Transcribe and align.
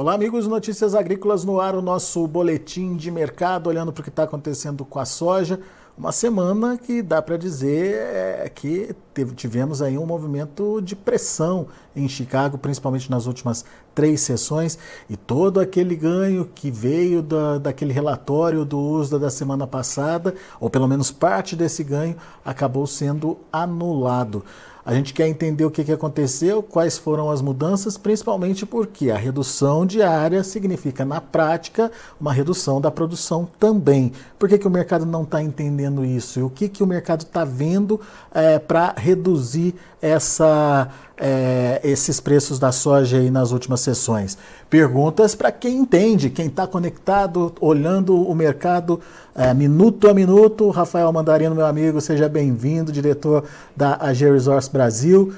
Olá, 0.00 0.14
amigos 0.14 0.46
Notícias 0.46 0.94
Agrícolas 0.94 1.44
no 1.44 1.60
ar, 1.60 1.74
o 1.74 1.82
nosso 1.82 2.26
boletim 2.26 2.96
de 2.96 3.10
mercado, 3.10 3.66
olhando 3.66 3.92
para 3.92 4.00
o 4.00 4.02
que 4.02 4.08
está 4.08 4.22
acontecendo 4.22 4.82
com 4.82 4.98
a 4.98 5.04
soja. 5.04 5.60
Uma 5.94 6.10
semana 6.10 6.78
que 6.78 7.02
dá 7.02 7.20
para 7.20 7.36
dizer 7.36 7.96
é, 7.96 8.48
que 8.48 8.96
tivemos 9.36 9.82
aí 9.82 9.98
um 9.98 10.06
movimento 10.06 10.80
de 10.80 10.96
pressão 10.96 11.66
em 11.94 12.08
Chicago, 12.08 12.56
principalmente 12.56 13.10
nas 13.10 13.26
últimas 13.26 13.62
três 13.94 14.22
sessões, 14.22 14.78
e 15.10 15.18
todo 15.18 15.60
aquele 15.60 15.94
ganho 15.94 16.46
que 16.46 16.70
veio 16.70 17.20
da, 17.20 17.58
daquele 17.58 17.92
relatório 17.92 18.64
do 18.64 18.78
USDA 18.78 19.18
da 19.18 19.28
semana 19.28 19.66
passada, 19.66 20.34
ou 20.58 20.70
pelo 20.70 20.88
menos 20.88 21.10
parte 21.10 21.54
desse 21.54 21.84
ganho, 21.84 22.16
acabou 22.42 22.86
sendo 22.86 23.36
anulado. 23.52 24.42
A 24.84 24.94
gente 24.94 25.12
quer 25.12 25.28
entender 25.28 25.64
o 25.64 25.70
que, 25.70 25.84
que 25.84 25.92
aconteceu, 25.92 26.62
quais 26.62 26.96
foram 26.96 27.30
as 27.30 27.42
mudanças, 27.42 27.98
principalmente 27.98 28.64
porque 28.64 29.10
a 29.10 29.16
redução 29.16 29.84
de 29.84 30.02
área 30.02 30.42
significa, 30.42 31.04
na 31.04 31.20
prática, 31.20 31.92
uma 32.18 32.32
redução 32.32 32.80
da 32.80 32.90
produção 32.90 33.46
também. 33.58 34.12
Por 34.38 34.48
que, 34.48 34.58
que 34.58 34.66
o 34.66 34.70
mercado 34.70 35.04
não 35.04 35.22
está 35.24 35.42
entendendo 35.42 36.04
isso? 36.04 36.40
E 36.40 36.42
o 36.42 36.50
que, 36.50 36.68
que 36.68 36.82
o 36.82 36.86
mercado 36.86 37.22
está 37.22 37.44
vendo 37.44 38.00
é, 38.32 38.58
para 38.58 38.94
reduzir 38.96 39.74
essa 40.00 40.88
é, 41.16 41.80
esses 41.84 42.18
preços 42.18 42.58
da 42.58 42.72
soja 42.72 43.18
aí 43.18 43.30
nas 43.30 43.52
últimas 43.52 43.80
sessões? 43.80 44.38
Perguntas 44.68 45.34
para 45.34 45.52
quem 45.52 45.78
entende, 45.78 46.30
quem 46.30 46.46
está 46.46 46.66
conectado, 46.66 47.52
olhando 47.60 48.16
o 48.16 48.34
mercado 48.34 49.00
é, 49.34 49.52
minuto 49.52 50.08
a 50.08 50.14
minuto. 50.14 50.70
Rafael 50.70 51.12
Mandarino, 51.12 51.54
meu 51.54 51.66
amigo, 51.66 52.00
seja 52.00 52.28
bem-vindo, 52.28 52.90
diretor 52.90 53.44
da 53.76 53.94
AG 54.00 54.24
Resource 54.30 54.70
Brasil. 54.70 55.34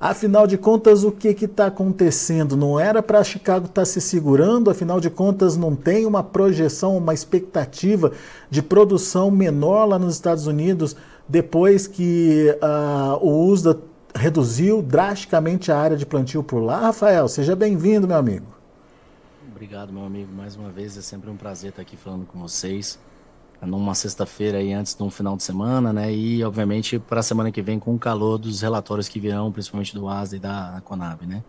Afinal 0.00 0.46
de 0.46 0.58
contas, 0.58 1.02
o 1.02 1.10
que 1.10 1.28
está 1.28 1.66
acontecendo? 1.66 2.56
Não 2.56 2.78
era 2.78 3.02
para 3.02 3.24
Chicago 3.24 3.66
estar 3.66 3.82
tá 3.82 3.86
se 3.86 4.00
segurando, 4.02 4.70
afinal 4.70 5.00
de 5.00 5.08
contas, 5.08 5.56
não 5.56 5.74
tem 5.74 6.04
uma 6.04 6.22
projeção, 6.22 6.96
uma 6.98 7.14
expectativa 7.14 8.12
de 8.50 8.60
produção 8.60 9.30
menor 9.30 9.86
lá 9.86 9.98
nos 9.98 10.14
Estados 10.14 10.46
Unidos 10.46 10.94
depois 11.26 11.86
que 11.86 12.54
uh, 12.62 13.24
o 13.24 13.46
USDA 13.46 13.78
reduziu 14.14 14.80
drasticamente 14.80 15.72
a 15.72 15.78
área 15.78 15.96
de 15.96 16.06
plantio 16.06 16.42
por 16.42 16.60
lá. 16.60 16.80
Rafael, 16.80 17.28
seja 17.28 17.56
bem-vindo, 17.56 18.06
meu 18.06 18.16
amigo. 18.16 18.46
Obrigado, 19.50 19.92
meu 19.92 20.04
amigo, 20.04 20.32
mais 20.32 20.56
uma 20.56 20.70
vez. 20.70 20.96
É 20.96 21.02
sempre 21.02 21.30
um 21.30 21.36
prazer 21.36 21.70
estar 21.70 21.82
aqui 21.82 21.96
falando 21.96 22.26
com 22.26 22.38
vocês. 22.38 22.98
Numa 23.62 23.94
sexta-feira 23.94 24.58
aí 24.58 24.72
antes 24.74 24.94
de 24.94 25.02
um 25.02 25.10
final 25.10 25.36
de 25.36 25.42
semana, 25.42 25.92
né? 25.92 26.12
E, 26.12 26.44
obviamente, 26.44 26.98
para 26.98 27.20
a 27.20 27.22
semana 27.22 27.50
que 27.50 27.62
vem, 27.62 27.78
com 27.78 27.94
o 27.94 27.98
calor 27.98 28.36
dos 28.36 28.60
relatórios 28.60 29.08
que 29.08 29.18
virão, 29.18 29.50
principalmente 29.50 29.94
do 29.94 30.06
ASA 30.06 30.36
e 30.36 30.38
da 30.38 30.82
Conab, 30.84 31.26
né? 31.26 31.42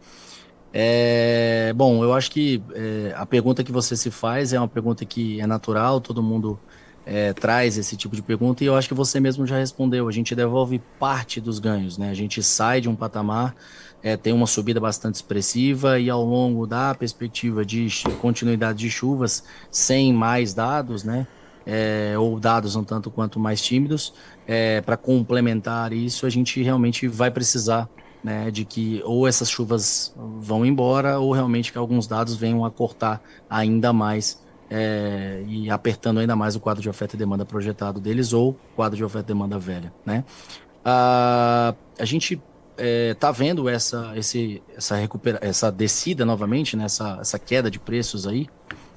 É, 0.71 1.73
bom, 1.75 2.03
eu 2.03 2.13
acho 2.13 2.31
que 2.31 2.61
é, 2.73 3.13
a 3.15 3.25
pergunta 3.25 3.63
que 3.63 3.71
você 3.71 3.97
se 3.97 4.11
faz 4.11 4.53
é 4.53 4.59
uma 4.59 4.67
pergunta 4.67 5.03
que 5.03 5.41
é 5.41 5.47
natural, 5.47 5.99
todo 5.99 6.21
mundo 6.21 6.59
é, 7.05 7.33
traz 7.33 7.77
esse 7.77 7.95
tipo 7.95 8.15
de 8.15 8.21
pergunta 8.21 8.63
e 8.63 8.67
eu 8.67 8.75
acho 8.75 8.87
que 8.87 8.93
você 8.93 9.19
mesmo 9.19 9.45
já 9.45 9.57
respondeu. 9.57 10.07
A 10.07 10.11
gente 10.11 10.35
devolve 10.35 10.81
parte 10.99 11.39
dos 11.39 11.59
ganhos, 11.59 11.97
né? 11.97 12.09
A 12.09 12.13
gente 12.13 12.41
sai 12.41 12.81
de 12.81 12.89
um 12.89 12.95
patamar, 12.95 13.55
é, 14.01 14.17
tem 14.17 14.33
uma 14.33 14.47
subida 14.47 14.79
bastante 14.79 15.15
expressiva 15.15 15.99
e 15.99 16.09
ao 16.09 16.23
longo 16.23 16.65
da 16.65 16.95
perspectiva 16.95 17.63
de 17.63 17.87
continuidade 18.21 18.79
de 18.79 18.89
chuvas, 18.89 19.43
sem 19.69 20.11
mais 20.11 20.53
dados, 20.53 21.03
né? 21.03 21.27
É, 21.67 22.13
ou 22.17 22.39
dados 22.39 22.75
um 22.75 22.83
tanto 22.83 23.09
quanto 23.09 23.39
mais 23.39 23.59
tímidos, 23.59 24.13
é, 24.45 24.81
para 24.81 24.95
complementar 24.95 25.93
isso, 25.93 26.27
a 26.27 26.29
gente 26.29 26.61
realmente 26.61 27.07
vai 27.07 27.31
precisar 27.31 27.89
né, 28.23 28.51
de 28.51 28.65
que 28.65 29.01
ou 29.03 29.27
essas 29.27 29.49
chuvas 29.49 30.13
vão 30.15 30.63
embora 30.63 31.17
ou 31.19 31.31
realmente 31.31 31.71
que 31.71 31.77
alguns 31.77 32.05
dados 32.05 32.35
venham 32.35 32.63
a 32.63 32.69
cortar 32.69 33.19
ainda 33.49 33.91
mais 33.91 34.44
é, 34.69 35.43
e 35.47 35.69
apertando 35.69 36.19
ainda 36.19 36.35
mais 36.35 36.55
o 36.55 36.59
quadro 36.59 36.81
de 36.81 36.89
oferta 36.89 37.15
e 37.15 37.19
demanda 37.19 37.45
projetado 37.45 37.99
deles 37.99 38.33
ou 38.33 38.57
quadro 38.75 38.97
de 38.97 39.03
oferta 39.03 39.31
e 39.31 39.33
demanda 39.33 39.59
velha, 39.59 39.93
né? 40.05 40.23
Ah, 40.83 41.73
a 41.99 42.05
gente 42.05 42.41
está 42.77 43.29
é, 43.29 43.33
vendo 43.33 43.67
essa, 43.69 44.13
esse, 44.15 44.61
essa, 44.75 44.95
recupera 44.95 45.39
essa 45.41 45.71
descida 45.71 46.25
novamente, 46.25 46.75
né? 46.75 46.85
essa, 46.85 47.17
essa 47.21 47.39
queda 47.39 47.71
de 47.71 47.79
preços 47.79 48.27
aí 48.27 48.47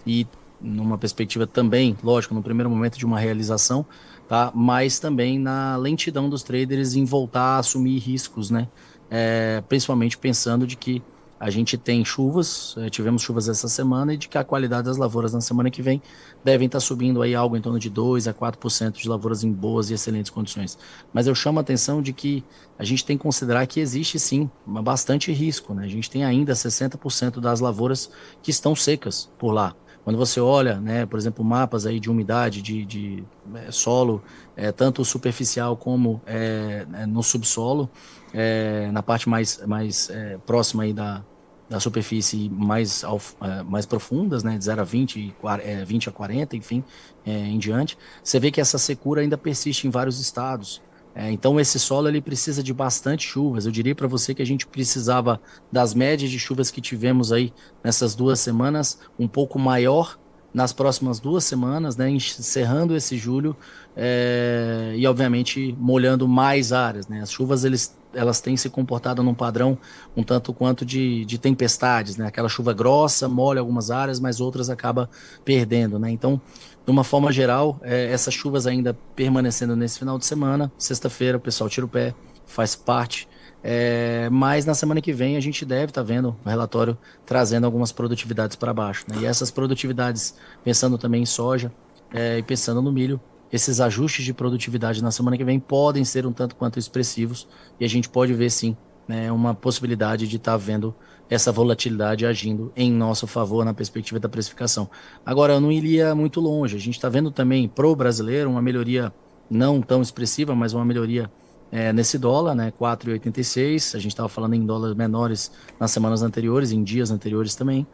e 0.06 0.26
numa 0.60 0.98
perspectiva 0.98 1.46
também, 1.46 1.96
lógico, 2.02 2.34
no 2.34 2.42
primeiro 2.42 2.68
momento 2.68 2.98
de 2.98 3.06
uma 3.06 3.18
realização, 3.18 3.86
tá? 4.28 4.50
mas 4.54 4.98
também 4.98 5.38
na 5.38 5.76
lentidão 5.76 6.28
dos 6.28 6.42
traders 6.42 6.94
em 6.94 7.04
voltar 7.04 7.56
a 7.56 7.58
assumir 7.58 7.98
riscos, 7.98 8.50
né? 8.50 8.68
É, 9.10 9.62
principalmente 9.68 10.18
pensando 10.18 10.66
de 10.66 10.76
que 10.76 11.02
a 11.41 11.50
gente 11.50 11.78
tem 11.78 12.04
chuvas, 12.04 12.75
eh, 12.78 12.91
tivemos 12.91 13.22
chuvas 13.22 13.49
essa 13.49 13.69
semana 13.69 14.15
e 14.15 14.16
de 14.16 14.28
que 14.28 14.37
a 14.37 14.44
qualidade 14.44 14.87
das 14.87 14.97
lavouras 14.97 15.32
na 15.32 15.41
semana 15.41 15.71
que 15.71 15.81
vem 15.81 16.03
devem 16.44 16.66
estar 16.66 16.81
subindo 16.81 17.22
aí 17.22 17.34
algo 17.34 17.56
em 17.56 17.60
torno 17.60 17.78
de 17.78 17.88
2 17.88 18.26
a 18.26 18.34
4% 18.34 19.00
de 19.00 19.09
lavouras 19.09 19.44
em 19.44 19.53
boas 19.53 19.91
e 19.91 19.94
excelentes 19.94 20.31
condições. 20.31 20.77
Mas 21.12 21.27
eu 21.27 21.34
chamo 21.34 21.59
a 21.59 21.62
atenção 21.62 22.03
de 22.03 22.12
que 22.12 22.43
a 22.78 22.84
gente 22.84 23.04
tem 23.04 23.16
que 23.16 23.22
considerar 23.22 23.66
que 23.66 23.78
existe 23.78 24.19
sim 24.19 24.50
bastante 24.66 25.32
risco, 25.32 25.75
né? 25.75 25.84
A 25.84 25.88
gente 25.88 26.10
tem 26.10 26.25
ainda 26.25 26.54
60% 26.54 27.41
das 27.41 27.60
lavouras 27.60 28.10
que 28.43 28.50
estão 28.50 28.75
secas 28.75 29.31
por 29.38 29.53
lá. 29.53 29.75
Quando 30.08 30.16
você 30.16 30.41
olha, 30.41 30.80
né, 30.80 31.04
por 31.04 31.19
exemplo, 31.19 31.44
mapas 31.44 31.84
aí 31.84 32.00
de 32.00 32.10
umidade, 32.10 32.62
de, 32.62 32.86
de 32.86 33.22
é, 33.56 33.70
solo, 33.70 34.22
é, 34.56 34.72
tanto 34.72 35.04
superficial 35.04 35.76
como 35.76 36.22
é, 36.24 36.86
no 37.06 37.22
subsolo, 37.22 37.91
é, 38.32 38.91
na 38.91 39.02
parte 39.02 39.28
mais, 39.28 39.60
mais 39.66 40.08
é, 40.08 40.38
próxima 40.47 40.84
aí 40.84 40.94
da, 40.94 41.22
da 41.68 41.78
superfície 41.78 42.48
mais, 42.48 43.04
é, 43.04 43.62
mais 43.64 43.84
profundas, 43.84 44.42
né, 44.42 44.56
de 44.56 44.64
0 44.64 44.80
a 44.80 44.84
20, 44.84 45.36
20 45.84 46.08
a 46.08 46.12
40, 46.12 46.56
enfim, 46.56 46.82
em 47.26 47.58
diante, 47.58 47.98
você 48.24 48.41
vê 48.41 48.50
que 48.50 48.62
essa 48.62 48.78
secura 48.78 49.20
ainda 49.20 49.36
persiste 49.36 49.86
em 49.86 49.91
vários 49.91 50.18
estados. 50.18 50.80
É, 51.18 51.32
então 51.32 51.58
esse 51.58 51.80
solo 51.80 52.06
ele 52.06 52.20
precisa 52.20 52.62
de 52.62 52.72
bastante 52.72 53.26
chuvas. 53.26 53.66
Eu 53.66 53.72
diria 53.72 53.92
para 53.92 54.06
você 54.06 54.32
que 54.32 54.40
a 54.40 54.46
gente 54.46 54.64
precisava 54.64 55.40
das 55.70 55.92
médias 55.92 56.30
de 56.30 56.38
chuvas 56.38 56.70
que 56.70 56.80
tivemos 56.80 57.32
aí 57.32 57.52
nessas 57.82 58.14
duas 58.14 58.38
semanas 58.38 59.00
um 59.18 59.26
pouco 59.26 59.58
maior 59.58 60.16
nas 60.54 60.72
próximas 60.72 61.18
duas 61.18 61.42
semanas, 61.42 61.96
né, 61.96 62.08
encerrando 62.08 62.96
esse 62.96 63.18
julho 63.18 63.56
é, 63.96 64.94
e 64.96 65.06
obviamente 65.08 65.74
molhando 65.76 66.28
mais 66.28 66.72
áreas. 66.72 67.08
Né? 67.08 67.20
As 67.20 67.32
chuvas 67.32 67.64
eles, 67.64 67.98
elas 68.14 68.40
têm 68.40 68.56
se 68.56 68.70
comportado 68.70 69.20
num 69.20 69.34
padrão 69.34 69.76
um 70.16 70.22
tanto 70.22 70.54
quanto 70.54 70.86
de, 70.86 71.24
de 71.24 71.36
tempestades, 71.36 72.16
né? 72.16 72.28
Aquela 72.28 72.48
chuva 72.48 72.72
grossa 72.72 73.28
molha 73.28 73.60
algumas 73.60 73.90
áreas, 73.90 74.20
mas 74.20 74.40
outras 74.40 74.70
acaba 74.70 75.10
perdendo, 75.44 75.98
né? 75.98 76.10
Então 76.10 76.40
de 76.88 76.91
uma 76.91 77.04
forma 77.04 77.31
geral, 77.31 77.78
é, 77.82 78.10
essas 78.10 78.32
chuvas 78.32 78.66
ainda 78.66 78.97
permanecendo 79.15 79.76
nesse 79.76 79.99
final 79.99 80.16
de 80.16 80.25
semana, 80.25 80.72
sexta-feira 80.78 81.37
o 81.37 81.41
pessoal 81.41 81.69
tira 81.69 81.84
o 81.84 81.88
pé, 81.88 82.15
faz 82.47 82.75
parte. 82.75 83.28
É, 83.62 84.31
mas 84.31 84.65
na 84.65 84.72
semana 84.72 84.98
que 85.03 85.12
vem 85.12 85.37
a 85.37 85.41
gente 85.41 85.66
deve 85.66 85.91
estar 85.91 86.00
tá 86.00 86.03
vendo 86.03 86.34
o 86.43 86.48
relatório 86.48 86.97
trazendo 87.27 87.66
algumas 87.66 87.93
produtividades 87.93 88.56
para 88.56 88.72
baixo. 88.72 89.04
Né? 89.06 89.19
E 89.21 89.27
essas 89.27 89.50
produtividades, 89.50 90.34
pensando 90.65 90.97
também 90.97 91.21
em 91.21 91.27
soja 91.27 91.71
é, 92.10 92.38
e 92.38 92.43
pensando 92.43 92.81
no 92.81 92.91
milho, 92.91 93.21
esses 93.53 93.82
ajustes 93.82 94.25
de 94.25 94.32
produtividade 94.32 95.03
na 95.03 95.10
semana 95.10 95.37
que 95.37 95.44
vem 95.44 95.60
podem 95.60 96.06
ser 96.06 96.25
um 96.25 96.32
tanto 96.32 96.56
quanto 96.56 96.78
expressivos 96.78 97.47
e 97.78 97.84
a 97.84 97.88
gente 97.88 98.09
pode 98.09 98.32
ver 98.32 98.48
sim 98.48 98.75
né, 99.06 99.31
uma 99.31 99.54
possibilidade 99.54 100.27
de 100.27 100.37
estar 100.37 100.53
tá 100.53 100.56
vendo 100.56 100.94
essa 101.31 101.53
volatilidade 101.53 102.25
agindo 102.25 102.72
em 102.75 102.91
nosso 102.91 103.27
favor 103.27 103.65
na 103.65 103.75
perspectiva 103.75 104.19
da 104.19 104.28
precificação. 104.28 104.89
Agora, 105.25 105.55
eu 105.55 105.61
não 105.61 105.71
iria 105.71 106.15
muito 106.15 106.41
longe. 106.41 106.77
A 106.77 106.81
gente 106.81 106.94
está 106.94 107.09
vendo 107.09 107.31
também 107.31 107.69
para 107.69 107.87
o 107.87 107.94
brasileiro 107.94 108.50
uma 108.50 108.62
melhoria 108.62 109.12
não 109.50 109.81
tão 109.81 110.03
expressiva, 110.03 110.55
mas 110.55 110.72
uma 110.72 110.84
melhoria 110.84 111.31
é, 111.71 111.93
nesse 111.93 112.19
dólar, 112.19 112.54
né, 112.54 112.72
4,86. 112.78 113.95
A 113.95 113.98
gente 113.98 114.13
estava 114.13 114.28
falando 114.28 114.54
em 114.54 114.65
dólares 114.65 114.97
menores 114.97 115.53
nas 115.78 115.91
semanas 115.91 116.22
anteriores, 116.22 116.72
em 116.72 116.83
dias 116.83 117.10
anteriores 117.10 117.54
também. 117.54 117.86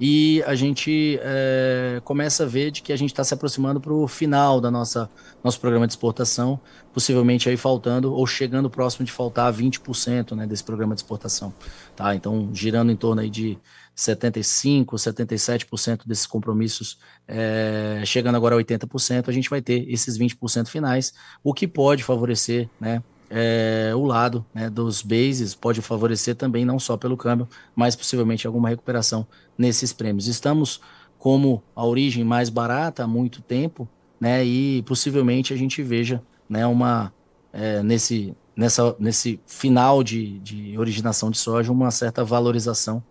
E 0.00 0.42
a 0.46 0.54
gente 0.54 1.20
é, 1.22 2.00
começa 2.04 2.44
a 2.44 2.46
ver 2.46 2.70
de 2.70 2.80
que 2.80 2.90
a 2.90 2.96
gente 2.96 3.10
está 3.10 3.22
se 3.22 3.34
aproximando 3.34 3.78
para 3.78 3.92
o 3.92 4.08
final 4.08 4.58
da 4.58 4.70
nossa 4.70 5.10
nosso 5.44 5.60
programa 5.60 5.86
de 5.86 5.92
exportação, 5.92 6.58
possivelmente 6.92 7.50
aí 7.50 7.56
faltando 7.56 8.12
ou 8.14 8.26
chegando 8.26 8.70
próximo 8.70 9.04
de 9.04 9.12
faltar 9.12 9.52
20% 9.52 10.34
né, 10.34 10.46
desse 10.46 10.64
programa 10.64 10.94
de 10.94 11.02
exportação. 11.02 11.52
Tá? 11.94 12.14
Então, 12.14 12.48
girando 12.52 12.90
em 12.90 12.96
torno 12.96 13.20
aí 13.20 13.28
de 13.28 13.58
75%, 13.94 14.86
77% 14.86 16.06
desses 16.06 16.26
compromissos, 16.26 16.98
é, 17.28 18.02
chegando 18.06 18.36
agora 18.36 18.54
a 18.54 18.58
80%, 18.58 19.28
a 19.28 19.32
gente 19.32 19.50
vai 19.50 19.60
ter 19.60 19.86
esses 19.90 20.18
20% 20.18 20.68
finais, 20.68 21.12
o 21.44 21.52
que 21.52 21.68
pode 21.68 22.02
favorecer 22.02 22.70
né, 22.80 23.02
é, 23.30 23.92
o 23.94 24.04
lado 24.04 24.44
né, 24.52 24.68
dos 24.68 25.02
bases 25.02 25.54
pode 25.54 25.80
favorecer 25.80 26.34
também, 26.34 26.64
não 26.64 26.80
só 26.80 26.96
pelo 26.96 27.16
câmbio, 27.16 27.48
mas 27.76 27.94
possivelmente 27.94 28.44
alguma 28.44 28.68
recuperação 28.68 29.24
nesses 29.60 29.92
prêmios. 29.92 30.26
Estamos 30.26 30.80
como 31.18 31.62
a 31.76 31.84
origem 31.84 32.24
mais 32.24 32.48
barata 32.48 33.04
há 33.04 33.06
muito 33.06 33.42
tempo, 33.42 33.86
né, 34.18 34.42
e 34.42 34.82
possivelmente 34.82 35.52
a 35.52 35.56
gente 35.56 35.82
veja 35.82 36.22
né, 36.48 36.66
uma, 36.66 37.12
é, 37.52 37.82
nesse, 37.82 38.34
nessa, 38.56 38.96
nesse 38.98 39.38
final 39.46 40.02
de, 40.02 40.38
de 40.38 40.78
originação 40.78 41.30
de 41.30 41.36
soja 41.36 41.70
uma 41.70 41.90
certa 41.90 42.24
valorização 42.24 43.02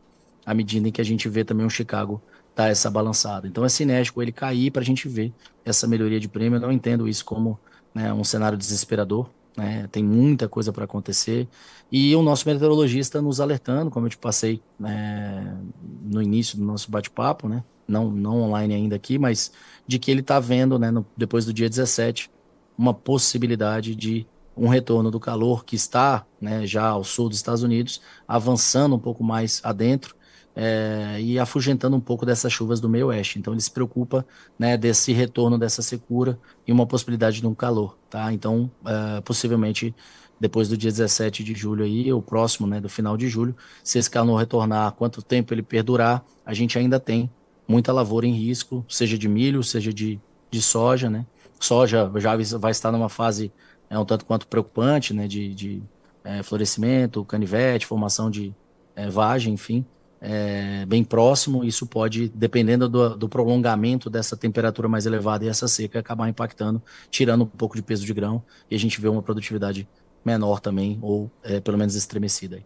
à 0.44 0.54
medida 0.54 0.88
em 0.88 0.92
que 0.92 1.02
a 1.02 1.06
gente 1.06 1.30
vê 1.30 1.44
também 1.44 1.66
o 1.66 1.70
Chicago 1.70 2.20
dar 2.56 2.70
essa 2.70 2.90
balançada. 2.90 3.48
Então 3.48 3.64
é 3.64 3.70
cinético 3.70 4.22
ele 4.22 4.32
cair 4.32 4.72
para 4.72 4.82
a 4.82 4.86
gente 4.86 5.08
ver 5.08 5.32
essa 5.64 5.88
melhoria 5.88 6.20
de 6.20 6.28
prêmio. 6.28 6.58
Eu 6.58 6.62
não 6.62 6.72
entendo 6.72 7.08
isso 7.08 7.24
como 7.24 7.60
né, 7.94 8.12
um 8.12 8.24
cenário 8.24 8.58
desesperador. 8.58 9.30
Né? 9.58 9.88
Tem 9.92 10.04
muita 10.04 10.48
coisa 10.48 10.72
para 10.72 10.86
acontecer. 10.86 11.48
E 11.92 12.16
o 12.16 12.22
nosso 12.22 12.48
meteorologista 12.48 13.22
nos 13.22 13.40
alertando, 13.40 13.92
como 13.92 14.06
eu 14.06 14.10
te 14.10 14.18
passei 14.18 14.62
né, 14.80 15.58
no 16.04 16.22
início 16.22 16.58
do 16.58 16.64
nosso 16.64 16.90
bate-papo, 16.90 17.48
né? 17.48 17.64
não, 17.90 18.12
não 18.12 18.42
online 18.42 18.74
ainda 18.74 18.96
aqui, 18.96 19.18
mas 19.18 19.52
de 19.88 19.98
que 19.98 20.12
ele 20.12 20.22
está 20.22 20.40
vendo, 20.40 20.78
né, 20.78 20.92
no, 20.92 21.06
depois 21.18 21.46
do 21.46 21.54
dia 21.54 21.68
17, 21.68 22.30
uma 22.78 22.94
possibilidade 22.94 23.96
de 23.96 24.26
um 24.56 24.68
retorno 24.68 25.10
do 25.10 25.20
calor 25.20 25.66
que 25.66 25.76
está 25.76 26.26
né, 26.40 26.66
já 26.66 26.88
ao 26.88 27.04
sul 27.04 27.30
dos 27.30 27.38
Estados 27.38 27.64
Unidos, 27.64 28.02
avançando 28.28 28.96
um 28.96 29.00
pouco 29.00 29.24
mais 29.24 29.62
adentro 29.64 30.16
é, 30.62 31.22
e 31.22 31.40
afugentando 31.40 31.96
um 31.96 32.02
pouco 32.02 32.26
dessas 32.26 32.52
chuvas 32.52 32.82
do 32.82 32.90
meio 32.90 33.08
oeste. 33.08 33.40
Então 33.40 33.54
ele 33.54 33.62
se 33.62 33.72
preocupa 33.72 34.26
né, 34.58 34.76
desse 34.76 35.14
retorno 35.14 35.58
dessa 35.58 35.82
secura 35.82 36.38
e 36.68 36.72
uma 36.74 36.86
possibilidade 36.86 37.40
de 37.40 37.48
um 37.48 37.56
calor. 37.56 37.98
Tá? 38.10 38.34
Então, 38.34 38.70
é, 38.86 39.22
possivelmente 39.22 39.96
depois 40.38 40.68
do 40.68 40.76
dia 40.76 40.92
17 40.92 41.46
de 41.46 41.54
julho 41.54 41.86
aí, 41.86 42.12
o 42.12 42.22
próximo, 42.22 42.68
né, 42.68 42.82
do 42.82 42.90
final 42.90 43.16
de 43.16 43.30
julho, 43.30 43.56
se 43.82 44.00
esse 44.00 44.10
calor 44.10 44.36
retornar, 44.36 44.92
quanto 44.94 45.22
tempo 45.22 45.54
ele 45.54 45.64
perdurar, 45.64 46.26
a 46.46 46.54
gente 46.54 46.78
ainda 46.78 47.00
tem 47.00 47.30
muita 47.66 47.94
lavoura 47.94 48.28
em 48.28 48.34
risco, 48.34 48.84
seja 48.90 49.18
de 49.18 49.30
milho, 49.30 49.64
seja 49.64 49.94
de, 49.94 50.20
de 50.52 50.62
soja, 50.62 51.10
né? 51.10 51.26
Soja 51.58 52.12
já 52.18 52.38
vai 52.58 52.72
estar 52.72 52.92
numa 52.92 53.10
fase 53.10 53.52
é, 53.90 53.98
um 54.00 54.06
tanto 54.06 54.26
quanto 54.26 54.48
preocupante, 54.48 55.14
né? 55.14 55.28
De, 55.28 55.54
de 55.54 55.84
é, 56.24 56.42
florescimento, 56.42 57.24
canivete, 57.26 57.86
formação 57.86 58.30
de 58.30 58.54
é, 58.96 59.10
vagem, 59.10 59.54
enfim, 59.54 59.86
é, 60.22 60.86
bem 60.86 61.04
próximo. 61.04 61.64
Isso 61.64 61.86
pode, 61.86 62.30
dependendo 62.30 62.90
do, 62.90 63.18
do, 63.18 63.30
prolongamento 63.30 64.10
dessa 64.10 64.36
temperatura 64.36 64.88
mais 64.88 65.06
elevada 65.06 65.46
e 65.46 65.48
essa 65.48 65.68
seca, 65.68 66.00
acabar 66.00 66.28
impactando, 66.30 66.82
tirando 67.10 67.44
um 67.44 67.48
pouco 67.48 67.76
de 67.76 67.82
peso 67.82 68.06
de 68.06 68.14
grão 68.14 68.44
e 68.70 68.76
a 68.76 68.80
gente 68.80 69.00
vê 69.00 69.08
uma 69.08 69.22
produtividade 69.22 69.88
menor 70.24 70.60
também, 70.60 71.00
ou 71.02 71.32
é, 71.44 71.60
pelo 71.60 71.78
menos 71.78 71.96
estremecida. 71.96 72.58
Aí. 72.58 72.66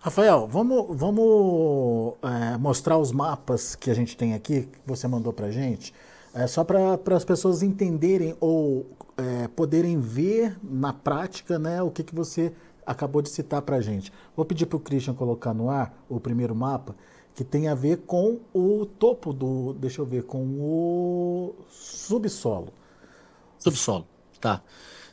Rafael, 0.00 0.46
vamos, 0.46 0.96
vamos 0.96 2.14
é, 2.22 2.56
mostrar 2.56 2.96
os 2.98 3.12
mapas 3.12 3.74
que 3.74 3.90
a 3.90 3.94
gente 3.94 4.16
tem 4.16 4.34
aqui, 4.34 4.62
que 4.62 4.78
você 4.86 5.06
mandou 5.06 5.32
para 5.32 5.50
gente, 5.50 5.92
é, 6.32 6.46
só 6.46 6.64
para 6.64 7.16
as 7.16 7.24
pessoas 7.24 7.62
entenderem 7.62 8.36
ou 8.40 8.86
é, 9.16 9.48
poderem 9.48 9.98
ver 9.98 10.56
na 10.62 10.92
prática 10.92 11.58
né, 11.58 11.82
o 11.82 11.90
que, 11.90 12.04
que 12.04 12.14
você 12.14 12.52
acabou 12.88 13.20
de 13.20 13.28
citar 13.28 13.60
para 13.60 13.76
a 13.76 13.80
gente. 13.82 14.10
Vou 14.34 14.46
pedir 14.46 14.64
para 14.64 14.78
o 14.78 14.80
Christian 14.80 15.12
colocar 15.12 15.52
no 15.52 15.68
ar 15.68 15.94
o 16.08 16.18
primeiro 16.18 16.54
mapa, 16.54 16.96
que 17.34 17.44
tem 17.44 17.68
a 17.68 17.74
ver 17.74 17.98
com 17.98 18.40
o 18.52 18.86
topo 18.86 19.32
do. 19.32 19.74
Deixa 19.74 20.00
eu 20.00 20.06
ver, 20.06 20.24
com 20.24 20.42
o 20.58 21.54
subsolo. 21.68 22.72
Subsolo, 23.58 24.06
tá. 24.40 24.62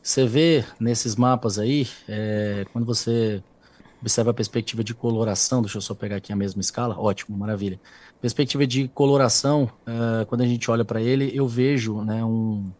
Você 0.01 0.25
vê 0.25 0.63
nesses 0.79 1.15
mapas 1.15 1.59
aí, 1.59 1.87
é, 2.07 2.65
quando 2.71 2.85
você 2.85 3.43
observa 3.99 4.31
a 4.31 4.33
perspectiva 4.33 4.83
de 4.83 4.93
coloração, 4.93 5.61
deixa 5.61 5.77
eu 5.77 5.81
só 5.81 5.95
pegar 5.95 6.17
aqui 6.17 6.31
a 6.31 6.35
mesma 6.35 6.61
escala, 6.61 6.97
ótimo, 6.97 7.35
maravilha. 7.35 7.79
Perspectiva 8.21 8.67
de 8.67 8.87
coloração, 8.87 9.63
uh, 9.87 10.25
quando 10.27 10.41
a 10.41 10.45
gente 10.45 10.69
olha 10.69 10.85
para 10.85 11.01
ele, 11.01 11.31
eu 11.33 11.47
vejo 11.47 12.01
né, 12.03 12.23
um, 12.23 12.71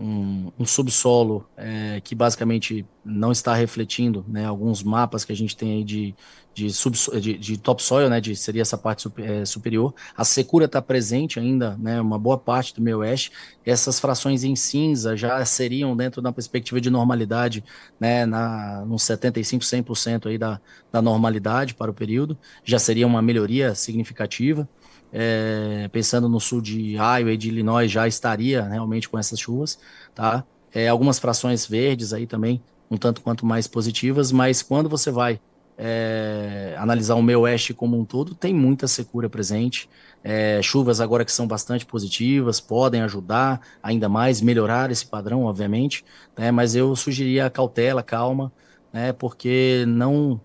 um, 0.00 0.50
um 0.58 0.64
subsolo 0.64 1.46
é, 1.56 2.00
que 2.02 2.14
basicamente 2.14 2.86
não 3.04 3.30
está 3.30 3.54
refletindo 3.54 4.24
né, 4.26 4.46
alguns 4.46 4.82
mapas 4.82 5.26
que 5.26 5.32
a 5.32 5.36
gente 5.36 5.54
tem 5.54 5.72
aí 5.72 5.84
de, 5.84 6.14
de, 6.54 6.70
sub, 6.72 6.96
de, 7.20 7.36
de 7.36 7.58
topsoil, 7.58 8.08
né, 8.08 8.18
de, 8.18 8.34
seria 8.34 8.62
essa 8.62 8.78
parte 8.78 9.02
super, 9.02 9.28
é, 9.28 9.44
superior. 9.44 9.94
A 10.16 10.24
secura 10.24 10.64
está 10.64 10.80
presente 10.80 11.38
ainda, 11.38 11.76
né, 11.76 12.00
uma 12.00 12.18
boa 12.18 12.38
parte 12.38 12.74
do 12.74 12.80
meio 12.80 12.98
oeste. 12.98 13.30
Essas 13.64 14.00
frações 14.00 14.42
em 14.42 14.56
cinza 14.56 15.14
já 15.16 15.44
seriam 15.44 15.94
dentro 15.94 16.22
da 16.22 16.32
perspectiva 16.32 16.80
de 16.80 16.88
normalidade, 16.88 17.62
né, 17.98 18.24
na, 18.24 18.82
uns 18.88 19.02
75, 19.02 19.62
100% 19.62 20.26
aí 20.26 20.38
da, 20.38 20.58
da 20.90 21.02
normalidade 21.02 21.74
para 21.74 21.90
o 21.90 21.94
período. 21.94 22.38
Já 22.64 22.78
seria 22.78 23.06
uma 23.06 23.20
melhoria 23.20 23.74
significativa 23.74 24.66
é, 25.12 25.88
pensando 25.92 26.28
no 26.28 26.40
sul 26.40 26.60
de 26.60 26.92
Iowa 26.92 27.32
e 27.32 27.36
de 27.36 27.48
Illinois, 27.48 27.90
já 27.90 28.06
estaria 28.06 28.62
realmente 28.62 29.08
com 29.08 29.18
essas 29.18 29.38
chuvas, 29.38 29.78
tá? 30.14 30.44
É, 30.72 30.88
algumas 30.88 31.18
frações 31.18 31.66
verdes 31.66 32.12
aí 32.12 32.26
também, 32.26 32.62
um 32.90 32.96
tanto 32.96 33.20
quanto 33.20 33.44
mais 33.44 33.66
positivas, 33.66 34.30
mas 34.32 34.62
quando 34.62 34.88
você 34.88 35.10
vai 35.10 35.40
é, 35.82 36.74
analisar 36.78 37.14
o 37.14 37.22
meio 37.22 37.40
oeste 37.40 37.72
como 37.72 37.98
um 37.98 38.04
todo, 38.04 38.34
tem 38.34 38.52
muita 38.54 38.86
secura 38.86 39.30
presente. 39.30 39.88
É, 40.22 40.60
chuvas 40.62 41.00
agora 41.00 41.24
que 41.24 41.32
são 41.32 41.46
bastante 41.46 41.86
positivas, 41.86 42.60
podem 42.60 43.00
ajudar 43.00 43.60
ainda 43.82 44.06
mais, 44.08 44.42
melhorar 44.42 44.90
esse 44.90 45.06
padrão, 45.06 45.44
obviamente, 45.44 46.04
né? 46.36 46.50
mas 46.50 46.74
eu 46.74 46.94
sugeriria 46.94 47.48
cautela, 47.48 48.02
calma, 48.02 48.52
né? 48.92 49.12
porque 49.14 49.84
não 49.88 50.38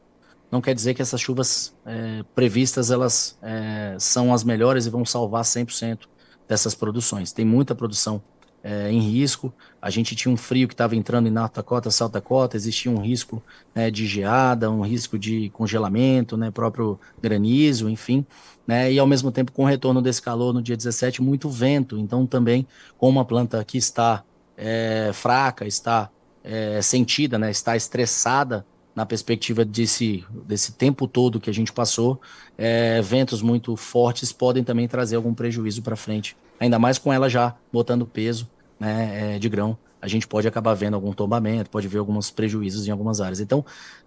não 0.52 0.62
quer 0.62 0.74
dizer 0.74 0.94
que 0.94 1.02
essas 1.02 1.20
chuvas 1.20 1.74
é, 1.86 2.24
previstas 2.34 2.92
elas 2.92 3.38
é, 3.42 3.96
são 4.00 4.34
as 4.34 4.44
melhores 4.44 4.86
e 4.86 4.90
vão 4.90 5.06
salvar 5.06 5.44
100% 5.44 6.02
dessas 6.48 6.76
produções. 6.76 7.32
Tem 7.32 7.46
muita 7.46 7.74
produção 7.74 8.22
é, 8.66 8.92
em 8.92 9.00
risco. 9.00 9.54
A 9.80 9.92
gente 9.92 10.16
tinha 10.16 10.34
um 10.34 10.36
frio 10.36 10.68
que 10.68 10.74
estava 10.74 10.96
entrando 10.96 11.28
em 11.28 11.32
North 11.32 11.54
Dakota, 11.54 11.92
South 11.92 12.10
Dakota, 12.10 12.58
existia 12.58 12.92
um 12.92 13.00
risco 13.00 13.42
né, 13.76 13.92
de 13.92 14.08
geada, 14.08 14.72
um 14.72 14.82
risco 14.82 15.20
de 15.20 15.52
congelamento, 15.52 16.36
né, 16.36 16.50
próprio 16.50 17.00
granizo, 17.22 17.88
enfim. 17.88 18.26
Né, 18.66 18.92
e 18.92 18.98
ao 18.98 19.06
mesmo 19.06 19.32
tempo, 19.32 19.52
com 19.52 19.64
o 19.64 19.68
retorno 19.68 20.02
desse 20.02 20.20
calor 20.20 20.52
no 20.52 20.64
dia 20.64 20.76
17, 20.76 21.22
muito 21.22 21.48
vento. 21.48 22.00
Então, 22.00 22.26
também, 22.26 22.66
com 22.98 23.08
uma 23.08 23.24
planta 23.24 23.64
que 23.64 23.78
está 23.78 24.24
é, 24.58 25.12
fraca, 25.14 25.68
está 25.68 26.10
é, 26.44 26.82
sentida, 26.82 27.38
né, 27.38 27.52
está 27.52 27.76
estressada, 27.76 28.66
na 28.96 29.06
perspectiva 29.06 29.66
desse, 29.66 30.24
desse 30.48 30.72
tempo 30.72 31.06
todo 31.06 31.40
que 31.40 31.50
a 31.50 31.54
gente 31.54 31.74
passou, 31.74 32.20
é, 32.58 33.02
ventos 33.02 33.42
muito 33.42 33.76
fortes 33.76 34.32
podem 34.32 34.64
também 34.64 34.88
trazer 34.88 35.18
algum 35.18 35.34
prejuízo 35.34 35.82
para 35.82 35.98
frente. 35.98 36.38
Ainda 36.60 36.80
mais 36.80 36.98
com 36.98 37.12
ela 37.12 37.30
já 37.30 37.54
botando 37.72 38.06
peso 38.06 38.50
né, 38.80 39.36
é, 39.36 39.40
de 39.40 39.50
grão, 39.50 39.78
a 40.02 40.08
gente 40.08 40.26
pode 40.26 40.48
acabar 40.48 40.74
vendo 40.74 40.94
algum 40.94 41.12
tombamento, 41.12 41.70
pode 41.70 41.88
ver 41.88 41.98
alguns 41.98 42.32
prejuízos 42.32 42.88
em 42.88 42.92
algumas 42.92 43.20
áreas. 43.20 43.42
Então, 43.42 43.66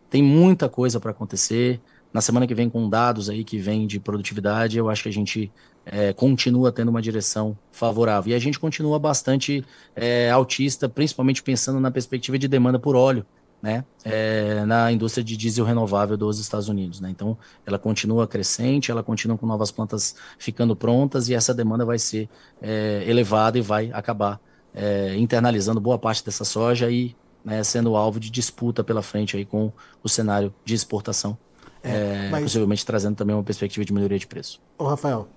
tem 0.08 0.22
muita 0.22 0.68
coisa 0.68 0.98
para 0.98 1.10
acontecer. 1.10 1.80
Na 2.10 2.22
semana 2.22 2.46
que 2.46 2.54
vem, 2.54 2.70
com 2.70 2.88
dados 2.88 3.28
aí 3.28 3.44
que 3.44 3.58
vem 3.58 3.86
de 3.86 4.00
produtividade, 4.00 4.78
eu 4.78 4.88
acho 4.88 5.02
que 5.02 5.08
a 5.10 5.12
gente 5.12 5.52
é, 5.84 6.12
continua 6.14 6.72
tendo 6.72 6.88
uma 6.88 7.02
direção 7.02 7.58
favorável. 7.72 8.32
E 8.32 8.34
a 8.34 8.38
gente 8.38 8.58
continua 8.58 8.98
bastante 8.98 9.62
é, 9.94 10.30
altista, 10.30 10.88
principalmente 10.88 11.42
pensando 11.42 11.78
na 11.80 11.90
perspectiva 11.90 12.38
de 12.38 12.48
demanda 12.48 12.78
por 12.78 12.96
óleo 12.96 13.26
né, 13.60 13.84
é, 14.04 14.64
na 14.64 14.90
indústria 14.92 15.24
de 15.24 15.36
diesel 15.36 15.64
renovável 15.64 16.16
dos 16.16 16.38
Estados 16.38 16.68
Unidos. 16.68 17.00
Né? 17.00 17.10
Então, 17.10 17.36
ela 17.66 17.78
continua 17.78 18.26
crescente, 18.26 18.90
ela 18.90 19.02
continua 19.02 19.36
com 19.36 19.46
novas 19.46 19.70
plantas 19.70 20.14
ficando 20.38 20.76
prontas 20.76 21.28
e 21.28 21.34
essa 21.34 21.52
demanda 21.52 21.84
vai 21.84 21.98
ser 21.98 22.28
é, 22.62 23.04
elevada 23.06 23.58
e 23.58 23.60
vai 23.60 23.90
acabar 23.92 24.40
é, 24.74 25.16
internalizando 25.16 25.80
boa 25.80 25.98
parte 25.98 26.24
dessa 26.24 26.44
soja 26.44 26.90
e 26.90 27.16
né, 27.44 27.62
sendo 27.64 27.96
alvo 27.96 28.20
de 28.20 28.30
disputa 28.30 28.84
pela 28.84 29.02
frente 29.02 29.36
aí 29.36 29.44
com 29.44 29.72
o 30.02 30.08
cenário 30.08 30.54
de 30.64 30.74
exportação 30.74 31.36
é, 31.82 32.26
é, 32.26 32.28
mas... 32.30 32.42
possivelmente 32.42 32.84
trazendo 32.84 33.16
também 33.16 33.34
uma 33.34 33.42
perspectiva 33.42 33.84
de 33.84 33.92
melhoria 33.92 34.18
de 34.18 34.26
preço. 34.26 34.60
Ô, 34.76 34.84
Rafael, 34.84 35.28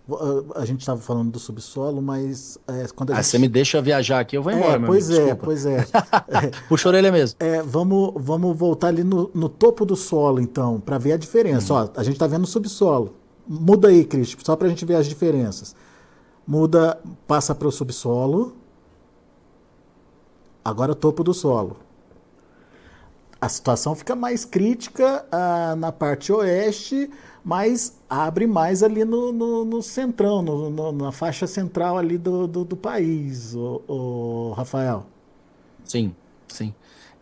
a 0.55 0.65
gente 0.65 0.79
estava 0.81 0.99
falando 0.99 1.31
do 1.31 1.39
subsolo, 1.39 2.01
mas 2.01 2.57
é, 2.67 2.87
quando 2.95 3.11
a 3.11 3.13
ah, 3.13 3.15
gente... 3.17 3.27
você 3.27 3.37
me 3.37 3.47
deixa 3.47 3.81
viajar 3.81 4.19
aqui, 4.19 4.37
eu 4.37 4.43
vou 4.43 4.51
embora, 4.51 4.81
é, 4.81 4.85
Pois 4.85 5.09
é, 5.09 5.35
pois 5.35 5.65
é. 5.67 5.85
Puxa 6.67 6.87
a 6.87 6.91
orelha 6.91 7.11
mesmo. 7.11 7.37
É, 7.39 7.61
vamos, 7.61 8.13
vamos 8.15 8.57
voltar 8.57 8.87
ali 8.87 9.03
no, 9.03 9.29
no 9.33 9.47
topo 9.47 9.85
do 9.85 9.95
solo, 9.95 10.39
então, 10.39 10.79
para 10.79 10.97
ver 10.97 11.13
a 11.13 11.17
diferença. 11.17 11.73
Uhum. 11.73 11.89
Ó, 11.95 11.99
a 11.99 12.03
gente 12.03 12.13
está 12.13 12.27
vendo 12.27 12.43
o 12.43 12.47
subsolo. 12.47 13.15
Muda 13.47 13.89
aí, 13.89 14.05
Cris, 14.05 14.35
só 14.43 14.55
para 14.55 14.67
a 14.67 14.69
gente 14.69 14.85
ver 14.85 14.95
as 14.95 15.07
diferenças. 15.07 15.75
Muda, 16.45 16.99
passa 17.27 17.53
para 17.53 17.67
o 17.67 17.71
subsolo. 17.71 18.55
Agora 20.63 20.93
topo 20.93 21.23
do 21.23 21.33
solo 21.33 21.77
a 23.41 23.49
situação 23.49 23.95
fica 23.95 24.15
mais 24.15 24.45
crítica 24.45 25.25
ah, 25.31 25.75
na 25.75 25.91
parte 25.91 26.31
oeste, 26.31 27.09
mas 27.43 27.97
abre 28.07 28.45
mais 28.45 28.83
ali 28.83 29.03
no, 29.03 29.31
no, 29.31 29.65
no 29.65 29.81
centrão, 29.81 30.43
no, 30.43 30.91
na 30.91 31.11
faixa 31.11 31.47
central 31.47 31.97
ali 31.97 32.19
do, 32.19 32.45
do, 32.45 32.63
do 32.63 32.77
país, 32.77 33.55
o, 33.55 33.81
o, 33.87 34.53
Rafael. 34.55 35.07
Sim, 35.83 36.13
sim. 36.47 36.71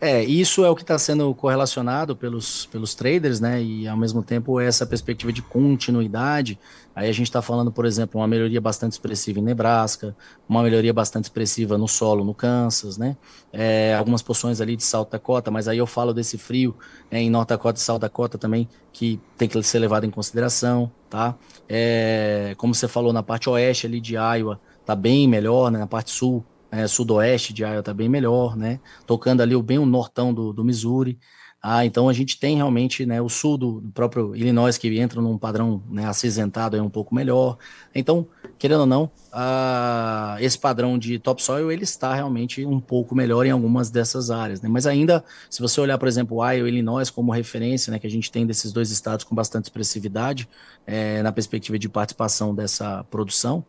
É, 0.02 0.24
isso 0.24 0.64
é 0.64 0.70
o 0.70 0.74
que 0.74 0.80
está 0.80 0.98
sendo 0.98 1.34
correlacionado 1.34 2.16
pelos, 2.16 2.64
pelos 2.66 2.94
traders, 2.94 3.38
né? 3.38 3.62
E 3.62 3.86
ao 3.86 3.98
mesmo 3.98 4.22
tempo 4.22 4.58
essa 4.58 4.86
perspectiva 4.86 5.30
de 5.30 5.42
continuidade. 5.42 6.58
Aí 6.94 7.06
a 7.06 7.12
gente 7.12 7.26
está 7.26 7.42
falando, 7.42 7.70
por 7.70 7.84
exemplo, 7.84 8.18
uma 8.18 8.26
melhoria 8.26 8.62
bastante 8.62 8.92
expressiva 8.92 9.38
em 9.38 9.42
Nebraska, 9.42 10.16
uma 10.48 10.62
melhoria 10.62 10.92
bastante 10.94 11.24
expressiva 11.24 11.76
no 11.76 11.86
solo 11.86 12.24
no 12.24 12.32
Kansas, 12.32 12.96
né? 12.96 13.14
É, 13.52 13.94
algumas 13.94 14.22
porções 14.22 14.58
ali 14.62 14.74
de 14.74 14.84
South 14.84 15.08
Dakota, 15.10 15.50
mas 15.50 15.68
aí 15.68 15.76
eu 15.76 15.86
falo 15.86 16.14
desse 16.14 16.38
frio 16.38 16.74
né, 17.10 17.20
em 17.20 17.28
North 17.28 17.48
Dakota 17.48 17.78
e 17.78 17.82
South 17.82 17.98
Dakota 17.98 18.38
também, 18.38 18.66
que 18.94 19.20
tem 19.36 19.48
que 19.48 19.62
ser 19.62 19.80
levado 19.80 20.06
em 20.06 20.10
consideração, 20.10 20.90
tá? 21.10 21.36
É, 21.68 22.54
como 22.56 22.74
você 22.74 22.88
falou, 22.88 23.12
na 23.12 23.22
parte 23.22 23.50
oeste 23.50 23.86
ali 23.86 24.00
de 24.00 24.14
Iowa, 24.14 24.58
tá 24.86 24.96
bem 24.96 25.28
melhor, 25.28 25.70
né? 25.70 25.78
Na 25.78 25.86
parte 25.86 26.10
sul 26.10 26.42
é, 26.70 26.86
sudoeste 26.86 27.52
de 27.52 27.62
Iowa 27.62 27.80
está 27.80 27.92
bem 27.92 28.08
melhor, 28.08 28.56
né? 28.56 28.80
Tocando 29.06 29.40
ali 29.40 29.60
bem 29.62 29.78
o 29.78 29.86
nortão 29.86 30.32
do, 30.32 30.52
do 30.52 30.64
Missouri. 30.64 31.18
Ah, 31.62 31.84
então 31.84 32.08
a 32.08 32.12
gente 32.14 32.40
tem 32.40 32.56
realmente 32.56 33.04
né, 33.04 33.20
o 33.20 33.28
sul 33.28 33.58
do, 33.58 33.80
do 33.82 33.90
próprio 33.90 34.34
Illinois 34.34 34.78
que 34.78 34.98
entra 34.98 35.20
num 35.20 35.36
padrão 35.36 35.82
né, 35.90 36.06
acinzentado 36.06 36.74
é 36.74 36.80
um 36.80 36.88
pouco 36.88 37.14
melhor. 37.14 37.58
Então, 37.94 38.26
querendo 38.58 38.80
ou 38.80 38.86
não, 38.86 39.10
ah, 39.30 40.38
esse 40.40 40.58
padrão 40.58 40.98
de 40.98 41.18
topsoil 41.18 41.70
ele 41.70 41.84
está 41.84 42.14
realmente 42.14 42.64
um 42.64 42.80
pouco 42.80 43.14
melhor 43.14 43.44
em 43.44 43.50
algumas 43.50 43.90
dessas 43.90 44.30
áreas. 44.30 44.62
Né? 44.62 44.70
Mas 44.70 44.86
ainda, 44.86 45.22
se 45.50 45.60
você 45.60 45.78
olhar, 45.82 45.98
por 45.98 46.08
exemplo, 46.08 46.38
o 46.38 46.50
Iowa 46.50 46.66
e 46.66 46.72
Illinois 46.72 47.10
como 47.10 47.30
referência, 47.30 47.90
né, 47.90 47.98
que 47.98 48.06
a 48.06 48.10
gente 48.10 48.32
tem 48.32 48.46
desses 48.46 48.72
dois 48.72 48.90
estados 48.90 49.22
com 49.22 49.34
bastante 49.34 49.64
expressividade 49.64 50.48
é, 50.86 51.22
na 51.22 51.30
perspectiva 51.30 51.78
de 51.78 51.90
participação 51.90 52.54
dessa 52.54 53.04
produção, 53.10 53.62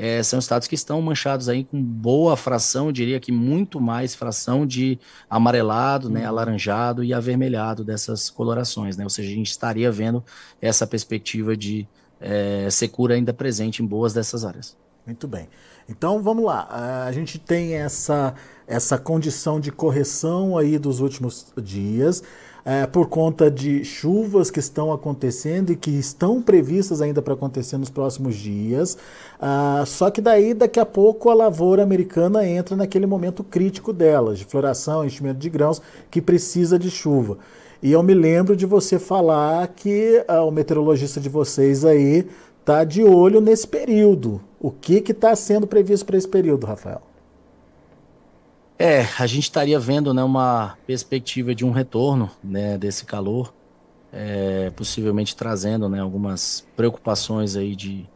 é, 0.00 0.22
são 0.22 0.38
estados 0.38 0.68
que 0.68 0.76
estão 0.76 1.02
manchados 1.02 1.48
aí 1.48 1.64
com 1.64 1.82
boa 1.82 2.36
fração, 2.36 2.86
eu 2.86 2.92
diria 2.92 3.18
que 3.18 3.32
muito 3.32 3.80
mais 3.80 4.14
fração 4.14 4.64
de 4.64 4.96
amarelado, 5.28 6.08
né, 6.08 6.20
uhum. 6.20 6.28
alaranjado 6.28 7.02
e 7.02 7.12
avermelhado 7.12 7.82
dessas 7.82 8.30
colorações, 8.30 8.96
né? 8.96 9.02
Ou 9.02 9.10
seja, 9.10 9.28
a 9.28 9.34
gente 9.34 9.50
estaria 9.50 9.90
vendo 9.90 10.22
essa 10.62 10.86
perspectiva 10.86 11.56
de 11.56 11.84
é, 12.20 12.68
secura 12.70 13.16
ainda 13.16 13.34
presente 13.34 13.82
em 13.82 13.86
boas 13.86 14.12
dessas 14.14 14.44
áreas. 14.44 14.76
Muito 15.04 15.26
bem. 15.26 15.48
Então 15.88 16.22
vamos 16.22 16.44
lá. 16.44 17.04
A 17.04 17.10
gente 17.10 17.36
tem 17.36 17.74
essa, 17.74 18.34
essa 18.68 18.98
condição 18.98 19.58
de 19.58 19.72
correção 19.72 20.56
aí 20.56 20.78
dos 20.78 21.00
últimos 21.00 21.52
dias 21.60 22.22
é, 22.68 22.86
por 22.86 23.08
conta 23.08 23.50
de 23.50 23.82
chuvas 23.82 24.50
que 24.50 24.58
estão 24.58 24.92
acontecendo 24.92 25.72
e 25.72 25.76
que 25.76 25.90
estão 25.90 26.42
previstas 26.42 27.00
ainda 27.00 27.22
para 27.22 27.32
acontecer 27.32 27.78
nos 27.78 27.88
próximos 27.88 28.36
dias. 28.36 28.98
Ah, 29.40 29.84
só 29.86 30.10
que 30.10 30.20
daí, 30.20 30.52
daqui 30.52 30.78
a 30.78 30.84
pouco, 30.84 31.30
a 31.30 31.34
lavoura 31.34 31.82
americana 31.82 32.46
entra 32.46 32.76
naquele 32.76 33.06
momento 33.06 33.42
crítico 33.42 33.90
delas, 33.90 34.38
de 34.38 34.44
floração, 34.44 35.02
enchimento 35.02 35.38
de 35.38 35.48
grãos, 35.48 35.80
que 36.10 36.20
precisa 36.20 36.78
de 36.78 36.90
chuva. 36.90 37.38
E 37.82 37.90
eu 37.90 38.02
me 38.02 38.12
lembro 38.12 38.54
de 38.54 38.66
você 38.66 38.98
falar 38.98 39.66
que 39.68 40.22
ah, 40.28 40.44
o 40.44 40.50
meteorologista 40.50 41.18
de 41.18 41.30
vocês 41.30 41.86
aí 41.86 42.28
está 42.60 42.84
de 42.84 43.02
olho 43.02 43.40
nesse 43.40 43.66
período. 43.66 44.42
O 44.60 44.70
que 44.70 45.02
está 45.10 45.34
sendo 45.34 45.66
previsto 45.66 46.04
para 46.04 46.18
esse 46.18 46.28
período, 46.28 46.66
Rafael? 46.66 47.07
É, 48.80 49.00
a 49.18 49.26
gente 49.26 49.42
estaria 49.42 49.78
vendo 49.80 50.14
né, 50.14 50.22
uma 50.22 50.78
perspectiva 50.86 51.52
de 51.52 51.64
um 51.64 51.72
retorno 51.72 52.30
né, 52.44 52.78
desse 52.78 53.04
calor, 53.04 53.52
é, 54.12 54.70
possivelmente 54.70 55.34
trazendo 55.34 55.88
né, 55.88 55.98
algumas 55.98 56.64
preocupações 56.76 57.56
aí 57.56 57.74
de 57.74 58.06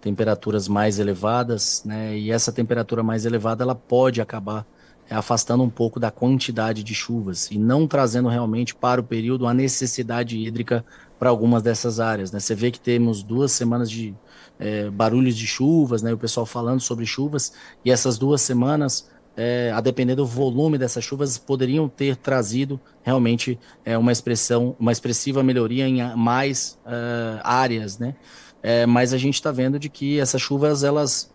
temperaturas 0.00 0.68
mais 0.68 1.00
elevadas, 1.00 1.82
né, 1.84 2.16
e 2.16 2.30
essa 2.30 2.52
temperatura 2.52 3.02
mais 3.02 3.26
elevada 3.26 3.64
ela 3.64 3.74
pode 3.74 4.20
acabar 4.20 4.64
afastando 5.10 5.64
um 5.64 5.68
pouco 5.68 5.98
da 5.98 6.12
quantidade 6.12 6.84
de 6.84 6.94
chuvas 6.94 7.50
e 7.50 7.58
não 7.58 7.86
trazendo 7.86 8.28
realmente 8.28 8.74
para 8.74 9.00
o 9.00 9.04
período 9.04 9.48
a 9.48 9.52
necessidade 9.52 10.38
hídrica 10.38 10.84
para 11.18 11.28
algumas 11.28 11.62
dessas 11.62 11.98
áreas. 11.98 12.30
Né? 12.30 12.38
Você 12.38 12.54
vê 12.54 12.70
que 12.70 12.80
temos 12.80 13.22
duas 13.22 13.50
semanas 13.50 13.90
de 13.90 14.14
é, 14.58 14.88
barulhos 14.90 15.36
de 15.36 15.46
chuvas, 15.46 16.02
né, 16.02 16.12
o 16.12 16.18
pessoal 16.18 16.46
falando 16.46 16.80
sobre 16.80 17.04
chuvas, 17.04 17.52
e 17.84 17.90
essas 17.90 18.16
duas 18.16 18.40
semanas 18.40 19.10
é, 19.36 19.72
a 19.74 19.80
depender 19.80 20.14
do 20.14 20.26
volume 20.26 20.78
dessas 20.78 21.04
chuvas, 21.04 21.38
poderiam 21.38 21.88
ter 21.88 22.16
trazido 22.16 22.80
realmente 23.02 23.58
é, 23.84 23.98
uma 23.98 24.12
expressão, 24.12 24.76
uma 24.78 24.92
expressiva 24.92 25.42
melhoria 25.42 25.86
em 25.86 26.16
mais 26.16 26.78
uh, 26.86 27.40
áreas, 27.42 27.98
né? 27.98 28.14
É, 28.62 28.86
mas 28.86 29.12
a 29.12 29.18
gente 29.18 29.34
está 29.34 29.52
vendo 29.52 29.78
de 29.78 29.90
que 29.90 30.18
essas 30.18 30.40
chuvas 30.40 30.82
elas 30.84 31.30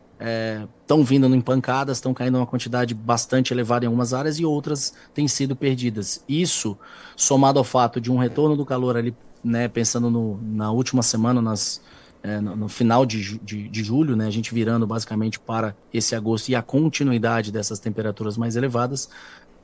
estão 0.81 1.01
é, 1.01 1.03
vindo 1.03 1.33
em 1.33 1.41
pancadas, 1.41 1.97
estão 1.97 2.13
caindo 2.13 2.37
uma 2.37 2.45
quantidade 2.45 2.93
bastante 2.93 3.53
elevada 3.53 3.85
em 3.85 3.87
algumas 3.87 4.13
áreas 4.13 4.39
e 4.39 4.45
outras 4.45 4.93
têm 5.13 5.27
sido 5.27 5.55
perdidas. 5.55 6.23
Isso, 6.27 6.77
somado 7.15 7.59
ao 7.59 7.63
fato 7.63 8.01
de 8.01 8.11
um 8.11 8.17
retorno 8.17 8.57
do 8.57 8.65
calor 8.65 8.97
ali, 8.97 9.15
né, 9.43 9.67
pensando 9.67 10.09
no, 10.09 10.39
na 10.41 10.71
última 10.71 11.01
semana, 11.01 11.41
nas 11.41 11.79
é, 12.21 12.39
no, 12.39 12.55
no, 12.55 12.69
final 12.69 13.05
de, 13.05 13.37
de, 13.39 13.69
de, 13.69 13.83
julho, 13.83 14.15
né, 14.15 14.27
a 14.27 14.31
gente 14.31 14.53
virando 14.53 14.85
basicamente 14.85 15.39
para 15.39 15.75
esse 15.93 16.15
agosto 16.15 16.49
e 16.49 16.55
a 16.55 16.61
continuidade 16.61 17.51
dessas 17.51 17.79
temperaturas 17.79 18.37
mais 18.37 18.55
elevadas 18.55 19.09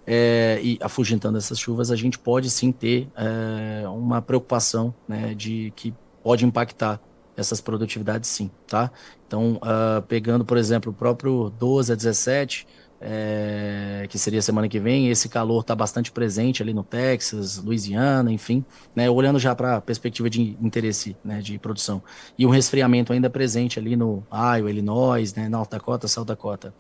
é, 0.08 0.60
e 0.64 0.78
afugentando 0.82 1.38
essas 1.38 1.60
chuvas, 1.60 1.92
a 1.92 1.96
gente 1.96 2.18
pode 2.18 2.50
sim 2.50 2.72
ter 2.72 3.10
é, 3.16 3.88
uma 3.88 4.22
preocupação 4.22 4.94
né, 5.08 5.34
de 5.34 5.74
que 5.76 5.94
pode 6.24 6.46
impactar 6.46 7.00
essas 7.36 7.60
produtividades 7.60 8.30
sim, 8.30 8.50
tá? 8.66 8.90
Então, 9.28 9.56
uh, 9.56 10.02
pegando, 10.08 10.46
por 10.46 10.58
exemplo, 10.58 10.92
o 10.92 10.96
próprio 10.96 11.52
12 11.60 11.92
a 11.92 11.96
17, 11.96 12.66
é, 13.00 14.06
que 14.10 14.18
seria 14.18 14.42
semana 14.42 14.68
que 14.68 14.80
vem. 14.80 15.10
Esse 15.10 15.30
calor 15.30 15.62
está 15.62 15.76
bastante 15.76 16.12
presente 16.12 16.62
ali 16.62 16.74
no 16.74 16.84
Texas, 16.84 17.58
Louisiana, 17.58 18.32
enfim, 18.32 18.64
né, 18.96 19.10
olhando 19.10 19.40
já 19.40 19.54
para 19.56 19.78
a 19.78 19.82
perspectiva 19.82 20.30
de 20.30 20.58
interesse 20.62 21.16
né, 21.24 21.42
de 21.42 21.58
produção. 21.58 22.02
E 22.38 22.46
um 22.46 22.50
resfriamento 22.50 23.14
ainda 23.14 23.30
presente 23.30 23.80
ali 23.80 23.96
no 23.96 24.24
Iowa, 24.32 24.70
Illinois, 24.70 25.34
né, 25.36 25.50
North 25.50 25.70
Dakota, 25.70 26.08
South 26.08 26.26
Dakota. 26.26 26.74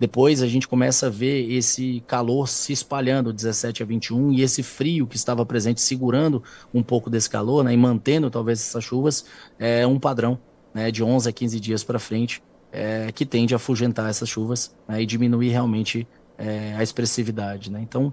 Depois 0.00 0.42
a 0.42 0.46
gente 0.46 0.68
começa 0.68 1.08
a 1.08 1.10
ver 1.10 1.50
esse 1.52 2.02
calor 2.06 2.48
se 2.48 2.72
espalhando, 2.72 3.32
17 3.32 3.82
a 3.82 3.86
21, 3.86 4.32
e 4.32 4.42
esse 4.42 4.62
frio 4.62 5.06
que 5.08 5.16
estava 5.16 5.44
presente, 5.44 5.80
segurando 5.80 6.42
um 6.72 6.82
pouco 6.84 7.10
desse 7.10 7.28
calor 7.28 7.64
né, 7.64 7.72
e 7.72 7.76
mantendo 7.76 8.30
talvez 8.30 8.60
essas 8.60 8.84
chuvas, 8.84 9.24
é 9.58 9.86
um 9.86 9.98
padrão 9.98 10.38
né, 10.72 10.90
de 10.90 11.02
11 11.02 11.28
a 11.28 11.32
15 11.32 11.58
dias 11.58 11.82
para 11.82 11.98
frente, 11.98 12.40
é, 12.72 13.10
que 13.12 13.24
tende 13.24 13.54
a 13.54 13.56
afugentar 13.56 14.08
essas 14.08 14.28
chuvas 14.28 14.74
né, 14.86 15.02
e 15.02 15.06
diminuir 15.06 15.50
realmente 15.50 16.06
é, 16.36 16.74
a 16.76 16.82
expressividade. 16.82 17.70
Né? 17.70 17.80
Então, 17.82 18.12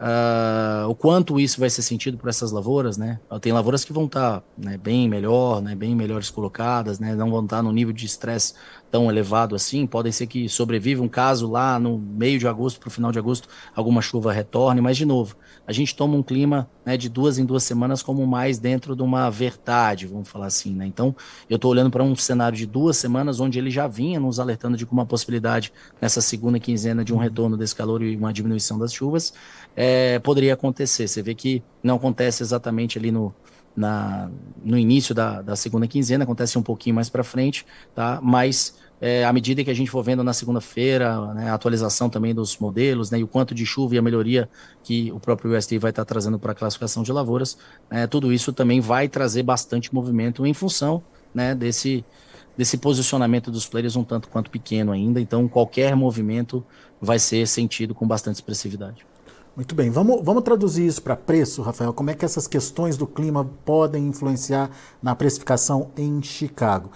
uh, 0.00 0.88
o 0.88 0.94
quanto 0.94 1.38
isso 1.38 1.60
vai 1.60 1.70
ser 1.70 1.82
sentido 1.82 2.18
por 2.18 2.28
essas 2.28 2.50
lavouras, 2.50 2.96
né? 2.96 3.20
Tem 3.40 3.52
lavouras 3.52 3.84
que 3.84 3.92
vão 3.92 4.06
estar 4.06 4.40
tá, 4.40 4.46
né, 4.58 4.76
bem 4.76 5.08
melhor, 5.08 5.62
né, 5.62 5.74
bem 5.74 5.94
melhores 5.94 6.28
colocadas, 6.30 6.98
né, 6.98 7.14
não 7.14 7.30
vão 7.30 7.44
estar 7.44 7.58
tá 7.58 7.62
no 7.62 7.72
nível 7.72 7.92
de 7.92 8.04
estresse 8.06 8.54
tão 8.92 9.10
elevado 9.10 9.56
assim. 9.56 9.86
Podem 9.86 10.12
ser 10.12 10.26
que 10.26 10.50
sobreviva 10.50 11.02
um 11.02 11.08
caso 11.08 11.50
lá 11.50 11.78
no 11.78 11.98
meio 11.98 12.38
de 12.38 12.46
agosto 12.46 12.78
para 12.78 12.88
o 12.88 12.90
final 12.90 13.10
de 13.10 13.18
agosto, 13.18 13.48
alguma 13.74 14.02
chuva 14.02 14.30
retorne, 14.30 14.82
mas 14.82 14.98
de 14.98 15.06
novo, 15.06 15.34
a 15.66 15.72
gente 15.72 15.96
toma 15.96 16.14
um 16.14 16.22
clima 16.22 16.68
né, 16.84 16.96
de 16.98 17.08
duas 17.08 17.38
em 17.38 17.46
duas 17.46 17.62
semanas 17.62 18.02
como 18.02 18.26
mais 18.26 18.58
dentro 18.58 18.94
de 18.94 19.02
uma 19.02 19.30
verdade, 19.30 20.06
vamos 20.06 20.28
falar 20.28 20.46
assim. 20.46 20.74
Né? 20.74 20.86
Então, 20.86 21.16
eu 21.48 21.56
estou 21.56 21.70
olhando 21.70 21.90
para 21.90 22.04
um 22.04 22.14
cenário 22.14 22.56
de 22.56 22.66
duas 22.66 22.98
semanas 22.98 23.40
onde 23.40 23.58
ele 23.58 23.70
já 23.70 23.88
vinha 23.88 24.20
nos 24.20 24.38
alertando 24.38 24.76
de 24.76 24.84
uma 24.84 25.06
possibilidade 25.06 25.72
nessa 25.98 26.20
segunda 26.20 26.60
quinzena 26.60 27.02
de 27.02 27.14
um 27.14 27.16
retorno 27.16 27.56
desse 27.56 27.74
calor 27.74 28.02
e 28.02 28.14
uma 28.14 28.32
diminuição 28.32 28.78
das 28.78 28.92
chuvas, 28.92 29.32
é, 29.74 30.18
poderia 30.18 30.52
acontecer. 30.52 31.08
Você 31.08 31.22
vê 31.22 31.34
que 31.34 31.62
não 31.82 31.96
acontece 31.96 32.42
exatamente 32.42 32.98
ali 32.98 33.10
no, 33.10 33.34
na, 33.76 34.30
no 34.62 34.78
início 34.78 35.14
da, 35.14 35.42
da 35.42 35.56
segunda 35.56 35.86
quinzena, 35.86 36.24
acontece 36.24 36.58
um 36.58 36.62
pouquinho 36.62 36.94
mais 36.94 37.08
para 37.08 37.24
frente, 37.24 37.66
tá? 37.94 38.20
Mas 38.22 38.78
é, 39.00 39.24
à 39.24 39.32
medida 39.32 39.64
que 39.64 39.70
a 39.70 39.74
gente 39.74 39.90
for 39.90 40.00
vendo 40.02 40.22
na 40.22 40.32
segunda-feira, 40.32 41.34
né, 41.34 41.50
a 41.50 41.54
atualização 41.54 42.08
também 42.08 42.32
dos 42.32 42.56
modelos, 42.58 43.10
né, 43.10 43.18
e 43.18 43.24
o 43.24 43.26
quanto 43.26 43.52
de 43.52 43.66
chuva 43.66 43.96
e 43.96 43.98
a 43.98 44.02
melhoria 44.02 44.48
que 44.84 45.10
o 45.10 45.18
próprio 45.18 45.56
USDA 45.56 45.80
vai 45.80 45.90
estar 45.90 46.04
trazendo 46.04 46.38
para 46.38 46.52
a 46.52 46.54
classificação 46.54 47.02
de 47.02 47.10
lavouras, 47.10 47.58
né, 47.90 48.06
tudo 48.06 48.32
isso 48.32 48.52
também 48.52 48.80
vai 48.80 49.08
trazer 49.08 49.42
bastante 49.42 49.92
movimento 49.92 50.46
em 50.46 50.54
função 50.54 51.02
né, 51.34 51.52
desse, 51.52 52.04
desse 52.56 52.78
posicionamento 52.78 53.50
dos 53.50 53.66
players 53.66 53.96
um 53.96 54.04
tanto 54.04 54.28
quanto 54.28 54.50
pequeno 54.50 54.92
ainda. 54.92 55.20
Então, 55.20 55.48
qualquer 55.48 55.96
movimento 55.96 56.64
vai 57.00 57.18
ser 57.18 57.48
sentido 57.48 57.96
com 57.96 58.06
bastante 58.06 58.36
expressividade. 58.36 59.04
Muito 59.54 59.74
bem, 59.74 59.90
vamos, 59.90 60.24
vamos 60.24 60.42
traduzir 60.44 60.86
isso 60.86 61.02
para 61.02 61.14
preço, 61.14 61.60
Rafael. 61.60 61.92
Como 61.92 62.08
é 62.08 62.14
que 62.14 62.24
essas 62.24 62.46
questões 62.46 62.96
do 62.96 63.06
clima 63.06 63.44
podem 63.66 64.06
influenciar 64.06 64.70
na 65.02 65.14
precificação 65.14 65.90
em 65.94 66.22
Chicago? 66.22 66.90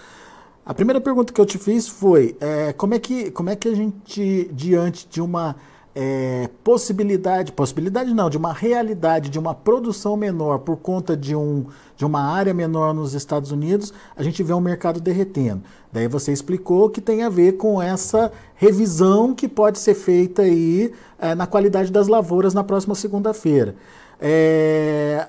A 0.64 0.72
primeira 0.72 0.98
pergunta 0.98 1.34
que 1.34 1.40
eu 1.40 1.44
te 1.44 1.58
fiz 1.58 1.86
foi 1.86 2.34
é, 2.40 2.72
como, 2.72 2.94
é 2.94 2.98
que, 2.98 3.30
como 3.30 3.50
é 3.50 3.56
que 3.56 3.68
a 3.68 3.74
gente, 3.74 4.50
diante 4.54 5.06
de 5.06 5.20
uma 5.20 5.54
é, 5.98 6.50
possibilidade, 6.62 7.52
possibilidade 7.52 8.12
não, 8.12 8.28
de 8.28 8.36
uma 8.36 8.52
realidade 8.52 9.30
de 9.30 9.38
uma 9.38 9.54
produção 9.54 10.14
menor 10.14 10.58
por 10.58 10.76
conta 10.76 11.16
de, 11.16 11.34
um, 11.34 11.64
de 11.96 12.04
uma 12.04 12.20
área 12.20 12.52
menor 12.52 12.92
nos 12.92 13.14
Estados 13.14 13.50
Unidos, 13.50 13.94
a 14.14 14.22
gente 14.22 14.42
vê 14.42 14.52
um 14.52 14.60
mercado 14.60 15.00
derretendo. 15.00 15.62
Daí 15.90 16.06
você 16.06 16.32
explicou 16.32 16.90
que 16.90 17.00
tem 17.00 17.22
a 17.22 17.30
ver 17.30 17.52
com 17.52 17.80
essa 17.80 18.30
revisão 18.56 19.34
que 19.34 19.48
pode 19.48 19.78
ser 19.78 19.94
feita 19.94 20.42
aí 20.42 20.92
é, 21.18 21.34
na 21.34 21.46
qualidade 21.46 21.90
das 21.90 22.08
lavouras 22.08 22.52
na 22.52 22.62
próxima 22.62 22.94
segunda-feira. 22.94 23.74
É, 24.20 25.26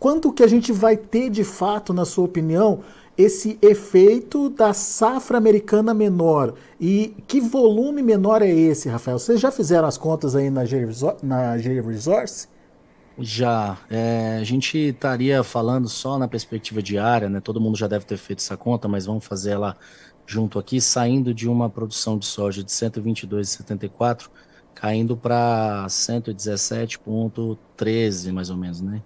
quanto 0.00 0.32
que 0.32 0.42
a 0.42 0.48
gente 0.48 0.72
vai 0.72 0.96
ter 0.96 1.28
de 1.28 1.44
fato, 1.44 1.92
na 1.92 2.06
sua 2.06 2.24
opinião, 2.24 2.80
esse 3.16 3.58
efeito 3.62 4.50
da 4.50 4.72
safra 4.72 5.38
americana 5.38 5.94
menor. 5.94 6.54
E 6.80 7.14
que 7.26 7.40
volume 7.40 8.02
menor 8.02 8.42
é 8.42 8.50
esse, 8.50 8.88
Rafael? 8.88 9.18
Vocês 9.18 9.40
já 9.40 9.50
fizeram 9.50 9.88
as 9.88 9.96
contas 9.96 10.36
aí 10.36 10.50
na 10.50 10.64
G-Resource? 10.64 12.48
Já. 13.18 13.78
É, 13.88 14.36
a 14.40 14.44
gente 14.44 14.76
estaria 14.76 15.42
falando 15.42 15.88
só 15.88 16.18
na 16.18 16.28
perspectiva 16.28 16.82
diária, 16.82 17.30
né? 17.30 17.40
Todo 17.40 17.60
mundo 17.60 17.78
já 17.78 17.88
deve 17.88 18.04
ter 18.04 18.18
feito 18.18 18.40
essa 18.40 18.56
conta, 18.56 18.86
mas 18.86 19.06
vamos 19.06 19.24
fazer 19.24 19.52
ela 19.52 19.76
junto 20.26 20.58
aqui, 20.58 20.80
saindo 20.80 21.32
de 21.32 21.48
uma 21.48 21.70
produção 21.70 22.18
de 22.18 22.26
soja 22.26 22.62
de 22.62 22.70
122,74, 22.70 24.28
caindo 24.74 25.16
para 25.16 25.86
117,13 25.88 28.32
mais 28.32 28.50
ou 28.50 28.56
menos, 28.56 28.82
né? 28.82 29.00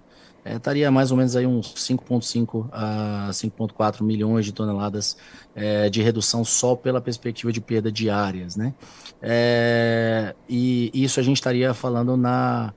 É, 0.45 0.57
estaria 0.57 0.91
mais 0.91 1.11
ou 1.11 1.17
menos 1.17 1.37
aí 1.37 1.47
uns 1.47 1.75
5,5 1.75 2.69
a 2.73 3.29
5,4 3.31 4.03
milhões 4.03 4.45
de 4.45 4.53
toneladas 4.53 5.17
é, 5.55 5.91
de 5.91 6.01
redução 6.03 6.45
só 6.45 6.75
pela 6.75 7.01
perspectiva 7.01 7.53
de 7.53 7.61
perda 7.61 7.93
de 7.93 8.09
áreas, 8.09 8.57
né? 8.57 8.75
É, 9.21 10.35
e 10.49 10.91
isso 10.95 11.21
a 11.21 11.23
gente 11.23 11.37
estaria 11.37 11.75
falando 11.75 12.17
na, 12.17 12.73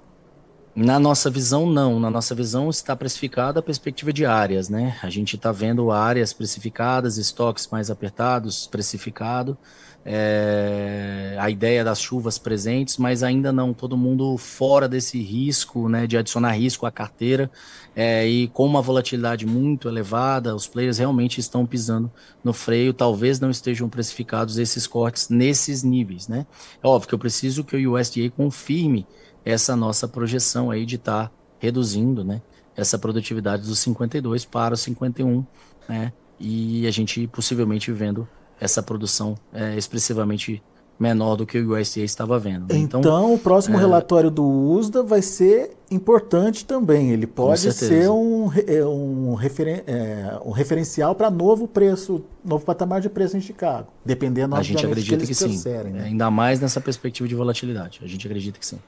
Na 0.75 0.99
nossa 0.99 1.29
visão, 1.29 1.65
não. 1.65 1.99
Na 1.99 2.09
nossa 2.09 2.33
visão, 2.33 2.69
está 2.69 2.95
precificada 2.95 3.59
a 3.59 3.63
perspectiva 3.63 4.13
de 4.13 4.25
áreas, 4.25 4.69
né? 4.69 4.97
A 5.01 5.09
gente 5.09 5.35
está 5.35 5.51
vendo 5.51 5.91
áreas 5.91 6.31
precificadas, 6.31 7.17
estoques 7.17 7.67
mais 7.67 7.89
apertados, 7.89 8.67
precificado 8.67 9.57
é, 10.05 11.35
a 11.37 11.49
ideia 11.49 11.83
das 11.83 12.01
chuvas 12.01 12.37
presentes, 12.37 12.97
mas 12.97 13.21
ainda 13.21 13.51
não 13.51 13.73
todo 13.73 13.97
mundo 13.97 14.37
fora 14.37 14.87
desse 14.87 15.21
risco, 15.21 15.89
né, 15.89 16.07
de 16.07 16.17
adicionar 16.17 16.51
risco 16.53 16.85
à 16.85 16.91
carteira. 16.91 17.51
É, 17.95 18.25
e 18.27 18.47
com 18.47 18.65
uma 18.65 18.81
volatilidade 18.81 19.45
muito 19.45 19.89
elevada, 19.89 20.55
os 20.55 20.67
players 20.67 20.97
realmente 20.97 21.39
estão 21.39 21.65
pisando 21.65 22.09
no 22.43 22.53
freio. 22.53 22.93
Talvez 22.93 23.39
não 23.39 23.49
estejam 23.49 23.89
precificados 23.89 24.57
esses 24.57 24.87
cortes 24.87 25.29
nesses 25.29 25.83
níveis, 25.83 26.27
né? 26.27 26.45
É 26.81 26.87
óbvio 26.87 27.09
que 27.09 27.15
eu 27.15 27.19
preciso 27.19 27.63
que 27.63 27.75
o 27.75 27.93
USDA 27.93 28.29
confirme 28.29 29.05
essa 29.43 29.75
nossa 29.75 30.07
projeção 30.07 30.71
aí 30.71 30.85
de 30.85 30.95
estar 30.95 31.27
tá 31.27 31.31
reduzindo, 31.59 32.23
né, 32.23 32.41
essa 32.75 32.97
produtividade 32.97 33.67
dos 33.67 33.79
52 33.79 34.45
para 34.45 34.73
os 34.73 34.81
51, 34.81 35.45
né? 35.87 36.13
E 36.39 36.87
a 36.87 36.91
gente 36.91 37.27
possivelmente 37.27 37.91
vendo 37.91 38.27
essa 38.59 38.81
produção 38.81 39.35
é, 39.53 39.77
expressivamente 39.77 40.63
menor 40.99 41.37
do 41.37 41.45
que 41.45 41.57
o 41.57 41.77
USDA 41.77 42.03
estava 42.03 42.37
vendo. 42.37 42.73
Né? 42.73 42.79
Então, 42.79 42.99
então, 42.99 43.33
o 43.33 43.39
próximo 43.39 43.77
é... 43.77 43.79
relatório 43.79 44.29
do 44.29 44.43
USDA 44.43 45.01
vai 45.01 45.21
ser 45.21 45.71
importante 45.89 46.65
também. 46.65 47.11
Ele 47.11 47.25
pode 47.25 47.71
ser 47.71 48.09
um, 48.09 48.51
é, 48.67 48.85
um, 48.85 49.33
referen 49.33 49.81
é, 49.87 50.37
um 50.45 50.51
referencial 50.51 51.15
para 51.15 51.31
novo 51.31 51.67
preço, 51.67 52.23
novo 52.43 52.65
patamar 52.65 52.99
de 52.99 53.09
preço 53.09 53.37
em 53.37 53.41
Chicago, 53.41 53.87
dependendo 54.03 54.55
a 54.55 54.61
gente 54.61 54.85
acredita 54.85 55.25
que, 55.25 55.27
que 55.27 55.33
sim. 55.33 55.69
Né? 55.91 56.03
Ainda 56.05 56.29
mais 56.29 56.59
nessa 56.59 56.81
perspectiva 56.81 57.27
de 57.27 57.35
volatilidade. 57.35 58.01
A 58.03 58.07
gente 58.07 58.27
acredita 58.27 58.59
que 58.59 58.65
sim. 58.65 58.79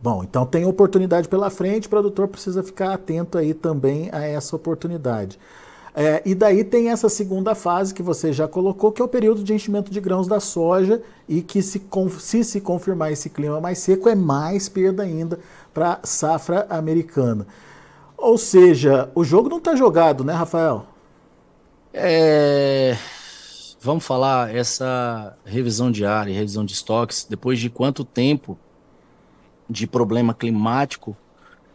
Bom, 0.00 0.22
então 0.22 0.46
tem 0.46 0.64
oportunidade 0.64 1.28
pela 1.28 1.50
frente, 1.50 1.86
o 1.86 1.90
produtor 1.90 2.28
precisa 2.28 2.62
ficar 2.62 2.94
atento 2.94 3.36
aí 3.36 3.52
também 3.52 4.08
a 4.12 4.22
essa 4.22 4.54
oportunidade. 4.54 5.38
É, 5.94 6.22
e 6.24 6.32
daí 6.32 6.62
tem 6.62 6.90
essa 6.90 7.08
segunda 7.08 7.56
fase 7.56 7.92
que 7.92 8.04
você 8.04 8.32
já 8.32 8.46
colocou, 8.46 8.92
que 8.92 9.02
é 9.02 9.04
o 9.04 9.08
período 9.08 9.42
de 9.42 9.52
enchimento 9.52 9.90
de 9.90 10.00
grãos 10.00 10.28
da 10.28 10.38
soja, 10.38 11.02
e 11.28 11.42
que 11.42 11.60
se, 11.60 11.82
se 12.20 12.44
se 12.44 12.60
confirmar 12.60 13.10
esse 13.10 13.28
clima 13.28 13.60
mais 13.60 13.78
seco, 13.78 14.08
é 14.08 14.14
mais 14.14 14.68
perda 14.68 15.02
ainda 15.02 15.40
para 15.74 15.94
a 15.94 16.06
safra 16.06 16.66
americana. 16.70 17.44
Ou 18.16 18.38
seja, 18.38 19.10
o 19.12 19.24
jogo 19.24 19.48
não 19.48 19.58
está 19.58 19.74
jogado, 19.74 20.22
né, 20.22 20.32
Rafael? 20.32 20.86
É... 21.92 22.96
Vamos 23.80 24.04
falar 24.04 24.54
essa 24.54 25.36
revisão 25.44 25.90
diária, 25.90 26.32
revisão 26.32 26.64
de 26.64 26.74
estoques, 26.74 27.26
depois 27.28 27.58
de 27.58 27.68
quanto 27.68 28.04
tempo 28.04 28.56
de 29.68 29.86
problema 29.86 30.34
climático 30.34 31.16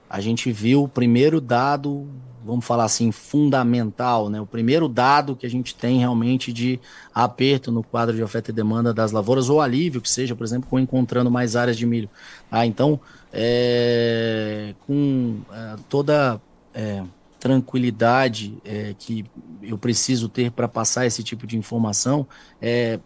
a 0.10 0.20
gente 0.20 0.52
viu 0.52 0.84
o 0.84 0.88
primeiro 0.88 1.42
dado 1.42 2.08
vamos 2.44 2.66
falar 2.66 2.84
assim, 2.84 3.12
fundamental, 3.12 4.30
né? 4.30 4.40
O 4.42 4.46
primeiro 4.46 4.90
dado 4.90 5.36
que 5.36 5.46
a 5.46 5.50
gente 5.50 5.74
tem 5.74 6.00
realmente 6.00 6.52
de 6.52 6.80
aperto 7.14 7.72
no 7.72 7.82
quadro 7.82 8.16
de 8.16 8.22
oferta 8.22 8.52
e 8.52 8.54
demanda 8.54 8.94
das 8.94 9.12
lavouras, 9.12 9.50
ou 9.50 9.62
alívio 9.62 10.02
que 10.02 10.10
seja, 10.10 10.36
por 10.36 10.44
exemplo, 10.44 10.70
com 10.70 10.80
encontrando 10.80 11.32
mais 11.32 11.56
áreas 11.56 11.78
de 11.78 11.86
milho. 11.86 12.10
Ah, 12.52 12.66
então, 12.66 13.00
é, 13.32 14.76
com 14.86 15.38
é, 15.52 15.76
toda 15.88 16.42
é, 16.74 17.04
tranquilidade 17.40 18.58
é, 18.66 18.94
que 18.98 19.26
eu 19.62 19.78
preciso 19.78 20.28
ter 20.28 20.52
para 20.52 20.68
passar 20.68 21.06
esse 21.06 21.24
tipo 21.24 21.48
de 21.48 21.58
informação, 21.58 22.28
é, 22.62 23.00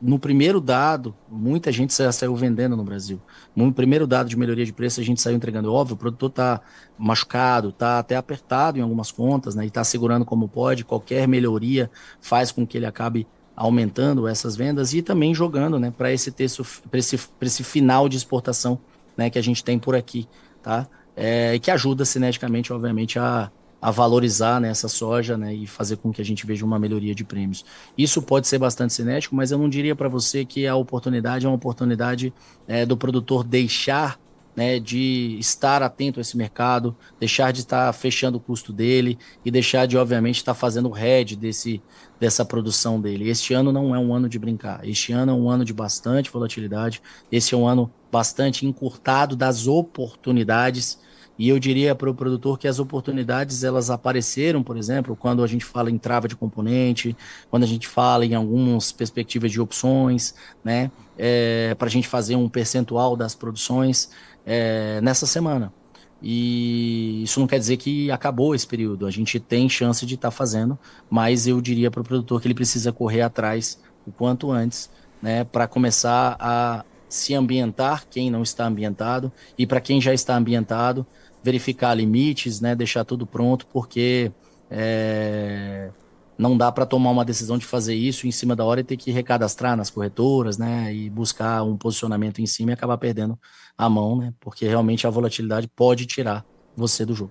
no 0.00 0.18
primeiro 0.18 0.60
dado, 0.60 1.14
muita 1.28 1.72
gente 1.72 1.92
saiu 1.92 2.34
vendendo 2.36 2.76
no 2.76 2.84
Brasil. 2.84 3.20
No 3.54 3.72
primeiro 3.72 4.06
dado 4.06 4.28
de 4.28 4.36
melhoria 4.36 4.64
de 4.64 4.72
preço, 4.72 5.00
a 5.00 5.04
gente 5.04 5.20
saiu 5.20 5.36
entregando. 5.36 5.72
Óbvio, 5.72 5.94
o 5.94 5.98
produtor 5.98 6.30
está 6.30 6.60
machucado, 6.96 7.70
está 7.70 7.98
até 7.98 8.16
apertado 8.16 8.78
em 8.78 8.82
algumas 8.82 9.10
contas, 9.10 9.54
né? 9.54 9.64
E 9.64 9.68
está 9.68 9.82
segurando 9.82 10.24
como 10.24 10.48
pode. 10.48 10.84
Qualquer 10.84 11.26
melhoria 11.26 11.90
faz 12.20 12.52
com 12.52 12.66
que 12.66 12.78
ele 12.78 12.86
acabe 12.86 13.26
aumentando 13.56 14.28
essas 14.28 14.54
vendas 14.54 14.94
e 14.94 15.02
também 15.02 15.34
jogando, 15.34 15.80
né? 15.80 15.92
Para 15.96 16.12
esse 16.12 16.30
texto, 16.30 16.64
para 16.88 17.00
esse, 17.00 17.18
esse 17.40 17.64
final 17.64 18.08
de 18.08 18.16
exportação, 18.16 18.78
né? 19.16 19.28
Que 19.28 19.38
a 19.38 19.42
gente 19.42 19.64
tem 19.64 19.78
por 19.78 19.96
aqui, 19.96 20.28
tá? 20.62 20.86
É, 21.16 21.56
e 21.56 21.58
que 21.58 21.72
ajuda 21.72 22.04
cineticamente, 22.04 22.72
obviamente, 22.72 23.18
a, 23.18 23.50
a 23.80 23.90
valorizar 23.90 24.60
né, 24.60 24.68
essa 24.70 24.88
soja 24.88 25.36
né, 25.36 25.54
e 25.54 25.66
fazer 25.66 25.96
com 25.96 26.12
que 26.12 26.20
a 26.20 26.24
gente 26.24 26.44
veja 26.46 26.64
uma 26.64 26.78
melhoria 26.78 27.14
de 27.14 27.24
prêmios. 27.24 27.64
Isso 27.96 28.20
pode 28.20 28.48
ser 28.48 28.58
bastante 28.58 28.92
cinético, 28.92 29.34
mas 29.36 29.50
eu 29.50 29.58
não 29.58 29.68
diria 29.68 29.94
para 29.94 30.08
você 30.08 30.44
que 30.44 30.66
a 30.66 30.74
oportunidade 30.74 31.46
é 31.46 31.48
uma 31.48 31.54
oportunidade 31.56 32.32
é, 32.66 32.84
do 32.84 32.96
produtor 32.96 33.44
deixar 33.44 34.18
né, 34.58 34.80
de 34.80 35.36
estar 35.38 35.84
atento 35.84 36.18
a 36.18 36.20
esse 36.20 36.36
mercado, 36.36 36.96
deixar 37.20 37.52
de 37.52 37.60
estar 37.60 37.92
fechando 37.92 38.38
o 38.38 38.40
custo 38.40 38.72
dele 38.72 39.16
e 39.44 39.52
deixar 39.52 39.86
de, 39.86 39.96
obviamente, 39.96 40.38
estar 40.38 40.52
fazendo 40.52 40.88
o 40.88 40.92
head 40.92 41.36
desse, 41.36 41.80
dessa 42.18 42.44
produção 42.44 43.00
dele. 43.00 43.30
Este 43.30 43.54
ano 43.54 43.70
não 43.70 43.94
é 43.94 43.98
um 44.00 44.12
ano 44.12 44.28
de 44.28 44.36
brincar. 44.36 44.80
Este 44.82 45.12
ano 45.12 45.30
é 45.30 45.34
um 45.36 45.48
ano 45.48 45.64
de 45.64 45.72
bastante 45.72 46.28
volatilidade. 46.28 47.00
Este 47.30 47.54
é 47.54 47.56
um 47.56 47.68
ano 47.68 47.88
bastante 48.10 48.66
encurtado 48.66 49.36
das 49.36 49.68
oportunidades. 49.68 50.98
E 51.38 51.48
eu 51.48 51.58
diria 51.58 51.94
para 51.94 52.10
o 52.10 52.14
produtor 52.14 52.58
que 52.58 52.66
as 52.66 52.80
oportunidades 52.80 53.62
elas 53.62 53.90
apareceram, 53.90 54.62
por 54.62 54.76
exemplo, 54.76 55.14
quando 55.14 55.44
a 55.44 55.46
gente 55.46 55.64
fala 55.64 55.88
em 55.88 55.96
trava 55.96 56.26
de 56.26 56.34
componente, 56.34 57.16
quando 57.48 57.62
a 57.62 57.66
gente 57.66 57.86
fala 57.86 58.26
em 58.26 58.34
algumas 58.34 58.90
perspectivas 58.90 59.52
de 59.52 59.60
opções, 59.60 60.34
né, 60.64 60.90
é, 61.16 61.76
para 61.78 61.86
a 61.86 61.90
gente 61.90 62.08
fazer 62.08 62.34
um 62.34 62.48
percentual 62.48 63.16
das 63.16 63.36
produções 63.36 64.10
é, 64.44 65.00
nessa 65.00 65.26
semana. 65.26 65.72
E 66.20 67.22
isso 67.22 67.38
não 67.38 67.46
quer 67.46 67.60
dizer 67.60 67.76
que 67.76 68.10
acabou 68.10 68.52
esse 68.52 68.66
período. 68.66 69.06
A 69.06 69.10
gente 69.10 69.38
tem 69.38 69.68
chance 69.68 70.04
de 70.04 70.16
estar 70.16 70.32
tá 70.32 70.36
fazendo, 70.36 70.76
mas 71.08 71.46
eu 71.46 71.60
diria 71.60 71.88
para 71.88 72.00
o 72.00 72.04
produtor 72.04 72.40
que 72.40 72.48
ele 72.48 72.54
precisa 72.54 72.92
correr 72.92 73.22
atrás 73.22 73.80
o 74.04 74.10
quanto 74.10 74.50
antes, 74.50 74.90
né, 75.22 75.44
para 75.44 75.68
começar 75.68 76.36
a 76.40 76.84
se 77.08 77.34
ambientar 77.34 78.04
quem 78.10 78.30
não 78.30 78.42
está 78.42 78.66
ambientado 78.66 79.32
e 79.56 79.66
para 79.66 79.80
quem 79.80 80.00
já 80.00 80.12
está 80.12 80.36
ambientado 80.36 81.06
verificar 81.42 81.94
limites, 81.94 82.60
né, 82.60 82.74
deixar 82.74 83.04
tudo 83.04 83.26
pronto, 83.26 83.66
porque 83.72 84.32
é, 84.70 85.90
não 86.36 86.56
dá 86.56 86.70
para 86.70 86.86
tomar 86.86 87.10
uma 87.10 87.24
decisão 87.24 87.58
de 87.58 87.66
fazer 87.66 87.94
isso 87.94 88.26
em 88.26 88.30
cima 88.30 88.54
da 88.54 88.64
hora 88.64 88.80
e 88.80 88.84
ter 88.84 88.96
que 88.96 89.10
recadastrar 89.10 89.76
nas 89.76 89.90
corretoras, 89.90 90.58
né, 90.58 90.94
e 90.94 91.10
buscar 91.10 91.62
um 91.62 91.76
posicionamento 91.76 92.40
em 92.40 92.46
cima 92.46 92.70
e 92.70 92.74
acabar 92.74 92.98
perdendo 92.98 93.38
a 93.76 93.88
mão, 93.88 94.16
né? 94.16 94.34
Porque 94.40 94.66
realmente 94.66 95.06
a 95.06 95.10
volatilidade 95.10 95.68
pode 95.68 96.06
tirar 96.06 96.44
você 96.76 97.04
do 97.04 97.14
jogo. 97.14 97.30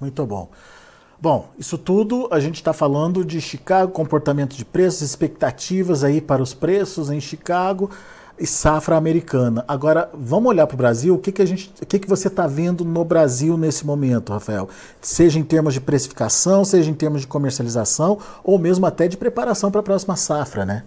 Muito 0.00 0.24
bom. 0.26 0.50
Bom, 1.20 1.50
isso 1.58 1.78
tudo 1.78 2.28
a 2.30 2.38
gente 2.38 2.56
está 2.56 2.74
falando 2.74 3.24
de 3.24 3.40
Chicago, 3.40 3.90
comportamento 3.90 4.54
de 4.54 4.64
preços, 4.64 5.00
expectativas 5.00 6.04
aí 6.04 6.20
para 6.20 6.42
os 6.42 6.52
preços 6.52 7.10
em 7.10 7.20
Chicago 7.20 7.90
e 8.38 8.46
safra 8.46 8.96
americana. 8.96 9.64
Agora, 9.66 10.10
vamos 10.12 10.50
olhar 10.50 10.66
para 10.66 10.74
o 10.74 10.78
Brasil. 10.78 11.14
O 11.14 11.18
que, 11.18 11.32
que, 11.32 11.42
a 11.42 11.46
gente, 11.46 11.72
o 11.80 11.86
que, 11.86 11.98
que 11.98 12.08
você 12.08 12.28
está 12.28 12.46
vendo 12.46 12.84
no 12.84 13.04
Brasil 13.04 13.56
nesse 13.56 13.86
momento, 13.86 14.32
Rafael? 14.32 14.68
Seja 15.00 15.38
em 15.38 15.42
termos 15.42 15.74
de 15.74 15.80
precificação, 15.80 16.64
seja 16.64 16.90
em 16.90 16.94
termos 16.94 17.22
de 17.22 17.26
comercialização, 17.26 18.18
ou 18.44 18.58
mesmo 18.58 18.86
até 18.86 19.08
de 19.08 19.16
preparação 19.16 19.70
para 19.70 19.80
a 19.80 19.84
próxima 19.84 20.16
safra, 20.16 20.64
né? 20.64 20.84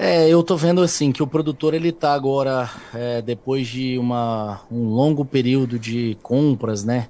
É, 0.00 0.28
eu 0.28 0.44
tô 0.44 0.56
vendo 0.56 0.80
assim 0.80 1.10
que 1.10 1.22
o 1.22 1.26
produtor 1.26 1.74
ele 1.74 1.90
tá 1.90 2.14
agora, 2.14 2.70
é, 2.94 3.20
depois 3.20 3.66
de 3.66 3.98
uma, 3.98 4.60
um 4.70 4.90
longo 4.90 5.24
período 5.24 5.76
de 5.76 6.16
compras, 6.22 6.84
né? 6.84 7.08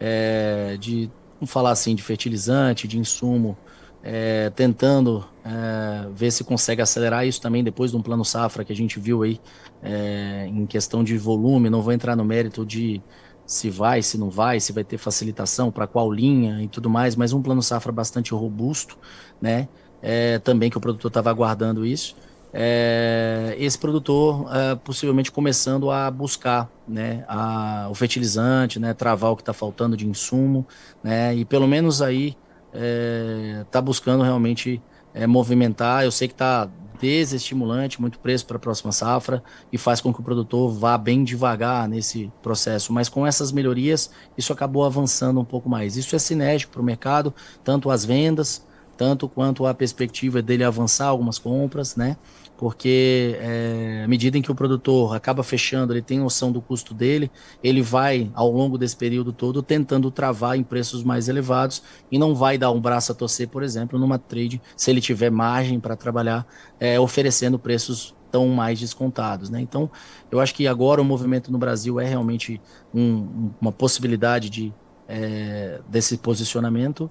É, 0.00 0.76
de, 0.80 1.08
vamos 1.38 1.52
falar 1.52 1.70
assim, 1.70 1.94
de 1.94 2.02
fertilizante, 2.02 2.88
de 2.88 2.98
insumo, 2.98 3.56
é, 4.04 4.50
tentando 4.50 5.24
é, 5.42 6.06
ver 6.14 6.30
se 6.30 6.44
consegue 6.44 6.82
acelerar 6.82 7.26
isso 7.26 7.40
também 7.40 7.64
depois 7.64 7.90
de 7.90 7.96
um 7.96 8.02
plano 8.02 8.24
safra 8.24 8.64
que 8.64 8.72
a 8.72 8.76
gente 8.76 9.00
viu 9.00 9.22
aí 9.22 9.40
é, 9.82 10.46
em 10.46 10.66
questão 10.66 11.02
de 11.02 11.16
volume. 11.16 11.70
Não 11.70 11.80
vou 11.80 11.92
entrar 11.92 12.14
no 12.14 12.24
mérito 12.24 12.66
de 12.66 13.02
se 13.46 13.70
vai, 13.70 14.02
se 14.02 14.18
não 14.18 14.28
vai, 14.28 14.60
se 14.60 14.72
vai 14.72 14.84
ter 14.84 14.98
facilitação, 14.98 15.70
para 15.70 15.86
qual 15.86 16.12
linha 16.12 16.62
e 16.62 16.68
tudo 16.68 16.90
mais, 16.90 17.16
mas 17.16 17.32
um 17.32 17.42
plano 17.42 17.62
safra 17.62 17.90
bastante 17.90 18.32
robusto, 18.34 18.98
né? 19.40 19.68
É, 20.02 20.38
também 20.38 20.68
que 20.68 20.76
o 20.76 20.80
produtor 20.80 21.08
estava 21.08 21.30
aguardando 21.30 21.86
isso 21.86 22.14
é, 22.56 23.56
esse 23.58 23.76
produtor 23.76 24.46
é, 24.54 24.76
possivelmente 24.76 25.32
começando 25.32 25.90
a 25.90 26.08
buscar 26.08 26.70
né, 26.86 27.24
a, 27.26 27.88
o 27.90 27.94
fertilizante, 27.96 28.78
né, 28.78 28.94
travar 28.94 29.32
o 29.32 29.36
que 29.36 29.42
está 29.42 29.52
faltando 29.52 29.96
de 29.96 30.06
insumo, 30.06 30.64
né, 31.02 31.34
e 31.34 31.44
pelo 31.44 31.66
menos 31.66 32.00
aí 32.00 32.36
está 32.74 33.78
é, 33.78 33.82
buscando 33.82 34.24
realmente 34.24 34.82
é, 35.12 35.26
movimentar. 35.26 36.04
Eu 36.04 36.10
sei 36.10 36.28
que 36.28 36.34
está 36.34 36.68
desestimulante, 37.00 38.00
muito 38.00 38.18
preço 38.18 38.46
para 38.46 38.56
a 38.56 38.60
próxima 38.60 38.92
safra 38.92 39.42
e 39.72 39.76
faz 39.76 40.00
com 40.00 40.12
que 40.12 40.20
o 40.20 40.24
produtor 40.24 40.72
vá 40.72 40.96
bem 40.96 41.22
devagar 41.22 41.88
nesse 41.88 42.32
processo. 42.42 42.92
Mas 42.92 43.08
com 43.08 43.26
essas 43.26 43.52
melhorias, 43.52 44.10
isso 44.38 44.52
acabou 44.52 44.84
avançando 44.84 45.40
um 45.40 45.44
pouco 45.44 45.68
mais. 45.68 45.96
Isso 45.96 46.16
é 46.16 46.18
cinético 46.18 46.72
para 46.72 46.82
o 46.82 46.84
mercado, 46.84 47.34
tanto 47.62 47.90
as 47.90 48.04
vendas, 48.04 48.64
tanto 48.96 49.28
quanto 49.28 49.66
a 49.66 49.74
perspectiva 49.74 50.40
dele 50.40 50.64
avançar 50.64 51.06
algumas 51.06 51.38
compras, 51.38 51.96
né? 51.96 52.16
Porque 52.56 53.36
é, 53.40 54.02
à 54.04 54.08
medida 54.08 54.38
em 54.38 54.42
que 54.42 54.50
o 54.50 54.54
produtor 54.54 55.14
acaba 55.14 55.42
fechando, 55.42 55.92
ele 55.92 56.02
tem 56.02 56.18
noção 56.18 56.52
do 56.52 56.60
custo 56.60 56.94
dele, 56.94 57.30
ele 57.62 57.82
vai, 57.82 58.30
ao 58.34 58.50
longo 58.50 58.78
desse 58.78 58.96
período 58.96 59.32
todo, 59.32 59.62
tentando 59.62 60.10
travar 60.10 60.56
em 60.56 60.62
preços 60.62 61.02
mais 61.02 61.28
elevados 61.28 61.82
e 62.10 62.18
não 62.18 62.34
vai 62.34 62.56
dar 62.56 62.70
um 62.70 62.80
braço 62.80 63.10
a 63.10 63.14
torcer, 63.14 63.48
por 63.48 63.62
exemplo, 63.62 63.98
numa 63.98 64.18
trade, 64.18 64.62
se 64.76 64.90
ele 64.90 65.00
tiver 65.00 65.30
margem 65.30 65.80
para 65.80 65.96
trabalhar, 65.96 66.46
é, 66.78 66.98
oferecendo 66.98 67.58
preços 67.58 68.14
tão 68.30 68.48
mais 68.48 68.78
descontados. 68.80 69.50
Né? 69.50 69.60
Então, 69.60 69.90
eu 70.30 70.40
acho 70.40 70.54
que 70.54 70.66
agora 70.66 71.00
o 71.00 71.04
movimento 71.04 71.52
no 71.52 71.58
Brasil 71.58 72.00
é 72.00 72.04
realmente 72.04 72.60
um, 72.92 73.50
uma 73.60 73.72
possibilidade 73.72 74.48
de, 74.48 74.72
é, 75.08 75.80
desse 75.88 76.18
posicionamento. 76.18 77.10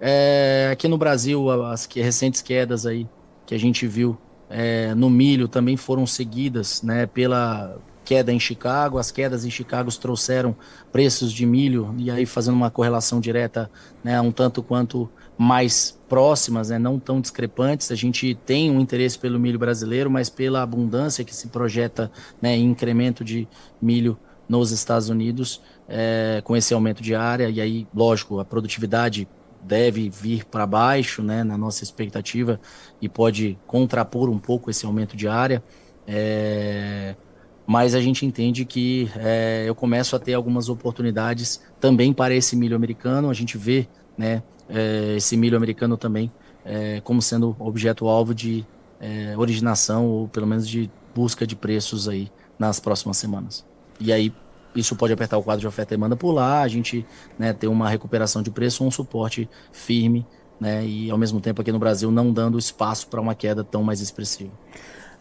É, 0.00 0.70
aqui 0.72 0.88
no 0.88 0.98
Brasil, 0.98 1.50
as 1.64 1.86
recentes 1.86 2.42
quedas 2.42 2.86
aí 2.86 3.06
que 3.46 3.54
a 3.54 3.58
gente 3.58 3.86
viu 3.86 4.18
é, 4.52 4.94
no 4.94 5.08
milho 5.08 5.48
também 5.48 5.76
foram 5.78 6.06
seguidas 6.06 6.82
né, 6.82 7.06
pela 7.06 7.76
queda 8.04 8.30
em 8.30 8.38
Chicago. 8.38 8.98
As 8.98 9.10
quedas 9.10 9.44
em 9.46 9.50
Chicago 9.50 9.90
trouxeram 9.98 10.54
preços 10.92 11.32
de 11.32 11.46
milho, 11.46 11.94
e 11.96 12.10
aí 12.10 12.26
fazendo 12.26 12.54
uma 12.54 12.70
correlação 12.70 13.18
direta, 13.18 13.70
né, 14.04 14.20
um 14.20 14.30
tanto 14.30 14.62
quanto 14.62 15.08
mais 15.38 15.98
próximas, 16.08 16.68
né, 16.68 16.78
não 16.78 16.98
tão 16.98 17.20
discrepantes. 17.20 17.90
A 17.90 17.94
gente 17.94 18.34
tem 18.44 18.70
um 18.70 18.78
interesse 18.78 19.18
pelo 19.18 19.40
milho 19.40 19.58
brasileiro, 19.58 20.10
mas 20.10 20.28
pela 20.28 20.62
abundância 20.62 21.24
que 21.24 21.34
se 21.34 21.48
projeta 21.48 22.12
né, 22.40 22.54
em 22.54 22.66
incremento 22.66 23.24
de 23.24 23.48
milho 23.80 24.18
nos 24.46 24.70
Estados 24.70 25.08
Unidos, 25.08 25.62
é, 25.88 26.42
com 26.44 26.54
esse 26.54 26.74
aumento 26.74 27.02
de 27.02 27.14
área, 27.14 27.48
e 27.48 27.58
aí, 27.58 27.86
lógico, 27.94 28.38
a 28.38 28.44
produtividade 28.44 29.26
deve 29.62 30.08
vir 30.10 30.44
para 30.44 30.66
baixo, 30.66 31.22
né, 31.22 31.44
na 31.44 31.56
nossa 31.56 31.84
expectativa, 31.84 32.60
e 33.00 33.08
pode 33.08 33.58
contrapor 33.66 34.28
um 34.28 34.38
pouco 34.38 34.70
esse 34.70 34.84
aumento 34.84 35.16
de 35.16 35.28
área. 35.28 35.62
É, 36.06 37.14
mas 37.66 37.94
a 37.94 38.00
gente 38.00 38.26
entende 38.26 38.64
que 38.64 39.10
é, 39.16 39.64
eu 39.66 39.74
começo 39.74 40.16
a 40.16 40.18
ter 40.18 40.34
algumas 40.34 40.68
oportunidades 40.68 41.62
também 41.80 42.12
para 42.12 42.34
esse 42.34 42.56
milho 42.56 42.74
americano. 42.74 43.30
A 43.30 43.34
gente 43.34 43.56
vê 43.56 43.88
né, 44.18 44.42
é, 44.68 45.14
esse 45.16 45.36
milho 45.36 45.56
americano 45.56 45.96
também 45.96 46.30
é, 46.64 47.00
como 47.00 47.20
sendo 47.22 47.56
objeto-alvo 47.58 48.34
de 48.34 48.66
é, 49.00 49.36
originação 49.36 50.06
ou 50.06 50.28
pelo 50.28 50.46
menos 50.46 50.68
de 50.68 50.90
busca 51.14 51.46
de 51.46 51.56
preços 51.56 52.08
aí 52.08 52.30
nas 52.58 52.80
próximas 52.80 53.16
semanas. 53.16 53.64
E 54.00 54.12
aí 54.12 54.32
isso 54.74 54.96
pode 54.96 55.12
apertar 55.12 55.38
o 55.38 55.42
quadro 55.42 55.60
de 55.60 55.66
oferta 55.66 55.94
e 55.94 55.96
demanda 55.96 56.16
por 56.16 56.32
lá, 56.32 56.62
a 56.62 56.68
gente 56.68 57.04
né, 57.38 57.52
ter 57.52 57.68
uma 57.68 57.88
recuperação 57.88 58.42
de 58.42 58.50
preço, 58.50 58.84
um 58.84 58.90
suporte 58.90 59.48
firme, 59.72 60.26
né, 60.60 60.84
e 60.86 61.10
ao 61.10 61.18
mesmo 61.18 61.40
tempo 61.40 61.60
aqui 61.60 61.72
no 61.72 61.78
Brasil 61.78 62.10
não 62.10 62.32
dando 62.32 62.58
espaço 62.58 63.06
para 63.08 63.20
uma 63.20 63.34
queda 63.34 63.64
tão 63.64 63.82
mais 63.82 64.00
expressiva. 64.00 64.52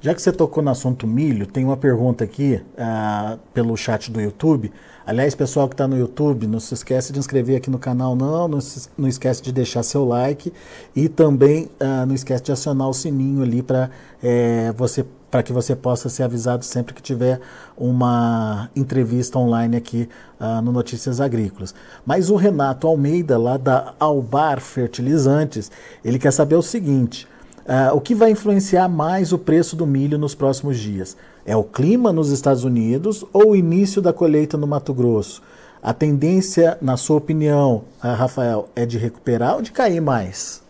Já 0.01 0.15
que 0.15 0.21
você 0.21 0.31
tocou 0.31 0.63
no 0.63 0.71
assunto 0.71 1.05
milho, 1.05 1.45
tem 1.45 1.63
uma 1.63 1.77
pergunta 1.77 2.23
aqui 2.23 2.59
uh, 2.73 3.37
pelo 3.53 3.77
chat 3.77 4.11
do 4.11 4.19
YouTube. 4.19 4.71
Aliás, 5.05 5.35
pessoal 5.35 5.69
que 5.69 5.75
está 5.75 5.87
no 5.87 5.95
YouTube, 5.95 6.47
não 6.47 6.59
se 6.59 6.73
esquece 6.73 7.13
de 7.13 7.19
inscrever 7.19 7.57
aqui 7.57 7.69
no 7.69 7.77
canal, 7.77 8.15
não. 8.15 8.47
Não, 8.47 8.59
se, 8.59 8.89
não 8.97 9.07
esquece 9.07 9.43
de 9.43 9.51
deixar 9.51 9.83
seu 9.83 10.03
like 10.03 10.51
e 10.95 11.07
também 11.07 11.65
uh, 11.79 12.03
não 12.07 12.15
esquece 12.15 12.41
de 12.41 12.51
acionar 12.51 12.89
o 12.89 12.93
sininho 12.95 13.43
ali 13.43 13.61
para 13.61 13.91
é, 14.23 14.73
você 14.75 15.05
para 15.29 15.43
que 15.43 15.53
você 15.53 15.75
possa 15.75 16.09
ser 16.09 16.23
avisado 16.23 16.65
sempre 16.65 16.93
que 16.93 17.01
tiver 17.01 17.39
uma 17.77 18.69
entrevista 18.75 19.39
online 19.39 19.77
aqui 19.77 20.09
uh, 20.39 20.61
no 20.61 20.73
Notícias 20.73 21.21
Agrícolas. 21.21 21.73
Mas 22.05 22.29
o 22.29 22.35
Renato 22.35 22.85
Almeida, 22.85 23.37
lá 23.37 23.55
da 23.55 23.93
Albar 23.97 24.59
Fertilizantes, 24.59 25.71
ele 26.03 26.19
quer 26.19 26.31
saber 26.31 26.55
o 26.55 26.61
seguinte: 26.61 27.27
uh, 27.65 27.95
o 27.95 28.02
que 28.02 28.15
vai 28.15 28.32
influenciar 28.32 28.88
mais 28.88 29.32
o 29.34 29.38
preço 29.38 29.76
do 29.76 29.86
milho 29.86 30.17
nos 30.17 30.36
próximos 30.36 30.78
dias? 30.78 31.17
É 31.45 31.56
o 31.56 31.63
clima 31.63 32.12
nos 32.12 32.30
Estados 32.30 32.63
Unidos 32.63 33.26
ou 33.34 33.52
o 33.52 33.56
início 33.56 34.02
da 34.02 34.13
colheita 34.13 34.58
no 34.58 34.67
Mato 34.67 34.93
Grosso? 34.93 35.41
A 35.82 35.93
tendência, 35.93 36.78
na 36.82 36.95
sua 36.95 37.17
opinião, 37.17 37.84
uh, 38.04 38.13
Rafael, 38.13 38.69
é 38.76 38.86
de 38.86 38.97
recuperar 38.97 39.56
ou 39.56 39.62
de 39.62 39.71
cair 39.71 40.02
mais? 40.02 40.62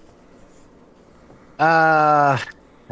A 1.58 2.40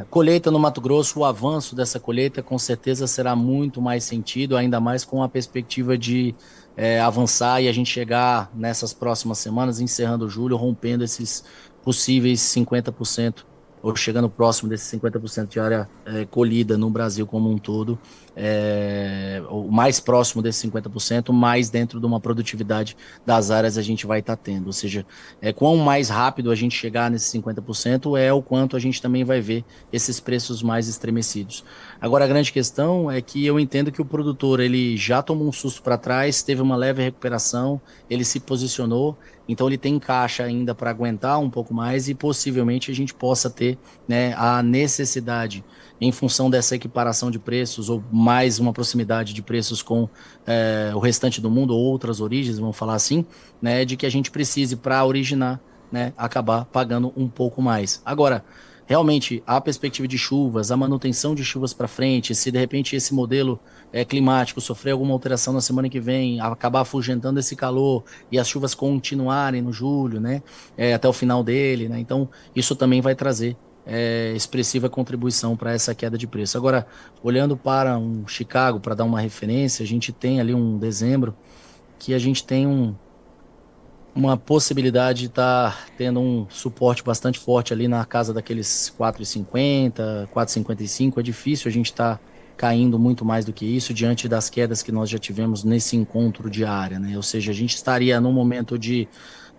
colheita 0.09 0.51
no 0.51 0.59
Mato 0.59 0.79
Grosso, 0.79 1.19
o 1.19 1.25
avanço 1.25 1.75
dessa 1.75 1.99
colheita 1.99 2.41
com 2.41 2.57
certeza 2.57 3.07
será 3.07 3.35
muito 3.35 3.81
mais 3.81 4.03
sentido, 4.03 4.55
ainda 4.55 4.79
mais 4.79 5.03
com 5.03 5.23
a 5.23 5.29
perspectiva 5.29 5.97
de 5.97 6.35
é, 6.77 6.99
avançar 6.99 7.61
e 7.61 7.67
a 7.67 7.71
gente 7.73 7.89
chegar 7.89 8.49
nessas 8.53 8.93
próximas 8.93 9.39
semanas, 9.39 9.79
encerrando 9.79 10.29
julho, 10.29 10.55
rompendo 10.55 11.03
esses 11.03 11.43
possíveis 11.83 12.39
50% 12.39 13.48
ou 13.81 13.95
chegando 13.95 14.29
próximo 14.29 14.69
desse 14.69 14.97
50% 14.97 15.47
de 15.47 15.59
área 15.59 15.89
é, 16.05 16.25
colhida 16.25 16.77
no 16.77 16.89
Brasil 16.89 17.25
como 17.25 17.49
um 17.49 17.57
todo, 17.57 17.97
é, 18.35 19.41
o 19.49 19.69
mais 19.69 19.99
próximo 19.99 20.41
desse 20.41 20.67
50%, 20.67 21.31
mais 21.31 21.69
dentro 21.69 21.99
de 21.99 22.05
uma 22.05 22.19
produtividade 22.19 22.95
das 23.25 23.51
áreas 23.51 23.77
a 23.77 23.81
gente 23.81 24.05
vai 24.05 24.19
estar 24.19 24.35
tá 24.35 24.41
tendo. 24.41 24.67
Ou 24.67 24.73
seja, 24.73 25.05
é, 25.41 25.51
quão 25.51 25.77
mais 25.77 26.09
rápido 26.09 26.51
a 26.51 26.55
gente 26.55 26.75
chegar 26.75 27.09
nesse 27.09 27.37
50% 27.37 28.17
é 28.17 28.31
o 28.31 28.41
quanto 28.41 28.75
a 28.75 28.79
gente 28.79 29.01
também 29.01 29.23
vai 29.23 29.41
ver 29.41 29.63
esses 29.91 30.19
preços 30.19 30.61
mais 30.61 30.87
estremecidos. 30.87 31.63
Agora, 32.01 32.23
a 32.23 32.27
grande 32.27 32.53
questão 32.53 33.11
é 33.11 33.21
que 33.21 33.45
eu 33.45 33.59
entendo 33.59 33.91
que 33.91 34.01
o 34.01 34.05
produtor 34.05 34.61
ele 34.61 34.95
já 34.95 35.21
tomou 35.21 35.49
um 35.49 35.51
susto 35.51 35.81
para 35.81 35.97
trás, 35.97 36.41
teve 36.41 36.61
uma 36.61 36.77
leve 36.77 37.03
recuperação, 37.03 37.81
ele 38.09 38.23
se 38.23 38.39
posicionou, 38.39 39.17
então 39.49 39.67
ele 39.67 39.77
tem 39.77 39.99
caixa 39.99 40.43
ainda 40.43 40.73
para 40.73 40.89
aguentar 40.89 41.39
um 41.39 41.49
pouco 41.49 41.73
mais 41.73 42.07
e 42.07 42.15
possivelmente 42.15 42.89
a 42.89 42.95
gente 42.95 43.13
possa 43.13 43.49
ter 43.49 43.77
né, 44.07 44.33
a 44.37 44.63
necessidade 44.63 45.61
em 45.99 46.09
função 46.09 46.49
dessa 46.49 46.73
equiparação 46.73 47.29
de 47.29 47.37
preços 47.37 47.89
ou 47.89 48.01
mais 48.09 48.59
uma 48.59 48.71
proximidade 48.71 49.33
de 49.33 49.41
preços 49.41 49.81
com 49.81 50.07
é, 50.47 50.91
o 50.95 50.99
restante 50.99 51.41
do 51.41 51.51
mundo 51.51 51.75
ou 51.75 51.83
outras 51.83 52.21
origens, 52.21 52.59
vamos 52.59 52.77
falar 52.77 52.95
assim, 52.95 53.25
né, 53.61 53.83
de 53.83 53.97
que 53.97 54.05
a 54.05 54.09
gente 54.09 54.31
precise 54.31 54.77
para 54.77 55.03
originar, 55.05 55.59
né, 55.91 56.13
acabar 56.15 56.63
pagando 56.63 57.11
um 57.17 57.27
pouco 57.27 57.61
mais. 57.61 58.01
Agora, 58.05 58.45
realmente 58.89 59.43
a 59.45 59.61
perspectiva 59.61 60.07
de 60.07 60.17
chuvas, 60.17 60.71
a 60.71 60.75
manutenção 60.75 61.35
de 61.35 61.45
chuvas 61.45 61.75
para 61.75 61.87
frente, 61.87 62.33
se 62.33 62.49
de 62.51 62.57
repente 62.57 62.95
esse 62.95 63.13
modelo 63.13 63.59
é, 63.93 64.03
climático 64.03 64.59
sofrer 64.59 64.93
alguma 64.93 65.13
alteração 65.13 65.53
na 65.53 65.61
semana 65.61 65.87
que 65.87 65.99
vem, 65.99 66.41
acabar 66.41 66.81
afugentando 66.81 67.39
esse 67.39 67.55
calor 67.55 68.03
e 68.31 68.39
as 68.39 68.49
chuvas 68.49 68.73
continuarem 68.73 69.61
no 69.61 69.71
julho, 69.71 70.19
né, 70.19 70.41
é, 70.75 70.95
até 70.95 71.07
o 71.07 71.13
final 71.13 71.43
dele, 71.43 71.87
né, 71.87 71.99
então 71.99 72.27
isso 72.55 72.75
também 72.75 72.99
vai 72.99 73.13
trazer 73.13 73.55
é, 73.85 74.33
expressiva 74.35 74.89
contribuição 74.89 75.55
para 75.55 75.71
essa 75.71 75.93
queda 75.93 76.17
de 76.17 76.25
preço. 76.25 76.57
Agora, 76.57 76.87
olhando 77.21 77.55
para 77.55 77.95
um 77.95 78.27
Chicago, 78.27 78.79
para 78.79 78.95
dar 78.95 79.03
uma 79.03 79.21
referência, 79.21 79.83
a 79.83 79.87
gente 79.87 80.11
tem 80.11 80.39
ali 80.39 80.53
um 80.55 80.79
dezembro 80.79 81.35
que 81.99 82.11
a 82.11 82.19
gente 82.19 82.43
tem 82.43 82.65
um, 82.65 82.95
uma 84.15 84.35
possibilidade 84.35 85.21
de 85.21 85.25
estar 85.27 85.71
tá 85.71 85.91
tendo 85.97 86.19
um 86.19 86.47
suporte 86.49 87.03
bastante 87.03 87.39
forte 87.39 87.73
ali 87.73 87.87
na 87.87 88.03
casa 88.05 88.33
daqueles 88.33 88.93
4,50, 88.99 90.27
4,55. 90.27 91.19
É 91.19 91.21
difícil 91.21 91.69
a 91.69 91.71
gente 91.71 91.87
estar 91.87 92.17
tá 92.17 92.23
caindo 92.57 92.99
muito 92.99 93.23
mais 93.23 93.45
do 93.45 93.53
que 93.53 93.65
isso 93.65 93.93
diante 93.93 94.27
das 94.27 94.49
quedas 94.49 94.83
que 94.83 94.91
nós 94.91 95.09
já 95.09 95.17
tivemos 95.17 95.63
nesse 95.63 95.95
encontro 95.95 96.49
diário, 96.49 96.99
né? 96.99 97.15
Ou 97.15 97.23
seja, 97.23 97.51
a 97.51 97.55
gente 97.55 97.75
estaria 97.75 98.19
num 98.19 98.33
momento 98.33 98.77
de 98.77 99.07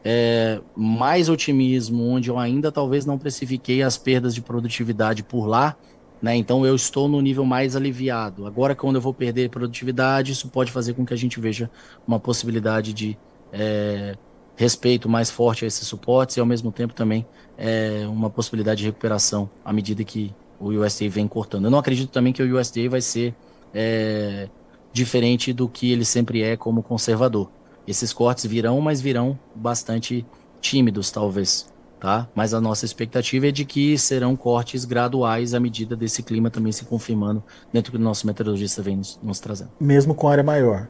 é, 0.05 0.61
mais 0.77 1.29
otimismo, 1.29 2.07
onde 2.07 2.29
eu 2.29 2.39
ainda 2.39 2.71
talvez 2.71 3.07
não 3.07 3.19
precifiquei 3.19 3.83
as 3.83 3.97
perdas 3.97 4.35
de 4.35 4.43
produtividade 4.43 5.23
por 5.23 5.47
lá, 5.47 5.77
né? 6.21 6.37
Então 6.37 6.67
eu 6.67 6.75
estou 6.75 7.09
no 7.09 7.21
nível 7.23 7.45
mais 7.45 7.75
aliviado. 7.75 8.47
Agora, 8.47 8.75
quando 8.75 8.97
eu 8.97 9.01
vou 9.01 9.15
perder 9.15 9.49
produtividade, 9.49 10.33
isso 10.33 10.49
pode 10.49 10.71
fazer 10.71 10.93
com 10.93 11.07
que 11.07 11.15
a 11.15 11.17
gente 11.17 11.41
veja 11.41 11.71
uma 12.07 12.21
possibilidade 12.21 12.93
de 12.93 13.17
é, 13.53 14.15
respeito 14.57 15.09
mais 15.09 15.31
forte 15.31 15.65
a 15.65 15.69
esses 15.69 15.87
suportes 15.87 16.37
e 16.37 16.41
ao 16.41 16.47
mesmo 16.47 16.71
tempo 16.71 16.95
também 16.95 17.27
é, 17.57 18.05
uma 18.07 18.31
possibilidade 18.31 18.81
de 18.81 18.87
recuperação 18.87 19.49
à 19.65 19.73
medida 19.73 20.05
que 20.05 20.35
o 20.59 20.69
USDA 20.69 21.09
vem 21.09 21.27
cortando. 21.27 21.65
Eu 21.65 21.71
não 21.71 21.79
acredito 21.79 22.11
também 22.11 22.33
que 22.33 22.43
o 22.43 22.59
USDA 22.59 22.89
vai 22.89 23.01
ser 23.01 23.35
é, 23.75 24.49
diferente 24.93 25.53
do 25.53 25.69
que 25.69 25.91
ele 25.91 26.05
sempre 26.05 26.43
é 26.43 26.57
como 26.57 26.83
conservador. 26.83 27.51
Esses 27.87 28.13
cortes 28.13 28.45
virão, 28.45 28.81
mas 28.81 29.01
virão 29.01 29.39
bastante 29.55 30.27
tímidos, 30.61 31.11
talvez. 31.11 31.69
Tá? 31.99 32.27
Mas 32.35 32.55
a 32.55 32.61
nossa 32.63 32.87
expectativa 32.87 33.49
é 33.49 33.51
de 33.51 33.65
que 33.65 33.99
serão 33.99 34.35
cortes 34.35 34.87
graduais 34.87 35.53
à 35.53 35.61
medida 35.61 35.95
desse 35.95 36.23
clima 36.23 36.49
também 36.49 36.73
se 36.73 36.87
confirmando 36.87 37.43
dentro 37.71 37.93
do 37.93 37.99
que 37.99 38.03
o 38.03 38.05
nosso 38.05 38.27
meteorologista 38.27 38.81
vem 38.81 38.97
nos, 38.97 39.21
nos 39.23 39.39
trazendo. 39.39 39.71
Mesmo 39.79 40.15
com 40.15 40.27
área 40.27 40.43
maior. 40.43 40.89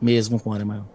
Mesmo 0.00 0.38
com 0.38 0.52
área 0.52 0.64
maior. 0.64 0.86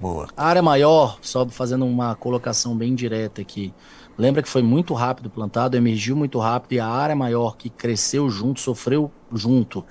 Boa. 0.00 0.28
A 0.36 0.46
área 0.46 0.62
maior, 0.62 1.18
só 1.22 1.48
fazendo 1.48 1.86
uma 1.86 2.14
colocação 2.14 2.76
bem 2.76 2.94
direta 2.94 3.40
aqui. 3.40 3.72
Lembra 4.18 4.42
que 4.42 4.48
foi 4.48 4.62
muito 4.62 4.94
rápido 4.94 5.28
plantado, 5.28 5.76
emergiu 5.76 6.16
muito 6.16 6.38
rápido 6.38 6.72
e 6.72 6.80
a 6.80 6.86
área 6.86 7.16
maior 7.16 7.56
que 7.56 7.68
cresceu 7.68 8.28
junto, 8.30 8.60
sofreu 8.60 9.10
junto 9.32 9.84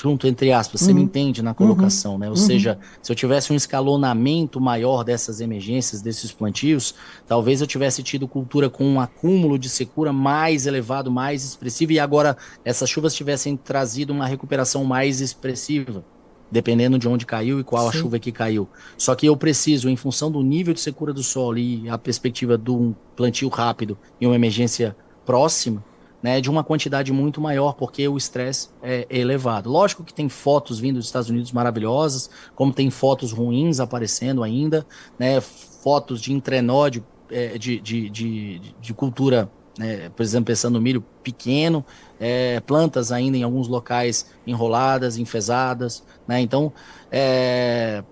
junto 0.00 0.26
entre 0.26 0.52
aspas, 0.52 0.80
uhum. 0.80 0.86
você 0.86 0.94
me 0.94 1.00
uhum. 1.00 1.06
entende 1.06 1.42
na 1.42 1.52
colocação, 1.52 2.12
uhum. 2.12 2.18
né? 2.18 2.26
Ou 2.26 2.32
uhum. 2.32 2.36
seja, 2.36 2.78
se 3.02 3.12
eu 3.12 3.16
tivesse 3.16 3.52
um 3.52 3.56
escalonamento 3.56 4.60
maior 4.60 5.04
dessas 5.04 5.40
emergências, 5.40 6.00
desses 6.00 6.32
plantios, 6.32 6.94
talvez 7.26 7.60
eu 7.60 7.66
tivesse 7.66 8.02
tido 8.02 8.26
cultura 8.26 8.70
com 8.70 8.84
um 8.84 9.00
acúmulo 9.00 9.58
de 9.58 9.68
secura 9.68 10.12
mais 10.12 10.66
elevado, 10.66 11.10
mais 11.10 11.44
expressivo, 11.44 11.92
e 11.92 12.00
agora 12.00 12.36
essas 12.64 12.88
chuvas 12.88 13.14
tivessem 13.14 13.56
trazido 13.56 14.12
uma 14.12 14.26
recuperação 14.26 14.84
mais 14.84 15.20
expressiva, 15.20 16.04
dependendo 16.50 16.98
de 16.98 17.08
onde 17.08 17.24
caiu 17.24 17.60
e 17.60 17.64
qual 17.64 17.84
Sim. 17.84 17.88
a 17.88 18.00
chuva 18.00 18.18
que 18.18 18.32
caiu. 18.32 18.68
Só 18.98 19.14
que 19.14 19.26
eu 19.26 19.36
preciso, 19.36 19.88
em 19.88 19.96
função 19.96 20.30
do 20.30 20.42
nível 20.42 20.74
de 20.74 20.80
secura 20.80 21.12
do 21.12 21.22
solo 21.22 21.58
e 21.58 21.88
a 21.88 21.96
perspectiva 21.96 22.58
de 22.58 22.70
um 22.70 22.94
plantio 23.14 23.48
rápido 23.48 23.96
e 24.20 24.26
uma 24.26 24.34
emergência 24.34 24.96
próxima, 25.24 25.84
né, 26.22 26.40
de 26.40 26.50
uma 26.50 26.62
quantidade 26.62 27.12
muito 27.12 27.40
maior, 27.40 27.74
porque 27.74 28.06
o 28.06 28.16
estresse 28.16 28.68
é 28.82 29.06
elevado. 29.08 29.70
Lógico 29.70 30.04
que 30.04 30.12
tem 30.12 30.28
fotos 30.28 30.78
vindo 30.78 30.96
dos 30.96 31.06
Estados 31.06 31.30
Unidos 31.30 31.52
maravilhosas, 31.52 32.28
como 32.54 32.72
tem 32.72 32.90
fotos 32.90 33.32
ruins 33.32 33.80
aparecendo 33.80 34.42
ainda, 34.42 34.86
né, 35.18 35.40
fotos 35.40 36.20
de 36.20 36.32
entrenó 36.32 36.88
de, 36.88 37.02
é, 37.30 37.56
de, 37.56 37.80
de, 37.80 38.10
de, 38.10 38.60
de 38.80 38.94
cultura, 38.94 39.50
né, 39.80 40.10
por 40.10 40.22
exemplo, 40.22 40.44
pensando 40.44 40.74
no 40.74 40.80
milho 40.80 41.02
pequeno, 41.22 41.82
é, 42.20 42.60
plantas 42.60 43.10
ainda 43.10 43.38
em 43.38 43.42
alguns 43.42 43.66
locais 43.66 44.30
enroladas, 44.46 45.16
enfesadas, 45.16 46.04
né, 46.28 46.38
então, 46.38 46.70
é, 47.10 48.04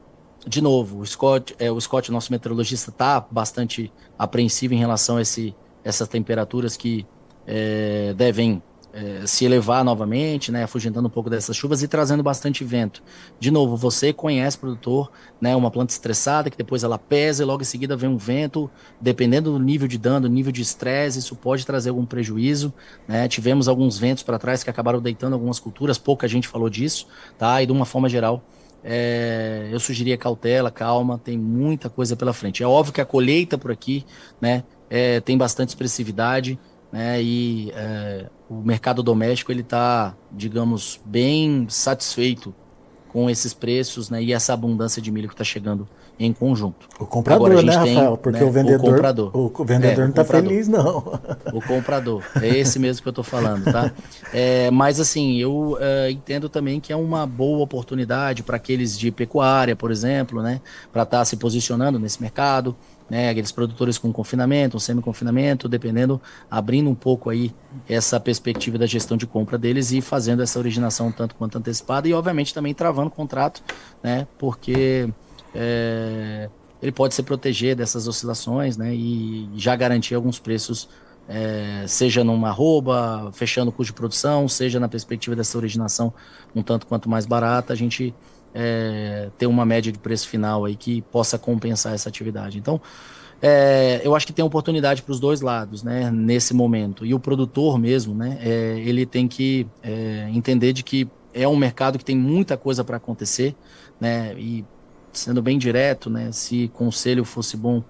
de 0.47 0.63
novo, 0.63 1.01
o 1.01 1.07
Scott, 1.07 1.55
é, 1.59 1.71
o 1.71 1.79
Scott, 1.79 2.11
nosso 2.11 2.33
meteorologista, 2.33 2.91
está 2.91 3.21
bastante 3.31 3.93
apreensivo 4.19 4.73
em 4.73 4.79
relação 4.79 5.19
a 5.19 5.23
esse, 5.23 5.55
essas 5.85 6.09
temperaturas 6.09 6.75
que 6.75 7.07
é, 7.47 8.15
devem 8.17 8.63
é, 8.93 9.27
se 9.27 9.45
elevar 9.45 9.85
novamente, 9.85 10.51
né, 10.51 10.65
afugentando 10.65 11.07
um 11.07 11.11
pouco 11.11 11.29
dessas 11.29 11.57
chuvas 11.57 11.83
e 11.83 11.89
trazendo 11.89 12.23
bastante 12.23 12.65
vento. 12.65 13.03
De 13.39 13.51
novo, 13.51 13.77
você 13.77 14.13
conhece 14.13 14.59
produtor, 14.59 15.11
né, 15.41 15.55
uma 15.55 15.71
planta 15.71 15.93
estressada 15.93 16.51
que 16.51 16.57
depois 16.57 16.83
ela 16.83 16.99
pesa 16.99 17.43
e 17.43 17.47
logo 17.47 17.63
em 17.63 17.65
seguida 17.65 17.97
vem 17.97 18.09
um 18.09 18.17
vento, 18.17 18.71
dependendo 19.01 19.53
do 19.53 19.59
nível 19.59 19.87
de 19.87 19.99
dano, 19.99 20.27
nível 20.29 20.53
de 20.53 20.63
estresse, 20.63 21.19
isso 21.19 21.37
pode 21.37 21.67
trazer 21.67 21.91
algum 21.91 22.07
prejuízo. 22.07 22.73
Né? 23.07 23.29
Tivemos 23.29 23.69
alguns 23.69 23.99
ventos 23.99 24.23
para 24.23 24.39
trás 24.39 24.63
que 24.63 24.71
acabaram 24.71 25.01
deitando 25.01 25.35
algumas 25.35 25.59
culturas, 25.59 25.99
pouca 25.99 26.27
gente 26.27 26.49
falou 26.49 26.71
disso, 26.71 27.07
tá? 27.37 27.63
E 27.63 27.67
de 27.67 27.73
uma 27.73 27.85
forma 27.85 28.09
geral, 28.09 28.43
é, 28.83 29.69
eu 29.71 29.81
sugeriria 29.81 30.17
cautela, 30.17 30.71
calma, 30.71 31.19
tem 31.19 31.37
muita 31.37 31.91
coisa 31.91 32.17
pela 32.17 32.33
frente. 32.33 32.63
É 32.63 32.67
óbvio 32.67 32.93
que 32.93 33.01
a 33.01 33.05
colheita 33.05 33.59
por 33.59 33.71
aqui, 33.71 34.05
né, 34.41 34.65
é, 34.89 35.21
tem 35.21 35.37
bastante 35.37 35.71
expressividade 35.71 36.59
né? 36.93 37.23
E 37.23 37.71
é, 37.75 38.27
o 38.49 38.63
mercado 38.63 39.03
doméstico 39.03 39.53
ele 39.53 39.61
está, 39.61 40.15
digamos, 40.33 41.01
bem 41.05 41.67
satisfeito 41.69 42.55
com 43.09 43.29
esses 43.29 43.53
preços, 43.53 44.11
né? 44.11 44.23
E 44.23 44.33
essa 44.33 44.53
abundância 44.53 45.01
de 45.03 45.11
milho 45.11 45.29
que 45.29 45.35
está 45.35 45.45
chegando 45.45 45.89
em 46.19 46.33
conjunto. 46.33 46.89
O 46.99 47.07
comprador, 47.07 47.47
Agora, 47.47 47.63
né, 47.63 47.85
tem, 47.85 47.95
Rafael? 47.95 48.17
Porque 48.17 48.41
né, 48.41 48.45
o 48.45 48.51
vendedor, 48.51 48.89
o 48.89 48.93
comprador, 48.93 49.37
o 49.37 49.65
vendedor 49.65 49.99
é, 49.99 50.03
não 50.03 50.11
está 50.11 50.25
feliz, 50.25 50.67
não. 50.67 51.21
O 51.55 51.63
comprador, 51.63 52.23
é 52.43 52.49
esse 52.49 52.79
mesmo 52.79 53.03
que 53.03 53.09
eu 53.09 53.13
estou 53.13 53.25
falando, 53.25 53.65
tá? 53.65 53.93
É, 54.33 54.71
mas 54.71 54.99
assim, 54.99 55.37
eu 55.37 55.79
é, 55.81 56.11
entendo 56.11 56.49
também 56.49 56.81
que 56.81 56.93
é 56.93 56.97
uma 56.97 57.27
boa 57.27 57.63
oportunidade 57.63 58.43
para 58.43 58.57
aqueles 58.57 58.99
de 58.99 59.11
pecuária, 59.11 59.77
por 59.77 59.91
exemplo, 59.91 60.43
né? 60.43 60.61
Para 60.93 61.05
estar 61.05 61.19
tá 61.19 61.25
se 61.25 61.37
posicionando 61.37 61.99
nesse 61.99 62.21
mercado 62.21 62.77
né, 63.09 63.31
aqueles 63.31 63.51
produtores 63.51 63.97
com 63.97 64.13
confinamento, 64.13 64.77
um 64.77 64.81
semi-confinamento, 64.81 65.69
dependendo, 65.69 66.21
abrindo 66.51 66.91
um 66.91 66.95
pouco 66.95 67.31
aí 67.31 67.55
essa 67.89 68.21
perspectiva 68.21 68.77
da 68.77 68.87
gestão 68.87 69.17
de 69.17 69.27
compra 69.27 69.57
deles 69.57 69.93
e 69.93 70.01
fazendo 70.01 70.43
essa 70.43 70.59
originação 70.59 71.11
tanto 71.11 71.35
quanto 71.35 71.57
antecipada 71.59 72.09
e, 72.09 72.13
obviamente, 72.13 72.53
também 72.53 72.75
travando 72.75 73.09
o 73.09 73.11
contrato, 73.11 73.63
né, 74.03 74.27
porque 74.39 75.09
é, 75.55 76.51
ele 76.83 76.93
pode 76.93 77.15
se 77.15 77.23
proteger 77.23 77.75
dessas 77.75 78.07
oscilações 78.07 78.77
né, 78.77 78.95
e 78.95 79.49
já 79.57 79.75
garantir 79.75 80.15
alguns 80.15 80.39
preços, 80.39 80.89
é, 81.29 81.85
seja 81.87 82.23
numa 82.23 82.49
arroba, 82.49 83.31
fechando 83.33 83.71
o 83.71 83.73
custo 83.73 83.93
de 83.93 83.97
produção, 83.97 84.49
seja 84.49 84.79
na 84.79 84.89
perspectiva 84.89 85.35
dessa 85.35 85.57
originação 85.57 86.13
um 86.55 86.63
tanto 86.63 86.87
quanto 86.87 87.09
mais 87.09 87.27
barata, 87.27 87.73
a 87.73 87.77
gente 87.77 88.15
é, 88.55 89.31
ter 89.39 89.47
uma 89.47 89.65
média 89.65 89.93
de 89.93 89.99
preço 89.99 90.29
final 90.29 90.65
aí 90.65 90.77
que 90.77 91.03
possa 91.03 91.39
compensar 91.39 91.95
essa 91.95 92.09
atividade. 92.09 92.59
Então, 92.59 92.81
é, 93.41 94.01
eu 94.03 94.15
acho 94.15 94.27
que 94.27 94.33
tem 94.33 94.45
oportunidade 94.45 95.03
para 95.03 95.13
os 95.13 95.21
dois 95.21 95.41
lados, 95.41 95.83
né, 95.83 96.11
nesse 96.11 96.53
momento. 96.53 97.07
E 97.07 97.15
o 97.15 97.21
produtor 97.21 97.79
mesmo, 97.79 98.15
né, 98.15 98.39
é, 98.41 98.81
ele 98.81 99.07
tem 99.07 99.29
que 99.29 99.67
é, 99.83 100.29
entender 100.33 100.73
de 100.73 100.83
que 100.83 101.09
é 101.33 101.47
um 101.47 101.57
mercado 101.57 101.99
que 101.99 102.05
tem 102.05 102.17
muita 102.17 102.57
coisa 102.57 102.83
para 102.83 102.97
acontecer, 102.97 103.55
né, 104.01 104.35
e 104.37 104.65
sendo 105.13 105.41
bem 105.41 105.57
direto, 105.57 106.11
né, 106.11 106.33
se 106.33 106.69
conselho 106.75 107.25
fosse 107.25 107.57
bom 107.57 107.83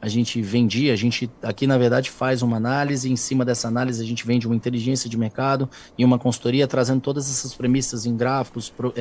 a 0.00 0.08
gente 0.08 0.40
vendia, 0.42 0.92
a 0.92 0.96
gente 0.96 1.30
aqui 1.42 1.66
na 1.66 1.78
verdade 1.78 2.10
faz 2.10 2.42
uma 2.42 2.56
análise, 2.56 3.10
em 3.10 3.16
cima 3.16 3.44
dessa 3.44 3.66
análise 3.66 4.02
a 4.02 4.06
gente 4.06 4.26
vende 4.26 4.46
uma 4.46 4.54
inteligência 4.54 5.08
de 5.08 5.16
mercado 5.16 5.68
e 5.96 6.04
uma 6.04 6.18
consultoria 6.18 6.66
trazendo 6.66 7.00
todas 7.00 7.30
essas 7.30 7.54
premissas 7.54 8.04
em 8.04 8.16
gráficos, 8.16 8.68
pro, 8.68 8.92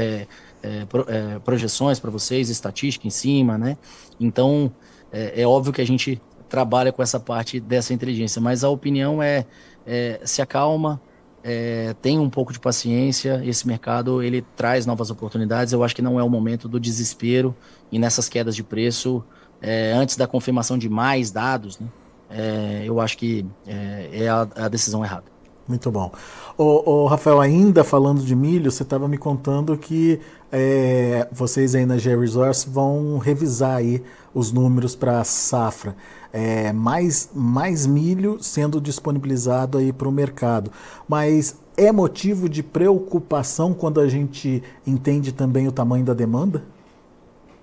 é, 0.66 0.86
pro, 0.86 1.06
é, 1.08 1.40
projeções 1.40 2.00
para 2.00 2.10
vocês, 2.10 2.50
estatística 2.50 3.08
em 3.08 3.12
cima, 3.12 3.58
né? 3.58 3.78
Então 4.20 4.72
é, 5.12 5.42
é, 5.42 5.48
óbvio 5.48 5.72
que 5.72 5.82
a 5.82 5.86
gente 5.86 6.22
trabalha 6.50 6.92
com 6.92 7.04
essa 7.04 7.20
parte 7.20 7.60
dessa 7.60 7.94
inteligência, 7.94 8.42
mas 8.42 8.64
a 8.64 8.70
opinião 8.70 9.22
é, 9.22 9.46
é 9.86 10.20
se 10.26 10.42
acalma, 10.42 11.00
é, 11.44 11.94
tem 12.02 12.18
um 12.18 12.30
pouco 12.30 12.52
de 12.52 12.60
paciência. 12.60 13.42
Esse 13.46 13.68
mercado 13.68 14.24
ele 14.24 14.44
traz 14.56 14.86
novas 14.86 15.12
oportunidades. 15.12 15.74
Eu 15.74 15.84
acho 15.84 15.96
que 15.96 16.02
não 16.02 16.20
é 16.20 16.24
o 16.24 16.30
momento 16.30 16.68
do 16.68 16.80
desespero 16.80 17.56
e 17.92 18.00
nessas 18.00 18.28
quedas 18.28 18.56
de 18.56 18.64
preço 18.64 19.24
é, 19.62 19.92
antes 19.94 20.16
da 20.16 20.26
confirmação 20.28 20.78
de 20.78 20.90
mais 20.90 21.30
dados. 21.30 21.80
Né? 21.80 21.88
É, 22.30 22.84
eu 22.86 23.00
acho 23.00 23.18
que 23.18 23.46
é, 23.68 24.10
é 24.24 24.28
a, 24.28 24.42
a, 24.56 24.68
decisão 24.68 25.06
errada. 25.06 25.35
Muito 25.68 25.90
bom. 25.90 26.12
O, 26.58 27.08
Rafael, 27.08 27.42
ainda 27.42 27.84
falando 27.84 28.22
de 28.22 28.36
milho, 28.36 28.72
você 28.72 28.84
estava 28.84 29.08
me 29.08 29.18
contando 29.18 29.76
que 29.76 30.20
é, 30.52 31.28
vocês 31.32 31.74
aí 31.74 31.86
na 31.86 31.98
G 31.98 32.16
Resource 32.16 32.70
vão 32.70 33.18
revisar 33.18 33.78
aí 33.78 34.04
os 34.34 34.52
números 34.52 34.96
para 34.96 35.20
a 35.20 35.24
safra 35.24 35.96
é, 36.36 36.74
mais, 36.74 37.30
mais 37.34 37.88
milho 37.88 38.38
sendo 38.42 38.82
disponibilizado 38.82 39.78
aí 39.78 39.94
para 39.94 40.10
o 40.10 40.12
mercado. 40.12 40.70
Mas 41.08 41.58
é 41.78 41.94
motivo 41.94 42.50
de 42.50 42.62
preocupação 42.62 43.74
quando 43.74 44.02
a 44.02 44.10
gente 44.10 44.62
entende 44.86 45.32
também 45.32 45.66
o 45.66 45.72
tamanho 45.72 46.04
da 46.04 46.14
demanda? 46.14 46.62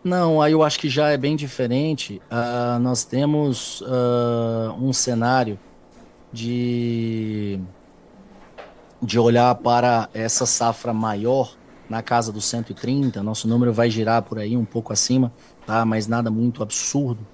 Não, 0.03 0.41
aí 0.41 0.53
eu 0.53 0.63
acho 0.63 0.79
que 0.81 0.89
já 0.89 1.11
é 1.11 1.19
bem 1.19 1.37
diferente. 1.37 2.21
Uh, 2.31 2.79
nós 2.81 3.05
temos 3.05 3.83
uh, 3.83 4.75
um 4.81 4.91
cenário 4.91 5.59
de, 6.33 7.61
de 9.03 9.19
olhar 9.19 9.55
para 9.57 10.09
essa 10.15 10.47
safra 10.47 10.93
maior 10.93 11.57
na 11.89 12.03
casa 12.03 12.31
dos 12.31 12.45
130. 12.45 13.23
Nosso 13.23 13.49
número 13.49 13.73
vai 13.73 13.91
girar 13.91 14.23
por 14.23 14.39
aí 14.39 14.57
um 14.57 14.65
pouco 14.65 14.93
acima, 14.93 15.33
tá? 15.67 15.85
mas 15.85 16.07
nada 16.07 16.31
muito 16.31 16.63
absurdo 16.63 17.27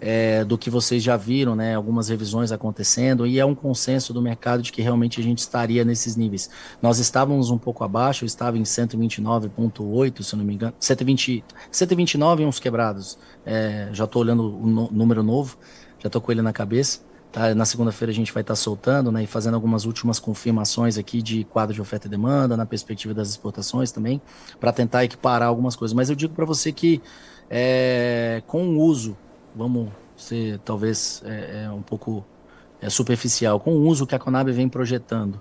é, 0.00 0.44
do 0.44 0.58
que 0.58 0.70
vocês 0.70 1.02
já 1.02 1.16
viram, 1.16 1.56
né? 1.56 1.74
Algumas 1.74 2.08
revisões 2.08 2.52
acontecendo 2.52 3.26
e 3.26 3.38
é 3.38 3.44
um 3.44 3.54
consenso 3.54 4.12
do 4.12 4.20
mercado 4.20 4.62
de 4.62 4.70
que 4.70 4.82
realmente 4.82 5.20
a 5.20 5.22
gente 5.22 5.38
estaria 5.38 5.84
nesses 5.84 6.16
níveis. 6.16 6.50
Nós 6.82 6.98
estávamos 6.98 7.50
um 7.50 7.58
pouco 7.58 7.82
abaixo, 7.82 8.24
eu 8.24 8.26
estava 8.26 8.58
em 8.58 8.62
129,8, 8.62 10.22
se 10.22 10.36
não 10.36 10.44
me 10.44 10.54
engano, 10.54 10.74
120, 10.78 11.44
129 11.70 12.42
e 12.42 12.46
uns 12.46 12.60
quebrados. 12.60 13.18
É, 13.44 13.88
já 13.92 14.04
estou 14.04 14.22
olhando 14.22 14.42
o 14.42 14.90
número 14.92 15.22
novo, 15.22 15.56
já 15.98 16.08
estou 16.08 16.20
com 16.20 16.30
ele 16.30 16.42
na 16.42 16.52
cabeça. 16.52 17.00
Tá? 17.32 17.54
Na 17.54 17.64
segunda-feira 17.64 18.10
a 18.10 18.14
gente 18.14 18.32
vai 18.32 18.40
estar 18.40 18.52
tá 18.52 18.56
soltando 18.56 19.12
né, 19.12 19.24
e 19.24 19.26
fazendo 19.26 19.54
algumas 19.54 19.84
últimas 19.84 20.18
confirmações 20.18 20.96
aqui 20.96 21.20
de 21.20 21.44
quadro 21.44 21.74
de 21.74 21.80
oferta 21.80 22.06
e 22.06 22.10
demanda, 22.10 22.56
na 22.56 22.64
perspectiva 22.64 23.12
das 23.12 23.28
exportações 23.28 23.92
também, 23.92 24.20
para 24.58 24.72
tentar 24.72 25.04
equiparar 25.04 25.48
algumas 25.48 25.76
coisas. 25.76 25.94
Mas 25.94 26.08
eu 26.08 26.16
digo 26.16 26.34
para 26.34 26.44
você 26.44 26.72
que 26.72 27.02
é, 27.50 28.42
com 28.46 28.66
o 28.68 28.80
uso 28.80 29.16
vamos 29.54 29.88
ser 30.16 30.58
talvez 30.60 31.22
é, 31.24 31.64
é 31.64 31.70
um 31.70 31.82
pouco 31.82 32.24
é, 32.80 32.90
superficial, 32.90 33.58
com 33.60 33.72
o 33.72 33.86
uso 33.86 34.06
que 34.06 34.14
a 34.14 34.18
Conab 34.18 34.50
vem 34.52 34.68
projetando, 34.68 35.40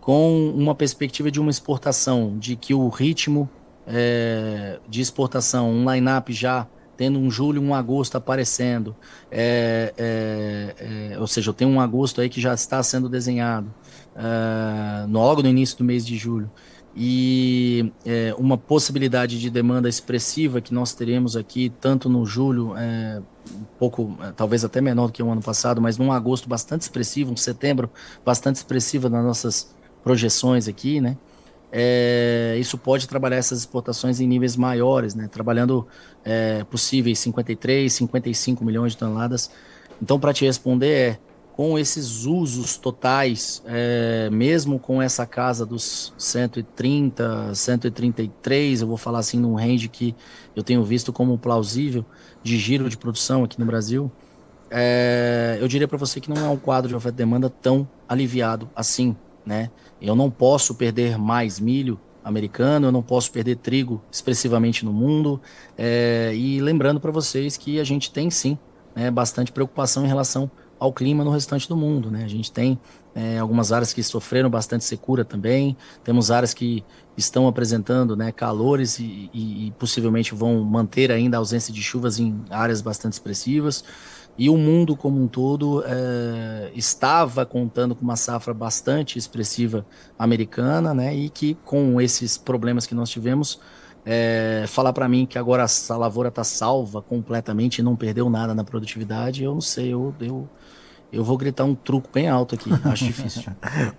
com 0.00 0.50
uma 0.50 0.74
perspectiva 0.74 1.30
de 1.30 1.40
uma 1.40 1.50
exportação, 1.50 2.38
de 2.38 2.56
que 2.56 2.72
o 2.72 2.88
ritmo 2.88 3.48
é, 3.86 4.78
de 4.88 5.00
exportação, 5.00 5.70
um 5.70 5.90
line-up 5.90 6.32
já 6.32 6.66
tendo 6.98 7.16
um 7.16 7.30
julho, 7.30 7.62
um 7.62 7.72
agosto 7.72 8.16
aparecendo, 8.16 8.94
é, 9.30 9.94
é, 9.96 11.12
é, 11.12 11.18
ou 11.20 11.28
seja, 11.28 11.50
eu 11.50 11.54
tenho 11.54 11.70
um 11.70 11.80
agosto 11.80 12.20
aí 12.20 12.28
que 12.28 12.40
já 12.40 12.52
está 12.52 12.82
sendo 12.82 13.08
desenhado, 13.08 13.72
é, 14.16 15.06
logo 15.08 15.40
no 15.40 15.48
início 15.48 15.78
do 15.78 15.84
mês 15.84 16.04
de 16.04 16.16
julho, 16.16 16.50
e 16.96 17.92
é, 18.04 18.34
uma 18.36 18.58
possibilidade 18.58 19.38
de 19.38 19.48
demanda 19.48 19.88
expressiva 19.88 20.60
que 20.60 20.74
nós 20.74 20.92
teremos 20.92 21.36
aqui, 21.36 21.72
tanto 21.80 22.08
no 22.08 22.26
julho, 22.26 22.76
é, 22.76 23.22
um 23.54 23.64
pouco, 23.78 24.18
talvez 24.36 24.64
até 24.64 24.80
menor 24.80 25.06
do 25.06 25.12
que 25.12 25.22
o 25.22 25.30
ano 25.30 25.40
passado, 25.40 25.80
mas 25.80 25.96
num 25.96 26.10
agosto 26.10 26.48
bastante 26.48 26.82
expressivo, 26.82 27.32
um 27.32 27.36
setembro 27.36 27.88
bastante 28.24 28.56
expressivo 28.56 29.08
nas 29.08 29.24
nossas 29.24 29.72
projeções 30.02 30.66
aqui, 30.66 31.00
né? 31.00 31.16
É, 31.70 32.56
isso 32.58 32.78
pode 32.78 33.06
trabalhar 33.06 33.36
essas 33.36 33.60
exportações 33.60 34.20
em 34.20 34.26
níveis 34.26 34.56
maiores, 34.56 35.14
né? 35.14 35.28
Trabalhando 35.28 35.86
é, 36.24 36.64
possíveis 36.64 37.18
53, 37.18 37.92
55 37.92 38.64
milhões 38.64 38.92
de 38.92 38.98
toneladas. 38.98 39.50
Então, 40.00 40.18
para 40.18 40.32
te 40.32 40.44
responder, 40.44 40.92
é 40.92 41.18
com 41.58 41.76
esses 41.76 42.24
usos 42.24 42.76
totais, 42.76 43.60
é, 43.66 44.30
mesmo 44.30 44.78
com 44.78 45.02
essa 45.02 45.26
casa 45.26 45.66
dos 45.66 46.14
130, 46.16 47.52
133, 47.52 48.80
eu 48.80 48.86
vou 48.86 48.96
falar 48.96 49.18
assim 49.18 49.40
num 49.40 49.56
range 49.56 49.88
que 49.88 50.14
eu 50.54 50.62
tenho 50.62 50.84
visto 50.84 51.12
como 51.12 51.36
plausível 51.36 52.06
de 52.44 52.56
giro 52.56 52.88
de 52.88 52.96
produção 52.96 53.42
aqui 53.42 53.58
no 53.58 53.66
Brasil, 53.66 54.08
é, 54.70 55.58
eu 55.60 55.66
diria 55.66 55.88
para 55.88 55.98
você 55.98 56.20
que 56.20 56.30
não 56.30 56.36
é 56.36 56.48
um 56.48 56.56
quadro 56.56 56.88
de 56.88 56.94
oferta 56.94 57.16
e 57.16 57.24
demanda 57.24 57.50
tão 57.50 57.88
aliviado 58.08 58.70
assim, 58.74 59.16
né? 59.44 59.70
Eu 60.00 60.14
não 60.14 60.30
posso 60.30 60.74
perder 60.74 61.18
mais 61.18 61.58
milho 61.58 61.98
americano, 62.22 62.86
eu 62.86 62.92
não 62.92 63.02
posso 63.02 63.30
perder 63.32 63.56
trigo 63.56 64.02
expressivamente 64.10 64.84
no 64.84 64.92
mundo, 64.92 65.40
é, 65.76 66.32
e 66.34 66.60
lembrando 66.60 67.00
para 67.00 67.10
vocês 67.10 67.56
que 67.56 67.80
a 67.80 67.84
gente 67.84 68.10
tem 68.10 68.30
sim 68.30 68.58
né, 68.94 69.10
bastante 69.10 69.50
preocupação 69.50 70.04
em 70.04 70.08
relação 70.08 70.50
ao 70.78 70.92
clima 70.92 71.24
no 71.24 71.30
restante 71.30 71.68
do 71.68 71.76
mundo. 71.76 72.10
Né? 72.10 72.24
A 72.24 72.28
gente 72.28 72.52
tem 72.52 72.78
é, 73.14 73.38
algumas 73.38 73.72
áreas 73.72 73.92
que 73.92 74.02
sofreram 74.02 74.50
bastante 74.50 74.84
secura 74.84 75.24
também, 75.24 75.76
temos 76.04 76.30
áreas 76.30 76.54
que 76.54 76.84
estão 77.16 77.48
apresentando 77.48 78.16
né, 78.16 78.30
calores 78.30 78.98
e, 78.98 79.30
e, 79.32 79.66
e 79.66 79.70
possivelmente 79.72 80.34
vão 80.34 80.62
manter 80.62 81.10
ainda 81.10 81.36
a 81.36 81.40
ausência 81.40 81.72
de 81.72 81.82
chuvas 81.82 82.20
em 82.20 82.44
áreas 82.50 82.80
bastante 82.80 83.14
expressivas. 83.14 83.84
E 84.38 84.48
o 84.48 84.56
mundo 84.56 84.96
como 84.96 85.20
um 85.20 85.26
todo 85.26 85.82
é, 85.84 86.70
estava 86.72 87.44
contando 87.44 87.92
com 87.96 88.04
uma 88.04 88.14
safra 88.14 88.54
bastante 88.54 89.18
expressiva 89.18 89.84
americana, 90.16 90.94
né? 90.94 91.12
E 91.12 91.28
que 91.28 91.54
com 91.64 92.00
esses 92.00 92.38
problemas 92.38 92.86
que 92.86 92.94
nós 92.94 93.10
tivemos, 93.10 93.58
é, 94.06 94.64
falar 94.68 94.92
para 94.92 95.08
mim 95.08 95.26
que 95.26 95.36
agora 95.38 95.66
a 95.66 95.96
lavoura 95.96 96.28
está 96.28 96.44
salva 96.44 97.02
completamente 97.02 97.78
e 97.78 97.82
não 97.82 97.96
perdeu 97.96 98.30
nada 98.30 98.54
na 98.54 98.62
produtividade, 98.62 99.42
eu 99.42 99.54
não 99.54 99.60
sei, 99.60 99.92
eu, 99.92 100.14
eu, 100.20 100.48
eu 101.12 101.24
vou 101.24 101.36
gritar 101.36 101.64
um 101.64 101.74
truco 101.74 102.08
bem 102.14 102.28
alto 102.28 102.54
aqui, 102.54 102.70
acho 102.88 103.06
difícil. 103.06 103.52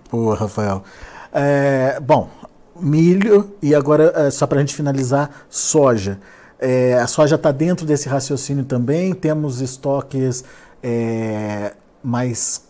Pô, 0.08 0.32
Rafael. 0.32 0.82
É, 1.34 2.00
bom, 2.00 2.30
milho 2.80 3.54
e 3.60 3.74
agora, 3.74 4.30
só 4.30 4.46
para 4.46 4.56
a 4.56 4.60
gente 4.60 4.74
finalizar, 4.74 5.44
soja. 5.50 6.18
É, 6.60 6.94
a 6.94 7.06
soja 7.06 7.36
está 7.36 7.50
dentro 7.50 7.86
desse 7.86 8.08
raciocínio 8.08 8.64
também, 8.64 9.14
temos 9.14 9.60
estoques 9.60 10.44
é, 10.82 11.72
mais 12.02 12.68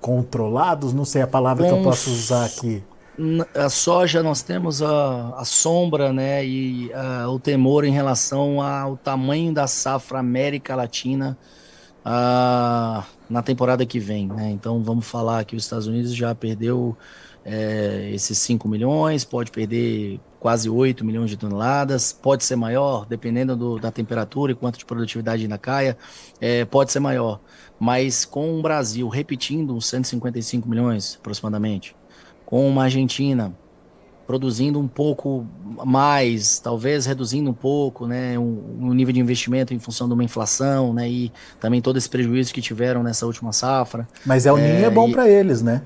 controlados, 0.00 0.92
não 0.92 1.04
sei 1.04 1.22
a 1.22 1.26
palavra 1.26 1.66
que 1.66 1.72
eu 1.72 1.82
posso 1.82 2.10
usar 2.10 2.44
aqui 2.44 2.82
a 3.54 3.68
soja 3.68 4.22
nós 4.22 4.42
temos 4.42 4.82
a, 4.82 5.34
a 5.36 5.44
sombra 5.44 6.12
né, 6.12 6.44
e 6.44 6.92
a, 6.92 7.28
o 7.28 7.38
temor 7.38 7.84
em 7.84 7.92
relação 7.92 8.60
ao 8.60 8.96
tamanho 8.96 9.52
da 9.52 9.66
safra 9.66 10.18
América 10.18 10.74
Latina 10.74 11.36
a, 12.04 13.04
na 13.28 13.42
temporada 13.42 13.84
que 13.84 13.98
vem. 13.98 14.26
Né? 14.28 14.50
Então 14.50 14.82
vamos 14.82 15.06
falar 15.06 15.44
que 15.44 15.54
os 15.54 15.64
Estados 15.64 15.86
Unidos 15.86 16.14
já 16.14 16.34
perdeu 16.34 16.96
é, 17.44 18.10
esses 18.12 18.38
5 18.38 18.66
milhões, 18.68 19.24
pode 19.24 19.50
perder 19.50 20.18
quase 20.42 20.68
8 20.68 21.04
milhões 21.04 21.30
de 21.30 21.36
toneladas, 21.36 22.12
pode 22.12 22.42
ser 22.42 22.56
maior, 22.56 23.06
dependendo 23.06 23.54
do, 23.54 23.78
da 23.78 23.92
temperatura 23.92 24.50
e 24.50 24.56
quanto 24.56 24.76
de 24.76 24.84
produtividade 24.84 25.44
ainda 25.44 25.56
caia, 25.56 25.96
é, 26.40 26.64
pode 26.64 26.90
ser 26.90 26.98
maior. 26.98 27.38
Mas 27.78 28.24
com 28.24 28.58
o 28.58 28.60
Brasil 28.60 29.08
repetindo 29.08 29.72
uns 29.72 29.86
155 29.86 30.68
milhões 30.68 31.16
aproximadamente, 31.20 31.94
com 32.44 32.68
uma 32.68 32.82
Argentina 32.82 33.56
produzindo 34.26 34.80
um 34.80 34.88
pouco 34.88 35.46
mais, 35.84 36.58
talvez 36.58 37.06
reduzindo 37.06 37.48
um 37.48 37.54
pouco, 37.54 38.08
né, 38.08 38.36
um, 38.36 38.78
um, 38.80 38.94
nível 38.94 39.14
de 39.14 39.20
investimento 39.20 39.72
em 39.72 39.78
função 39.78 40.08
de 40.08 40.14
uma 40.14 40.24
inflação, 40.24 40.92
né, 40.92 41.08
e 41.08 41.32
também 41.60 41.80
todo 41.80 41.98
esse 41.98 42.08
prejuízo 42.08 42.52
que 42.52 42.60
tiveram 42.60 43.04
nessa 43.04 43.26
última 43.26 43.52
safra. 43.52 44.08
Mas 44.26 44.44
El 44.44 44.56
Ninho 44.56 44.66
é, 44.66 44.82
é 44.82 44.90
bom 44.90 45.12
para 45.12 45.28
eles, 45.28 45.62
né? 45.62 45.82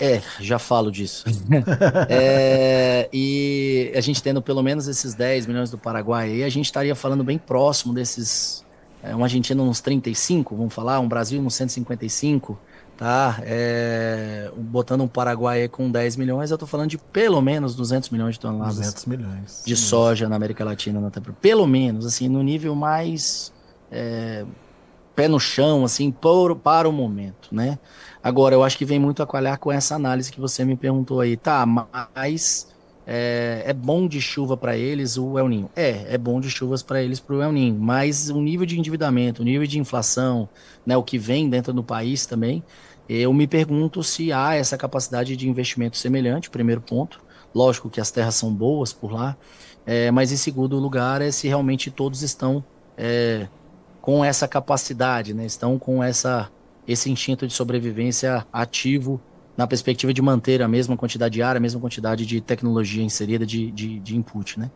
É, 0.00 0.22
já 0.40 0.58
falo 0.58 0.90
disso. 0.90 1.24
é, 2.08 3.08
e 3.12 3.92
a 3.94 4.00
gente 4.00 4.22
tendo 4.22 4.40
pelo 4.40 4.62
menos 4.62 4.88
esses 4.88 5.14
10 5.14 5.46
milhões 5.46 5.70
do 5.70 5.76
Paraguai, 5.76 6.30
aí 6.30 6.42
a 6.42 6.48
gente 6.48 6.64
estaria 6.64 6.94
falando 6.94 7.22
bem 7.22 7.36
próximo 7.36 7.92
desses, 7.92 8.64
é, 9.02 9.14
um 9.14 9.22
argentino 9.22 9.62
uns 9.62 9.80
35, 9.80 10.56
vamos 10.56 10.72
falar, 10.72 11.00
um 11.00 11.08
Brasil 11.08 11.40
uns 11.40 11.54
155, 11.54 12.58
tá? 12.96 13.40
É, 13.42 14.50
botando 14.56 15.02
um 15.02 15.08
Paraguai 15.08 15.68
com 15.68 15.90
10 15.90 16.16
milhões, 16.16 16.50
eu 16.50 16.54
estou 16.54 16.66
falando 16.66 16.88
de 16.88 16.98
pelo 16.98 17.42
menos 17.42 17.74
200 17.74 18.08
milhões 18.08 18.34
de 18.34 18.40
toneladas 18.40 18.76
200 18.76 19.04
milhões. 19.04 19.62
de 19.66 19.76
soja 19.76 20.28
na 20.30 20.36
América 20.36 20.64
Latina 20.64 20.98
na 20.98 21.10
temporada. 21.10 21.38
Pelo 21.42 21.66
menos, 21.66 22.06
assim, 22.06 22.26
no 22.26 22.42
nível 22.42 22.74
mais 22.74 23.52
é, 23.92 24.46
pé 25.14 25.28
no 25.28 25.40
chão, 25.40 25.84
assim, 25.84 26.10
por, 26.10 26.56
para 26.56 26.88
o 26.88 26.92
momento, 26.92 27.48
né? 27.52 27.78
Agora, 28.22 28.54
eu 28.54 28.62
acho 28.62 28.76
que 28.76 28.84
vem 28.84 28.98
muito 28.98 29.22
a 29.22 29.26
calhar 29.26 29.58
com 29.58 29.72
essa 29.72 29.94
análise 29.94 30.30
que 30.30 30.40
você 30.40 30.64
me 30.64 30.76
perguntou 30.76 31.20
aí. 31.20 31.36
Tá, 31.36 31.64
mas 31.66 32.68
é, 33.06 33.62
é 33.66 33.72
bom 33.72 34.06
de 34.06 34.20
chuva 34.20 34.56
para 34.56 34.76
eles 34.76 35.16
o 35.16 35.38
El 35.38 35.48
Ninho? 35.48 35.70
É, 35.74 36.14
é 36.14 36.18
bom 36.18 36.40
de 36.40 36.50
chuvas 36.50 36.82
para 36.82 37.02
eles 37.02 37.18
para 37.18 37.34
o 37.34 37.42
El 37.42 37.52
Ninho, 37.52 37.76
mas 37.78 38.30
o 38.30 38.40
nível 38.40 38.66
de 38.66 38.78
endividamento, 38.78 39.42
o 39.42 39.44
nível 39.44 39.66
de 39.66 39.78
inflação, 39.78 40.48
né, 40.84 40.96
o 40.96 41.02
que 41.02 41.18
vem 41.18 41.48
dentro 41.48 41.72
do 41.72 41.82
país 41.82 42.26
também, 42.26 42.62
eu 43.08 43.32
me 43.32 43.46
pergunto 43.46 44.04
se 44.04 44.32
há 44.32 44.54
essa 44.54 44.78
capacidade 44.78 45.36
de 45.36 45.48
investimento 45.48 45.96
semelhante, 45.96 46.48
primeiro 46.48 46.80
ponto. 46.80 47.20
Lógico 47.52 47.90
que 47.90 48.00
as 48.00 48.12
terras 48.12 48.36
são 48.36 48.54
boas 48.54 48.92
por 48.92 49.10
lá, 49.10 49.36
é, 49.84 50.12
mas 50.12 50.30
em 50.30 50.36
segundo 50.36 50.78
lugar 50.78 51.20
é 51.20 51.32
se 51.32 51.48
realmente 51.48 51.90
todos 51.90 52.22
estão 52.22 52.64
é, 52.96 53.48
com 54.00 54.24
essa 54.24 54.48
capacidade, 54.48 55.34
né, 55.34 55.44
estão 55.44 55.78
com 55.78 56.02
essa, 56.02 56.50
esse 56.86 57.10
instinto 57.10 57.46
de 57.46 57.52
sobrevivência 57.52 58.46
ativo 58.52 59.20
na 59.56 59.66
perspectiva 59.66 60.12
de 60.12 60.22
manter 60.22 60.62
a 60.62 60.68
mesma 60.68 60.96
quantidade 60.96 61.34
de 61.34 61.42
ar, 61.42 61.56
a 61.56 61.60
mesma 61.60 61.80
quantidade 61.80 62.24
de 62.24 62.40
tecnologia 62.40 63.02
inserida 63.02 63.44
de, 63.44 63.70
de, 63.70 64.00
de 64.00 64.16
input, 64.16 64.58
né? 64.58 64.70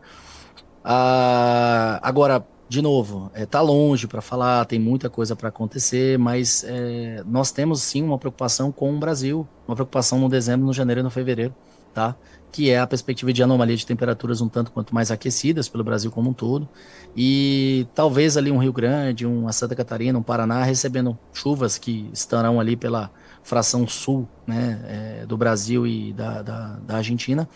Ah, 0.83 1.99
agora, 2.03 2.45
de 2.69 2.81
novo, 2.81 3.31
está 3.33 3.41
é, 3.41 3.45
tá 3.47 3.61
longe 3.61 4.05
para 4.05 4.21
falar, 4.21 4.65
tem 4.65 4.79
muita 4.79 5.09
coisa 5.09 5.35
para 5.35 5.49
acontecer, 5.49 6.19
mas 6.19 6.63
é, 6.67 7.23
nós 7.25 7.51
temos 7.51 7.81
sim 7.81 8.03
uma 8.03 8.19
preocupação 8.19 8.71
com 8.71 8.93
o 8.93 8.99
Brasil, 8.99 9.47
uma 9.67 9.75
preocupação 9.75 10.19
no 10.19 10.29
dezembro, 10.29 10.67
no 10.67 10.73
janeiro 10.73 11.01
e 11.01 11.03
no 11.03 11.09
fevereiro, 11.09 11.55
tá? 11.91 12.15
Que 12.55 12.69
é 12.69 12.79
a 12.79 12.87
perspectiva 12.87 13.33
de 13.33 13.43
anomalia 13.43 13.75
de 13.75 13.85
temperaturas 13.85 14.39
um 14.39 14.47
tanto 14.47 14.71
quanto 14.71 14.95
mais 14.95 15.11
aquecidas 15.11 15.67
pelo 15.67 15.83
Brasil 15.83 16.09
como 16.09 16.29
um 16.29 16.33
todo, 16.33 16.69
e 17.15 17.85
talvez 17.93 18.37
ali 18.37 18.49
um 18.49 18.57
Rio 18.57 18.71
Grande, 18.71 19.25
uma 19.25 19.51
Santa 19.51 19.75
Catarina, 19.75 20.17
um 20.17 20.23
Paraná 20.23 20.63
recebendo 20.63 21.17
chuvas 21.33 21.77
que 21.77 22.09
estarão 22.13 22.59
ali 22.59 22.77
pela 22.77 23.11
fração 23.43 23.87
sul, 23.87 24.27
né, 24.47 24.79
é, 24.87 25.25
do 25.25 25.35
Brasil 25.35 25.85
e 25.85 26.13
da, 26.13 26.41
da, 26.41 26.79
da 26.87 26.97
Argentina 26.97 27.47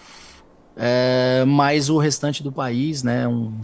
é, 0.82 1.44
mas 1.46 1.90
o 1.90 1.98
restante 1.98 2.42
do 2.42 2.54
país, 2.54 3.04
né, 3.04 3.28
um 3.28 3.60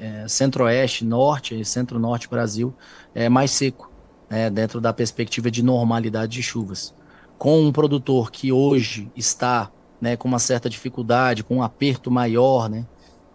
é, 0.00 0.28
centro-oeste, 0.28 1.04
norte 1.04 1.60
e 1.60 1.64
centro-norte 1.64 2.28
Brasil, 2.28 2.72
é 3.12 3.28
mais 3.28 3.50
seco, 3.50 3.90
né, 4.30 4.48
dentro 4.48 4.80
da 4.80 4.92
perspectiva 4.92 5.50
de 5.50 5.64
normalidade 5.64 6.32
de 6.32 6.42
chuvas. 6.44 6.94
Com 7.36 7.60
um 7.60 7.72
produtor 7.72 8.30
que 8.30 8.52
hoje 8.52 9.10
está 9.16 9.68
né, 10.00 10.16
com 10.16 10.26
uma 10.28 10.38
certa 10.38 10.68
dificuldade, 10.68 11.44
com 11.44 11.56
um 11.56 11.62
aperto 11.62 12.10
maior, 12.10 12.68
né, 12.68 12.86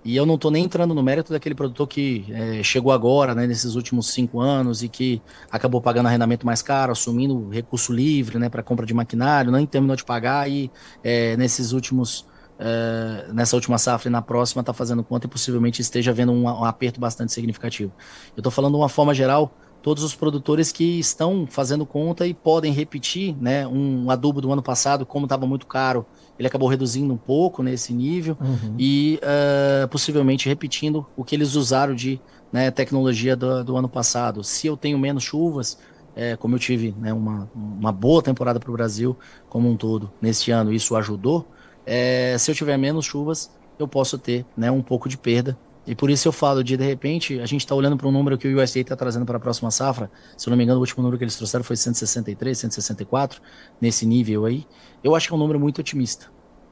e 0.05 0.15
eu 0.15 0.23
não 0.23 0.35
estou 0.35 0.51
nem 0.51 0.63
entrando 0.63 0.93
no 0.93 1.01
mérito 1.01 1.33
daquele 1.33 1.55
produtor 1.55 1.87
que 1.87 2.25
é, 2.29 2.61
chegou 2.61 2.91
agora, 2.91 3.33
né, 3.33 3.47
nesses 3.47 3.73
últimos 3.73 4.13
cinco 4.13 4.39
anos 4.39 4.83
e 4.83 4.87
que 4.87 5.19
acabou 5.49 5.81
pagando 5.81 6.05
arrendamento 6.05 6.45
mais 6.45 6.61
caro, 6.61 6.91
assumindo 6.91 7.49
recurso 7.49 7.91
livre 7.91 8.37
né, 8.37 8.47
para 8.47 8.61
compra 8.61 8.85
de 8.85 8.93
maquinário, 8.93 9.51
nem 9.51 9.65
terminou 9.65 9.95
de 9.95 10.05
pagar 10.05 10.47
e 10.47 10.71
é, 11.03 11.35
nesses 11.37 11.71
últimos 11.71 12.19
uh, 12.59 13.33
nessa 13.33 13.55
última 13.55 13.79
safra 13.79 14.07
e 14.07 14.11
na 14.11 14.21
próxima 14.21 14.59
está 14.59 14.73
fazendo 14.73 15.03
conta 15.03 15.25
e 15.25 15.29
possivelmente 15.29 15.81
esteja 15.81 16.11
havendo 16.11 16.31
um, 16.31 16.43
um 16.43 16.63
aperto 16.63 16.99
bastante 16.99 17.33
significativo. 17.33 17.91
Eu 18.37 18.41
estou 18.41 18.51
falando 18.51 18.73
de 18.73 18.79
uma 18.79 18.89
forma 18.89 19.11
geral, 19.11 19.57
todos 19.81 20.03
os 20.03 20.15
produtores 20.15 20.71
que 20.71 20.99
estão 20.99 21.47
fazendo 21.49 21.85
conta 21.85 22.25
e 22.25 22.33
podem 22.33 22.71
repetir 22.71 23.35
né, 23.39 23.67
um 23.67 24.09
adubo 24.09 24.41
do 24.41 24.51
ano 24.51 24.61
passado, 24.61 25.05
como 25.05 25.25
estava 25.25 25.45
muito 25.45 25.67
caro, 25.67 26.05
ele 26.37 26.47
acabou 26.47 26.67
reduzindo 26.67 27.13
um 27.13 27.17
pouco 27.17 27.63
nesse 27.63 27.93
nível 27.93 28.37
uhum. 28.39 28.75
e 28.77 29.19
uh, 29.23 29.87
possivelmente 29.87 30.49
repetindo 30.49 31.05
o 31.15 31.23
que 31.23 31.35
eles 31.35 31.55
usaram 31.55 31.95
de 31.95 32.19
né, 32.51 32.69
tecnologia 32.71 33.35
do, 33.35 33.63
do, 33.63 33.77
ano 33.77 33.89
passado. 33.89 34.43
Se 34.43 34.67
eu 34.67 34.77
tenho 34.77 34.97
menos 34.97 35.23
chuvas, 35.23 35.77
é, 36.15 36.35
como 36.35 36.55
eu 36.55 36.59
tive 36.59 36.95
né, 36.97 37.11
uma, 37.13 37.49
uma 37.53 37.91
boa 37.91 38.21
temporada 38.21 38.59
para 38.59 38.69
o 38.69 38.73
Brasil 38.73 39.17
como 39.49 39.69
um 39.69 39.75
todo 39.75 40.11
nesse 40.21 40.51
ano, 40.51 40.73
isso 40.73 40.95
ajudou, 40.95 41.47
é, 41.85 42.35
se 42.37 42.49
eu 42.49 42.55
tiver 42.55 42.77
menos 42.77 43.05
chuvas, 43.05 43.51
eu 43.77 43.87
posso 43.87 44.17
ter 44.17 44.45
né, 44.55 44.71
um 44.71 44.81
pouco 44.81 45.07
de 45.09 45.17
perda. 45.17 45.57
E 45.87 45.93
por 45.93 46.09
isso 46.09 46.27
eu 46.27 46.31
falo 46.31 46.63
de, 46.63 46.75
de 46.75 46.83
repente, 46.83 47.39
a 47.39 47.45
gente 47.45 47.61
está 47.61 47.75
olhando 47.75 47.95
para 47.95 48.07
um 48.07 48.11
número 48.11 48.37
que 48.37 48.47
o 48.47 48.61
USDA 48.61 48.79
está 48.79 48.95
trazendo 48.95 49.25
para 49.25 49.37
a 49.37 49.39
próxima 49.39 49.69
safra. 49.69 50.09
Se 50.35 50.47
eu 50.47 50.51
não 50.51 50.57
me 50.57 50.63
engano, 50.63 50.79
o 50.79 50.81
último 50.81 51.03
número 51.03 51.17
que 51.17 51.23
eles 51.23 51.35
trouxeram 51.35 51.63
foi 51.63 51.75
163, 51.75 52.57
164, 52.57 53.41
nesse 53.79 54.05
nível 54.05 54.45
aí. 54.45 54.65
Eu 55.03 55.15
acho 55.15 55.27
que 55.27 55.33
é 55.33 55.35
um 55.35 55.39
número 55.39 55.59
muito 55.59 55.79
otimista. 55.79 56.27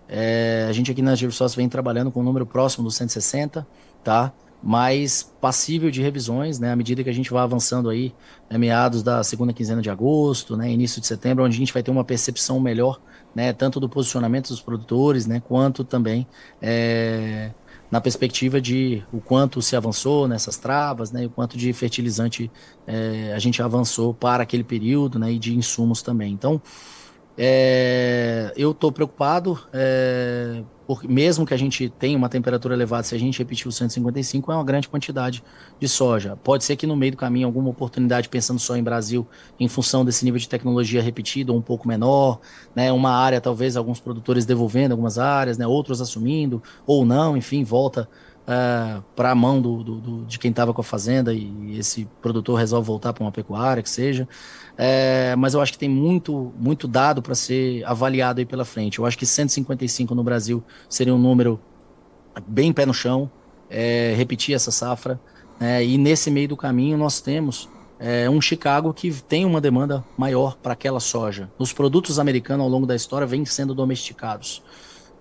É, 0.07 0.65
a 0.67 0.73
gente 0.73 0.91
aqui 0.91 1.01
na 1.01 1.15
GeoSource 1.15 1.55
vem 1.55 1.69
trabalhando 1.69 2.11
com 2.11 2.21
um 2.21 2.23
número 2.23 2.45
próximo 2.45 2.83
dos 2.83 2.95
160, 2.95 3.65
tá? 4.03 4.33
Mas 4.61 5.31
passível 5.41 5.91
de 5.91 6.01
revisões, 6.01 6.57
né? 6.57 6.71
À 6.71 6.75
medida 6.75 7.03
que 7.03 7.09
a 7.09 7.13
gente 7.13 7.31
vai 7.31 7.43
avançando 7.43 7.89
aí, 7.89 8.15
né, 8.49 8.57
meados 8.57 9.03
da 9.03 9.21
segunda 9.23 9.53
quinzena 9.53 9.81
de 9.81 9.89
agosto, 9.89 10.57
né? 10.57 10.71
Início 10.71 10.99
de 10.99 11.07
setembro, 11.07 11.43
onde 11.43 11.55
a 11.55 11.59
gente 11.59 11.73
vai 11.73 11.83
ter 11.83 11.91
uma 11.91 12.03
percepção 12.03 12.59
melhor 12.59 12.99
né, 13.35 13.51
tanto 13.51 13.79
do 13.79 13.89
posicionamento 13.89 14.49
dos 14.49 14.61
produtores, 14.61 15.25
né, 15.25 15.41
quanto 15.45 15.83
também 15.83 16.27
é, 16.61 17.51
na 17.93 18.01
perspectiva 18.01 18.59
de 18.59 19.03
o 19.13 19.21
quanto 19.21 19.61
se 19.61 19.75
avançou 19.75 20.27
nessas 20.27 20.57
travas, 20.57 21.11
né, 21.11 21.27
o 21.27 21.29
quanto 21.29 21.55
de 21.55 21.71
fertilizante 21.73 22.49
é, 22.87 23.31
a 23.35 23.37
gente 23.37 23.61
avançou 23.61 24.15
para 24.15 24.41
aquele 24.41 24.63
período, 24.63 25.19
né, 25.19 25.31
e 25.31 25.37
de 25.37 25.55
insumos 25.55 26.01
também. 26.01 26.33
Então, 26.33 26.59
é, 27.37 28.53
eu 28.55 28.71
estou 28.71 28.91
preocupado, 28.91 29.59
é, 29.73 30.61
porque 30.85 31.07
mesmo 31.07 31.45
que 31.45 31.53
a 31.53 31.57
gente 31.57 31.89
tenha 31.89 32.17
uma 32.17 32.29
temperatura 32.29 32.75
elevada, 32.75 33.03
se 33.03 33.15
a 33.15 33.17
gente 33.17 33.39
repetir 33.39 33.67
o 33.67 33.71
155, 33.71 34.51
é 34.51 34.55
uma 34.55 34.63
grande 34.63 34.87
quantidade 34.87 35.43
de 35.79 35.87
soja. 35.87 36.35
Pode 36.43 36.63
ser 36.63 36.75
que 36.75 36.85
no 36.85 36.95
meio 36.95 37.13
do 37.13 37.17
caminho 37.17 37.47
alguma 37.47 37.69
oportunidade, 37.69 38.29
pensando 38.29 38.59
só 38.59 38.75
em 38.75 38.83
Brasil, 38.83 39.27
em 39.59 39.67
função 39.67 40.05
desse 40.05 40.23
nível 40.23 40.39
de 40.39 40.47
tecnologia 40.47 41.01
repetido, 41.01 41.53
ou 41.53 41.59
um 41.59 41.61
pouco 41.61 41.87
menor, 41.87 42.39
né, 42.75 42.91
uma 42.91 43.11
área, 43.11 43.41
talvez 43.41 43.75
alguns 43.75 43.99
produtores 43.99 44.45
devolvendo 44.45 44.91
algumas 44.91 45.17
áreas, 45.17 45.57
né, 45.57 45.65
outros 45.65 46.01
assumindo, 46.01 46.61
ou 46.85 47.03
não, 47.05 47.35
enfim, 47.35 47.63
volta 47.63 48.07
é, 48.47 49.01
para 49.15 49.31
a 49.31 49.35
mão 49.35 49.61
do, 49.61 49.83
do, 49.83 49.95
do, 49.95 50.25
de 50.25 50.37
quem 50.37 50.51
estava 50.51 50.73
com 50.73 50.81
a 50.81 50.83
fazenda 50.83 51.33
e 51.33 51.77
esse 51.77 52.07
produtor 52.21 52.57
resolve 52.59 52.85
voltar 52.85 53.13
para 53.13 53.23
uma 53.23 53.31
pecuária, 53.31 53.81
que 53.81 53.89
seja. 53.89 54.27
É, 54.77 55.35
mas 55.35 55.53
eu 55.53 55.61
acho 55.61 55.71
que 55.71 55.77
tem 55.77 55.89
muito, 55.89 56.53
muito 56.57 56.87
dado 56.87 57.21
para 57.21 57.35
ser 57.35 57.83
avaliado 57.85 58.39
aí 58.39 58.45
pela 58.45 58.65
frente. 58.65 58.99
Eu 58.99 59.05
acho 59.05 59.17
que 59.17 59.25
155 59.25 60.13
no 60.13 60.23
Brasil 60.23 60.63
seria 60.89 61.13
um 61.13 61.19
número 61.19 61.59
bem 62.47 62.73
pé 62.73 62.85
no 62.85 62.93
chão, 62.93 63.29
é, 63.69 64.13
repetir 64.15 64.55
essa 64.55 64.71
safra. 64.71 65.19
É, 65.59 65.85
e 65.85 65.97
nesse 65.97 66.31
meio 66.31 66.49
do 66.49 66.57
caminho 66.57 66.97
nós 66.97 67.21
temos 67.21 67.69
é, 67.99 68.29
um 68.29 68.41
Chicago 68.41 68.93
que 68.93 69.11
tem 69.23 69.45
uma 69.45 69.61
demanda 69.61 70.03
maior 70.17 70.57
para 70.57 70.73
aquela 70.73 70.99
soja. 70.99 71.49
Os 71.57 71.71
produtos 71.71 72.19
americanos 72.19 72.63
ao 72.63 72.69
longo 72.69 72.85
da 72.85 72.95
história 72.95 73.25
vêm 73.25 73.45
sendo 73.45 73.73
domesticados. 73.73 74.61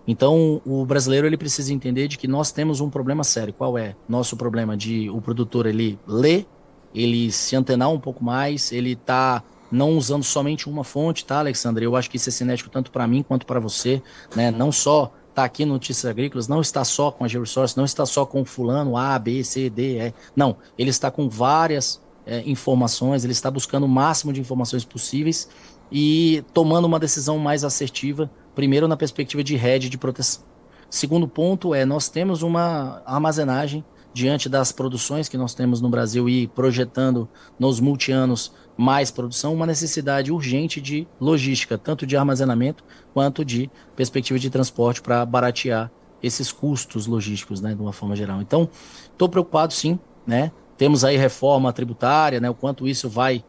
Então, 0.06 0.60
o 0.66 0.84
brasileiro 0.84 1.26
ele 1.26 1.36
precisa 1.36 1.72
entender 1.72 2.08
de 2.08 2.18
que 2.18 2.26
nós 2.26 2.50
temos 2.50 2.80
um 2.80 2.90
problema 2.90 3.22
sério. 3.22 3.52
Qual 3.52 3.78
é? 3.78 3.94
Nosso 4.08 4.36
problema 4.36 4.76
de 4.76 5.08
o 5.10 5.20
produtor 5.20 5.66
ele 5.66 5.98
ler, 6.06 6.46
ele 6.94 7.30
se 7.30 7.54
antenar 7.54 7.90
um 7.90 8.00
pouco 8.00 8.24
mais, 8.24 8.72
ele 8.72 8.96
tá 8.96 9.42
não 9.70 9.96
usando 9.96 10.22
somente 10.22 10.68
uma 10.68 10.84
fonte, 10.84 11.24
tá, 11.24 11.38
Alexandre? 11.38 11.84
Eu 11.84 11.96
acho 11.96 12.10
que 12.10 12.16
isso 12.16 12.28
é 12.28 12.32
cinético 12.32 12.68
tanto 12.68 12.90
para 12.90 13.06
mim 13.06 13.22
quanto 13.22 13.46
para 13.46 13.58
você, 13.58 14.02
né? 14.36 14.50
Não 14.50 14.70
só 14.70 15.12
tá 15.34 15.44
aqui 15.44 15.64
no 15.64 15.74
Notícias 15.74 16.04
Agrícolas, 16.04 16.46
não 16.46 16.60
está 16.60 16.84
só 16.84 17.10
com 17.10 17.24
a 17.24 17.28
GeoResource, 17.28 17.76
não 17.76 17.84
está 17.84 18.04
só 18.04 18.26
com 18.26 18.44
fulano 18.44 18.98
A, 18.98 19.18
B, 19.18 19.42
C, 19.42 19.70
D, 19.70 19.98
E. 19.98 20.14
Não, 20.36 20.56
ele 20.76 20.90
está 20.90 21.10
com 21.10 21.26
várias 21.28 22.02
é, 22.26 22.42
informações, 22.44 23.24
ele 23.24 23.32
está 23.32 23.50
buscando 23.50 23.84
o 23.84 23.88
máximo 23.88 24.32
de 24.32 24.40
informações 24.40 24.84
possíveis 24.84 25.48
e 25.90 26.44
tomando 26.52 26.84
uma 26.84 26.98
decisão 26.98 27.38
mais 27.38 27.64
assertiva 27.64 28.30
Primeiro, 28.54 28.88
na 28.88 28.96
perspectiva 28.96 29.42
de 29.42 29.56
rede 29.56 29.88
de 29.88 29.98
proteção. 29.98 30.44
Segundo 30.90 31.26
ponto 31.26 31.74
é, 31.74 31.84
nós 31.84 32.08
temos 32.08 32.42
uma 32.42 33.02
armazenagem 33.06 33.84
diante 34.12 34.48
das 34.48 34.72
produções 34.72 35.28
que 35.28 35.38
nós 35.38 35.54
temos 35.54 35.80
no 35.80 35.88
Brasil 35.88 36.28
e 36.28 36.46
projetando 36.48 37.28
nos 37.58 37.80
multianos 37.80 38.52
mais 38.76 39.10
produção, 39.10 39.54
uma 39.54 39.66
necessidade 39.66 40.30
urgente 40.30 40.80
de 40.80 41.06
logística, 41.20 41.78
tanto 41.78 42.06
de 42.06 42.16
armazenamento 42.16 42.84
quanto 43.14 43.44
de 43.44 43.70
perspectiva 43.96 44.38
de 44.38 44.50
transporte 44.50 45.00
para 45.00 45.24
baratear 45.24 45.90
esses 46.22 46.52
custos 46.52 47.06
logísticos, 47.06 47.60
né, 47.60 47.74
de 47.74 47.80
uma 47.80 47.92
forma 47.92 48.14
geral. 48.14 48.40
Então, 48.40 48.68
estou 49.10 49.28
preocupado 49.28 49.72
sim, 49.72 49.98
né? 50.26 50.52
Temos 50.76 51.04
aí 51.04 51.16
reforma 51.16 51.72
tributária, 51.72 52.40
né, 52.40 52.48
o 52.48 52.54
quanto 52.54 52.86
isso 52.86 53.08
vai 53.08 53.44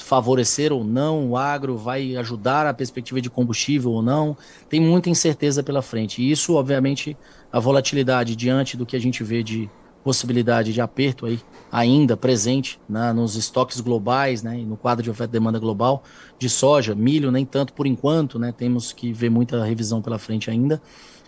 favorecer 0.00 0.72
ou 0.72 0.82
não 0.82 1.30
o 1.30 1.36
agro, 1.36 1.76
vai 1.76 2.16
ajudar 2.16 2.66
a 2.66 2.74
perspectiva 2.74 3.20
de 3.20 3.30
combustível 3.30 3.92
ou 3.92 4.02
não. 4.02 4.36
Tem 4.68 4.80
muita 4.80 5.08
incerteza 5.08 5.62
pela 5.62 5.82
frente. 5.82 6.20
E 6.20 6.30
isso, 6.30 6.54
obviamente, 6.54 7.16
a 7.52 7.60
volatilidade 7.60 8.34
diante 8.34 8.76
do 8.76 8.84
que 8.84 8.96
a 8.96 9.00
gente 9.00 9.22
vê 9.22 9.42
de 9.42 9.70
possibilidade 10.02 10.72
de 10.72 10.80
aperto 10.80 11.26
aí 11.26 11.38
ainda 11.70 12.16
presente 12.16 12.80
né, 12.88 13.12
nos 13.12 13.36
estoques 13.36 13.80
globais, 13.80 14.42
né, 14.42 14.56
no 14.56 14.76
quadro 14.76 15.02
de 15.02 15.10
oferta 15.10 15.32
e 15.32 15.38
demanda 15.38 15.58
global 15.58 16.02
de 16.38 16.48
soja, 16.48 16.94
milho 16.94 17.30
nem 17.30 17.44
tanto 17.44 17.72
por 17.74 17.86
enquanto, 17.86 18.38
né, 18.38 18.52
temos 18.56 18.92
que 18.92 19.12
ver 19.12 19.28
muita 19.28 19.62
revisão 19.64 20.00
pela 20.00 20.18
frente 20.18 20.50
ainda, 20.50 20.80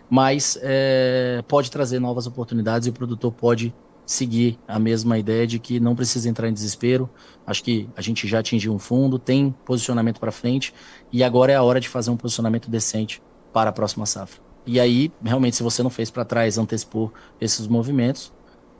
mas 0.08 0.58
é, 0.62 1.44
pode 1.46 1.70
trazer 1.70 1.98
novas 1.98 2.26
oportunidades 2.26 2.86
e 2.86 2.90
o 2.90 2.92
produtor 2.92 3.32
pode 3.32 3.74
seguir 4.10 4.58
a 4.66 4.78
mesma 4.78 5.18
ideia 5.18 5.46
de 5.46 5.58
que 5.60 5.78
não 5.78 5.94
precisa 5.94 6.28
entrar 6.28 6.48
em 6.48 6.52
desespero. 6.52 7.08
Acho 7.46 7.62
que 7.62 7.88
a 7.96 8.00
gente 8.00 8.26
já 8.26 8.40
atingiu 8.40 8.72
um 8.72 8.78
fundo, 8.78 9.18
tem 9.18 9.54
posicionamento 9.64 10.18
para 10.18 10.32
frente 10.32 10.74
e 11.12 11.22
agora 11.22 11.52
é 11.52 11.56
a 11.56 11.62
hora 11.62 11.80
de 11.80 11.88
fazer 11.88 12.10
um 12.10 12.16
posicionamento 12.16 12.68
decente 12.68 13.22
para 13.52 13.70
a 13.70 13.72
próxima 13.72 14.04
safra. 14.06 14.40
E 14.66 14.80
aí, 14.80 15.12
realmente, 15.22 15.56
se 15.56 15.62
você 15.62 15.82
não 15.82 15.90
fez 15.90 16.10
para 16.10 16.24
trás, 16.24 16.58
antecipou 16.58 17.12
esses 17.40 17.68
movimentos, 17.68 18.32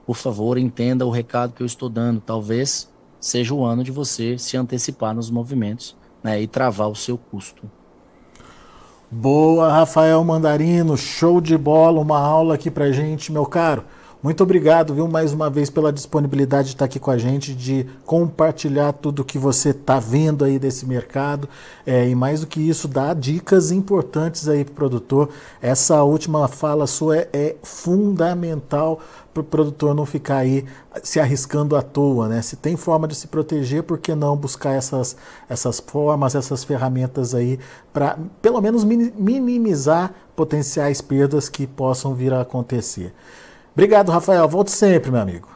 por 0.05 0.16
favor, 0.16 0.59
entenda 0.59 1.07
o 1.07 1.11
recado 1.11 1.53
que 1.53 1.62
eu 1.62 1.66
estou 1.66 1.89
dando. 1.89 2.20
Talvez 2.20 2.91
seja 3.20 3.55
o 3.55 3.64
ano 3.64 3.85
de 3.85 3.93
você 3.93 4.37
se 4.37 4.57
antecipar 4.57 5.14
nos 5.14 5.31
movimentos 5.31 5.97
né, 6.24 6.43
e 6.43 6.47
travar 6.49 6.89
o 6.89 6.97
seu 6.97 7.16
custo. 7.16 7.70
Boa, 9.09 9.72
Rafael 9.72 10.22
Mandarino, 10.24 10.97
show 10.97 11.41
de 11.41 11.57
bola, 11.57 12.01
uma 12.01 12.18
aula 12.18 12.55
aqui 12.55 12.70
pra 12.70 12.91
gente, 12.91 13.31
meu 13.31 13.47
caro. 13.47 13.85
Muito 14.22 14.42
obrigado, 14.42 14.92
viu, 14.92 15.08
mais 15.08 15.32
uma 15.32 15.48
vez 15.48 15.70
pela 15.70 15.90
disponibilidade 15.90 16.68
de 16.68 16.74
estar 16.74 16.84
aqui 16.84 17.00
com 17.00 17.10
a 17.10 17.16
gente, 17.16 17.54
de 17.54 17.86
compartilhar 18.04 18.92
tudo 18.92 19.24
que 19.24 19.38
você 19.38 19.70
está 19.70 19.98
vendo 19.98 20.44
aí 20.44 20.58
desse 20.58 20.84
mercado. 20.84 21.48
É, 21.86 22.06
e 22.06 22.14
mais 22.14 22.42
do 22.42 22.46
que 22.46 22.60
isso, 22.60 22.86
dar 22.86 23.14
dicas 23.14 23.70
importantes 23.70 24.46
aí 24.46 24.62
para 24.62 24.72
o 24.72 24.74
produtor. 24.74 25.30
Essa 25.62 26.02
última 26.02 26.46
fala 26.48 26.86
sua 26.86 27.16
é, 27.16 27.28
é 27.32 27.56
fundamental 27.62 29.00
para 29.32 29.40
o 29.40 29.44
produtor 29.44 29.94
não 29.94 30.04
ficar 30.04 30.36
aí 30.36 30.66
se 31.02 31.18
arriscando 31.18 31.74
à 31.74 31.80
toa, 31.80 32.28
né? 32.28 32.42
Se 32.42 32.56
tem 32.56 32.76
forma 32.76 33.08
de 33.08 33.14
se 33.14 33.26
proteger, 33.26 33.84
por 33.84 33.96
que 33.96 34.14
não 34.14 34.36
buscar 34.36 34.74
essas, 34.74 35.16
essas 35.48 35.80
formas, 35.80 36.34
essas 36.34 36.62
ferramentas 36.62 37.34
aí 37.34 37.58
para 37.90 38.18
pelo 38.42 38.60
menos 38.60 38.84
minimizar 38.84 40.12
potenciais 40.36 41.00
perdas 41.00 41.48
que 41.48 41.66
possam 41.66 42.14
vir 42.14 42.34
a 42.34 42.42
acontecer. 42.42 43.14
Obrigado, 43.72 44.10
Rafael. 44.10 44.48
Volto 44.48 44.68
sempre, 44.68 45.10
meu 45.10 45.20
amigo. 45.20 45.48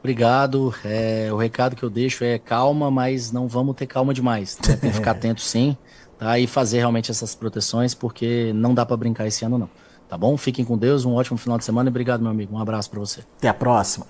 Obrigado. 0.00 0.74
É, 0.84 1.28
o 1.32 1.36
recado 1.36 1.76
que 1.76 1.82
eu 1.82 1.90
deixo 1.90 2.24
é 2.24 2.38
calma, 2.38 2.90
mas 2.90 3.30
não 3.30 3.46
vamos 3.46 3.76
ter 3.76 3.86
calma 3.86 4.12
demais. 4.12 4.58
Né? 4.58 4.76
Tem 4.76 4.90
que 4.90 4.96
ficar 4.96 5.12
atento 5.12 5.40
sim, 5.40 5.76
tá? 6.18 6.38
E 6.38 6.46
fazer 6.46 6.78
realmente 6.78 7.10
essas 7.10 7.34
proteções, 7.34 7.94
porque 7.94 8.52
não 8.52 8.74
dá 8.74 8.84
para 8.84 8.96
brincar 8.96 9.26
esse 9.26 9.44
ano 9.44 9.58
não. 9.58 9.70
Tá 10.08 10.18
bom? 10.18 10.36
Fiquem 10.36 10.64
com 10.64 10.76
Deus, 10.76 11.04
um 11.04 11.14
ótimo 11.14 11.38
final 11.38 11.56
de 11.56 11.64
semana 11.64 11.88
e 11.88 11.90
obrigado, 11.90 12.20
meu 12.20 12.30
amigo. 12.30 12.54
Um 12.54 12.58
abraço 12.58 12.90
para 12.90 13.00
você. 13.00 13.20
Até 13.38 13.48
a 13.48 13.54
próxima. 13.54 14.06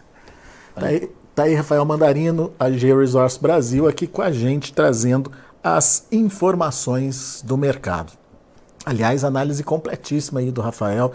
Tá 0.74 0.86
aí, 0.86 1.10
tá 1.34 1.42
aí 1.44 1.54
Rafael 1.54 1.84
Mandarino, 1.84 2.52
a 2.58 2.70
G 2.70 2.92
Resource 2.94 3.38
Brasil, 3.40 3.86
aqui 3.86 4.06
com 4.06 4.22
a 4.22 4.32
gente, 4.32 4.72
trazendo 4.72 5.30
as 5.62 6.08
informações 6.10 7.42
do 7.46 7.56
mercado. 7.56 8.12
Aliás, 8.84 9.22
análise 9.22 9.62
completíssima 9.62 10.40
aí 10.40 10.50
do 10.50 10.60
Rafael 10.60 11.12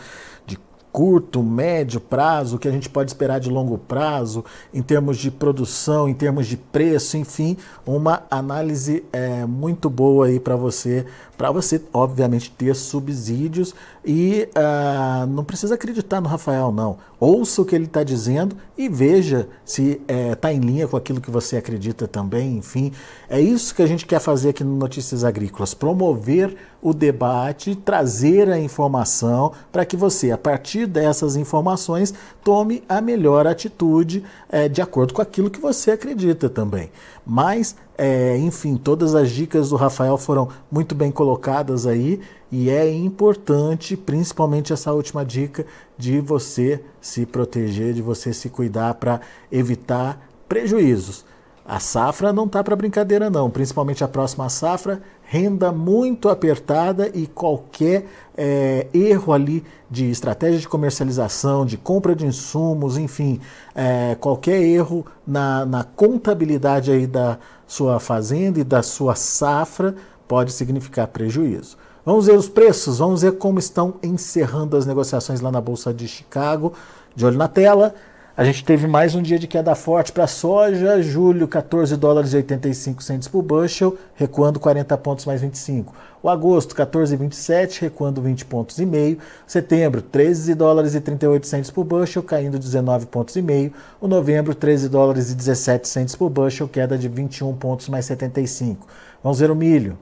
curto, 0.97 1.43
médio 1.43 1.99
prazo, 1.99 2.55
o 2.55 2.59
que 2.59 2.67
a 2.67 2.71
gente 2.71 2.89
pode 2.89 3.11
esperar 3.11 3.39
de 3.39 3.51
longo 3.51 3.77
prazo, 3.77 4.43
em 4.73 4.81
termos 4.81 5.19
de 5.19 5.29
produção, 5.29 6.09
em 6.09 6.13
termos 6.15 6.47
de 6.47 6.57
preço, 6.57 7.17
enfim, 7.17 7.55
uma 7.85 8.23
análise 8.31 9.03
é, 9.13 9.45
muito 9.45 9.91
boa 9.91 10.25
aí 10.25 10.39
para 10.39 10.55
você, 10.55 11.05
para 11.37 11.51
você, 11.51 11.79
obviamente, 11.93 12.49
ter 12.49 12.75
subsídios 12.75 13.75
e 14.09 14.47
uh, 14.55 15.27
não 15.27 15.43
precisa 15.43 15.75
acreditar 15.75 16.21
no 16.21 16.29
Rafael, 16.29 16.71
não. 16.71 16.97
Ouça 17.19 17.61
o 17.61 17.65
que 17.65 17.75
ele 17.75 17.83
está 17.83 18.03
dizendo 18.03 18.55
e 18.77 18.87
veja 18.87 19.49
se 19.65 20.01
está 20.31 20.49
é, 20.49 20.53
em 20.53 20.61
linha 20.61 20.87
com 20.87 20.95
aquilo 20.95 21.19
que 21.19 21.29
você 21.29 21.57
acredita 21.57 22.07
também, 22.07 22.55
enfim. 22.55 22.93
É 23.27 23.41
isso 23.41 23.75
que 23.75 23.81
a 23.81 23.85
gente 23.85 24.05
quer 24.05 24.21
fazer 24.21 24.49
aqui 24.49 24.63
no 24.63 24.77
Notícias 24.77 25.25
Agrícolas, 25.25 25.73
promover 25.73 26.55
o 26.81 26.93
debate, 26.93 27.75
trazer 27.75 28.49
a 28.49 28.57
informação 28.57 29.51
para 29.73 29.83
que 29.83 29.97
você, 29.97 30.31
a 30.31 30.37
partir 30.37 30.85
dessas 30.85 31.35
informações, 31.35 32.13
tome 32.41 32.83
a 32.87 33.01
melhor 33.01 33.45
atitude 33.45 34.23
é, 34.47 34.69
de 34.69 34.81
acordo 34.81 35.13
com 35.13 35.21
aquilo 35.21 35.49
que 35.49 35.59
você 35.59 35.91
acredita 35.91 36.49
também. 36.49 36.89
Mas, 37.25 37.75
é, 37.97 38.37
enfim, 38.37 38.77
todas 38.77 39.15
as 39.15 39.31
dicas 39.31 39.69
do 39.69 39.75
Rafael 39.75 40.17
foram 40.17 40.49
muito 40.71 40.93
bem 40.93 41.11
colocadas 41.11 41.87
aí 41.87 42.21
e 42.51 42.69
é 42.69 42.89
importante, 42.89 43.97
principalmente 43.97 44.71
essa 44.71 44.93
última 44.93 45.25
dica, 45.25 45.65
de 45.97 46.19
você 46.19 46.83
se 47.01 47.25
proteger, 47.25 47.93
de 47.93 48.01
você 48.01 48.31
se 48.33 48.49
cuidar 48.49 48.93
para 48.95 49.19
evitar 49.51 50.29
prejuízos. 50.47 51.25
A 51.65 51.79
safra 51.79 52.31
não 52.31 52.45
está 52.45 52.63
para 52.63 52.75
brincadeira, 52.75 53.29
não, 53.29 53.49
principalmente 53.49 54.03
a 54.03 54.07
próxima 54.07 54.47
safra 54.47 55.01
renda 55.29 55.73
muito 55.73 56.29
apertada 56.29 57.11
e 57.13 57.27
qualquer 57.27 58.05
é, 58.37 58.87
erro 58.93 59.33
ali 59.33 59.63
de 59.91 60.09
estratégia 60.09 60.57
de 60.57 60.67
comercialização, 60.67 61.65
de 61.65 61.77
compra 61.77 62.15
de 62.15 62.25
insumos, 62.25 62.97
enfim, 62.97 63.41
é, 63.75 64.15
qualquer 64.15 64.61
erro 64.61 65.05
na, 65.25 65.65
na 65.65 65.83
contabilidade 65.83 66.91
aí 66.91 67.05
da 67.05 67.37
sua 67.67 67.99
fazenda 67.99 68.59
e 68.61 68.63
da 68.63 68.81
sua 68.81 69.15
safra 69.15 69.95
pode 70.27 70.53
significar 70.53 71.07
prejuízo. 71.07 71.77
Vamos 72.05 72.27
ver 72.27 72.37
os 72.37 72.47
preços, 72.47 72.99
vamos 72.99 73.21
ver 73.21 73.33
como 73.33 73.59
estão 73.59 73.95
encerrando 74.01 74.77
as 74.77 74.85
negociações 74.85 75.41
lá 75.41 75.51
na 75.51 75.59
Bolsa 75.59 75.93
de 75.93 76.07
Chicago. 76.07 76.71
De 77.13 77.25
olho 77.25 77.37
na 77.37 77.49
tela. 77.49 77.93
A 78.37 78.43
gente 78.43 78.63
teve 78.63 78.85
mais 78.85 79.15
um 79.15 79.21
dia 79.23 79.39
de 79.39 79.47
queda 79.47 79.73
forte 79.73 80.11
para 80.11 80.25
a 80.25 80.27
soja, 80.27 81.01
julho 81.01 81.47
14 81.47 81.97
dólares 81.97 82.33
e 82.33 82.37
85 82.37 83.01
centos 83.01 83.27
por 83.27 83.41
bushel, 83.41 83.97
recuando 84.13 84.59
40 84.59 84.95
pontos 84.99 85.25
mais 85.25 85.41
25. 85.41 85.91
O 86.21 86.29
agosto 86.29 86.75
14,27, 86.75 87.79
recuando 87.81 88.21
20 88.21 88.45
pontos 88.45 88.77
e 88.77 88.85
meio. 88.85 89.17
Setembro 89.47 90.03
13 90.03 90.53
dólares 90.53 90.93
e 90.93 91.01
38 91.01 91.47
centos 91.47 91.71
por 91.71 91.83
bushel, 91.83 92.21
caindo 92.21 92.59
19 92.59 93.07
pontos 93.07 93.35
e 93.35 93.41
meio. 93.41 93.73
O 93.99 94.07
novembro 94.07 94.53
13 94.53 94.87
dólares 94.87 95.31
e 95.31 95.35
17 95.35 95.87
centos 95.87 96.15
por 96.15 96.29
bushel, 96.29 96.67
queda 96.67 96.95
de 96.95 97.09
21 97.09 97.55
pontos 97.55 97.89
mais 97.89 98.05
75. 98.05 98.85
Vamos 99.23 99.39
ver 99.39 99.49
o 99.49 99.55
milho. 99.55 99.97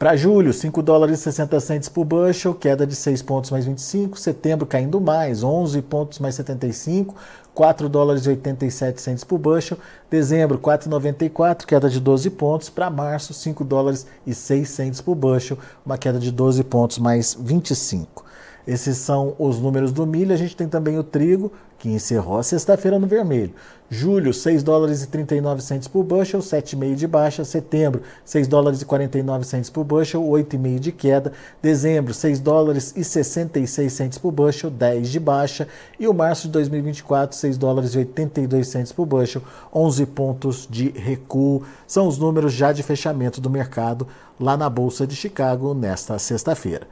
Para 0.00 0.16
julho, 0.16 0.50
5 0.50 0.80
dólares 0.82 1.20
e 1.20 1.22
60 1.24 1.60
centes 1.60 1.88
por 1.90 2.06
bushel, 2.06 2.54
queda 2.54 2.86
de 2.86 2.96
6 2.96 3.20
pontos 3.20 3.50
mais 3.50 3.66
25. 3.66 4.18
Setembro 4.18 4.64
caindo 4.64 4.98
mais, 4.98 5.42
11 5.42 5.82
pontos 5.82 6.18
mais 6.18 6.36
75, 6.36 7.14
4 7.52 7.86
dólares 7.86 8.24
e 8.24 8.30
87 8.30 8.98
centes 8.98 9.24
por 9.24 9.36
bushel. 9.36 9.76
Dezembro, 10.10 10.58
4,94, 10.58 11.66
queda 11.66 11.90
de 11.90 12.00
12 12.00 12.30
pontos. 12.30 12.70
Para 12.70 12.88
março, 12.88 13.34
5 13.34 13.62
dólares 13.62 14.06
e 14.26 14.32
6 14.32 14.70
centes 14.70 15.00
por 15.02 15.14
bushel, 15.14 15.58
uma 15.84 15.98
queda 15.98 16.18
de 16.18 16.32
12 16.32 16.64
pontos 16.64 16.96
mais 16.98 17.36
25. 17.38 18.24
Esses 18.66 18.96
são 18.98 19.34
os 19.38 19.58
números 19.58 19.92
do 19.92 20.06
milho. 20.06 20.32
A 20.32 20.36
gente 20.36 20.56
tem 20.56 20.68
também 20.68 20.98
o 20.98 21.02
trigo, 21.02 21.52
que 21.78 21.88
encerrou 21.88 22.38
a 22.38 22.42
sexta-feira 22.42 22.98
no 22.98 23.06
vermelho. 23.06 23.52
Julho, 23.88 24.32
6 24.32 24.62
dólares 24.62 25.02
e 25.02 25.08
39 25.08 25.62
centes 25.62 25.88
por 25.88 26.04
bushel, 26.04 26.40
7,5 26.40 26.94
de 26.94 27.06
baixa. 27.06 27.44
Setembro, 27.44 28.02
6 28.24 28.46
dólares 28.46 28.82
e 28.82 28.84
49 28.84 29.44
centes 29.44 29.70
por 29.70 29.82
bushel, 29.82 30.22
8,5 30.22 30.78
de 30.78 30.92
queda. 30.92 31.32
Dezembro, 31.60 32.12
6 32.12 32.38
dólares 32.38 32.92
e 32.94 33.02
66 33.02 33.92
centes 33.92 34.18
por 34.18 34.30
bushel, 34.30 34.70
10 34.70 35.08
de 35.08 35.18
baixa. 35.18 35.66
E 35.98 36.06
o 36.06 36.14
março 36.14 36.46
de 36.46 36.52
2024, 36.52 37.36
6 37.36 37.56
dólares 37.56 37.94
e 37.94 37.98
82 37.98 38.68
centes 38.68 38.92
por 38.92 39.06
bushel, 39.06 39.42
11 39.74 40.06
pontos 40.06 40.68
de 40.70 40.90
recuo. 40.90 41.64
São 41.86 42.06
os 42.06 42.18
números 42.18 42.52
já 42.52 42.72
de 42.72 42.82
fechamento 42.82 43.40
do 43.40 43.48
mercado 43.48 44.06
lá 44.38 44.56
na 44.56 44.70
Bolsa 44.70 45.06
de 45.06 45.16
Chicago 45.16 45.74
nesta 45.74 46.18
sexta-feira. 46.18 46.86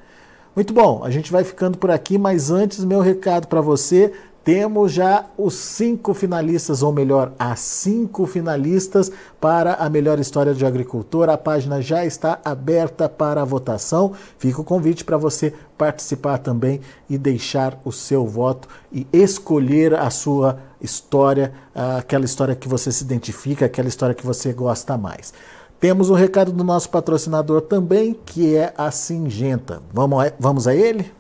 Muito 0.59 0.75
bom, 0.75 1.05
a 1.05 1.11
gente 1.13 1.31
vai 1.31 1.45
ficando 1.45 1.79
por 1.79 1.89
aqui, 1.89 2.19
mas 2.19 2.51
antes, 2.51 2.85
meu 2.85 2.99
recado 2.99 3.47
para 3.47 3.61
você. 3.61 4.13
Temos 4.43 4.91
já 4.91 5.27
os 5.39 5.55
cinco 5.55 6.13
finalistas, 6.13 6.83
ou 6.83 6.93
melhor, 6.93 7.33
as 7.39 7.61
cinco 7.61 8.27
finalistas 8.27 9.13
para 9.41 9.75
a 9.75 9.89
melhor 9.89 10.19
história 10.19 10.53
de 10.53 10.67
agricultor. 10.67 11.29
A 11.29 11.39
página 11.39 11.81
já 11.81 12.05
está 12.05 12.41
aberta 12.45 13.09
para 13.09 13.45
votação. 13.45 14.15
Fica 14.37 14.61
o 14.61 14.65
convite 14.65 15.05
para 15.05 15.17
você 15.17 15.55
participar 15.77 16.39
também 16.39 16.81
e 17.09 17.17
deixar 17.17 17.81
o 17.85 17.93
seu 17.93 18.27
voto 18.27 18.67
e 18.91 19.07
escolher 19.13 19.95
a 19.95 20.11
sua 20.11 20.59
história, 20.81 21.53
aquela 21.73 22.25
história 22.25 22.57
que 22.57 22.67
você 22.67 22.91
se 22.91 23.05
identifica, 23.05 23.67
aquela 23.67 23.87
história 23.87 24.13
que 24.13 24.27
você 24.27 24.53
gosta 24.53 24.99
mais. 24.99 25.33
Temos 25.81 26.11
um 26.11 26.15
recado 26.15 26.51
do 26.51 26.65
nosso 26.65 26.91
patrocinador 26.91 27.61
também, 27.61 28.19
que 28.27 28.57
é 28.57 28.75
a 28.77 28.91
Singenta. 28.91 29.81
Vamos 29.93 30.27
a, 30.27 30.33
vamos 30.39 30.67
a 30.67 30.75
ele? 30.75 31.13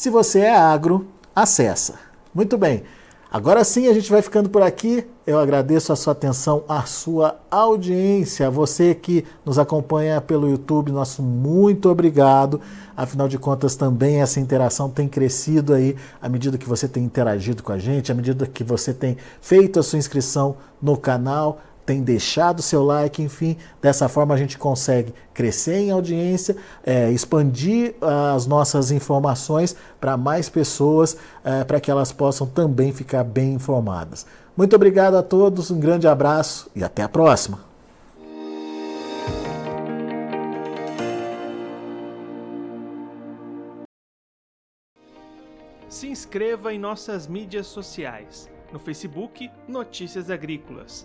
Se 0.00 0.08
você 0.08 0.38
é 0.38 0.56
agro, 0.56 1.06
acessa. 1.36 1.96
Muito 2.34 2.56
bem. 2.56 2.84
Agora 3.30 3.62
sim, 3.62 3.86
a 3.86 3.92
gente 3.92 4.10
vai 4.10 4.22
ficando 4.22 4.48
por 4.48 4.62
aqui. 4.62 5.06
Eu 5.26 5.38
agradeço 5.38 5.92
a 5.92 5.96
sua 5.96 6.14
atenção, 6.14 6.64
a 6.66 6.84
sua 6.86 7.38
audiência. 7.50 8.50
Você 8.50 8.94
que 8.94 9.26
nos 9.44 9.58
acompanha 9.58 10.18
pelo 10.18 10.48
YouTube, 10.48 10.90
nosso 10.90 11.22
muito 11.22 11.90
obrigado. 11.90 12.62
Afinal 12.96 13.28
de 13.28 13.36
contas, 13.36 13.76
também 13.76 14.22
essa 14.22 14.40
interação 14.40 14.88
tem 14.88 15.06
crescido 15.06 15.74
aí 15.74 15.94
à 16.18 16.30
medida 16.30 16.56
que 16.56 16.66
você 16.66 16.88
tem 16.88 17.04
interagido 17.04 17.62
com 17.62 17.70
a 17.70 17.78
gente, 17.78 18.10
à 18.10 18.14
medida 18.14 18.46
que 18.46 18.64
você 18.64 18.94
tem 18.94 19.18
feito 19.42 19.78
a 19.78 19.82
sua 19.82 19.98
inscrição 19.98 20.56
no 20.80 20.96
canal 20.96 21.60
tem 21.90 22.04
deixado 22.04 22.62
seu 22.62 22.84
like, 22.84 23.20
enfim, 23.20 23.56
dessa 23.82 24.08
forma 24.08 24.32
a 24.32 24.36
gente 24.36 24.56
consegue 24.56 25.12
crescer 25.34 25.74
em 25.74 25.90
audiência, 25.90 26.56
é, 26.84 27.10
expandir 27.10 27.96
as 28.32 28.46
nossas 28.46 28.92
informações 28.92 29.74
para 30.00 30.16
mais 30.16 30.48
pessoas, 30.48 31.16
é, 31.42 31.64
para 31.64 31.80
que 31.80 31.90
elas 31.90 32.12
possam 32.12 32.46
também 32.46 32.92
ficar 32.92 33.24
bem 33.24 33.54
informadas. 33.54 34.24
Muito 34.56 34.76
obrigado 34.76 35.16
a 35.16 35.22
todos, 35.22 35.68
um 35.72 35.80
grande 35.80 36.06
abraço 36.06 36.70
e 36.76 36.84
até 36.84 37.02
a 37.02 37.08
próxima. 37.08 37.58
Se 45.88 46.06
inscreva 46.06 46.72
em 46.72 46.78
nossas 46.78 47.26
mídias 47.26 47.66
sociais. 47.66 48.48
No 48.72 48.78
Facebook, 48.78 49.50
Notícias 49.66 50.30
Agrícolas 50.30 51.04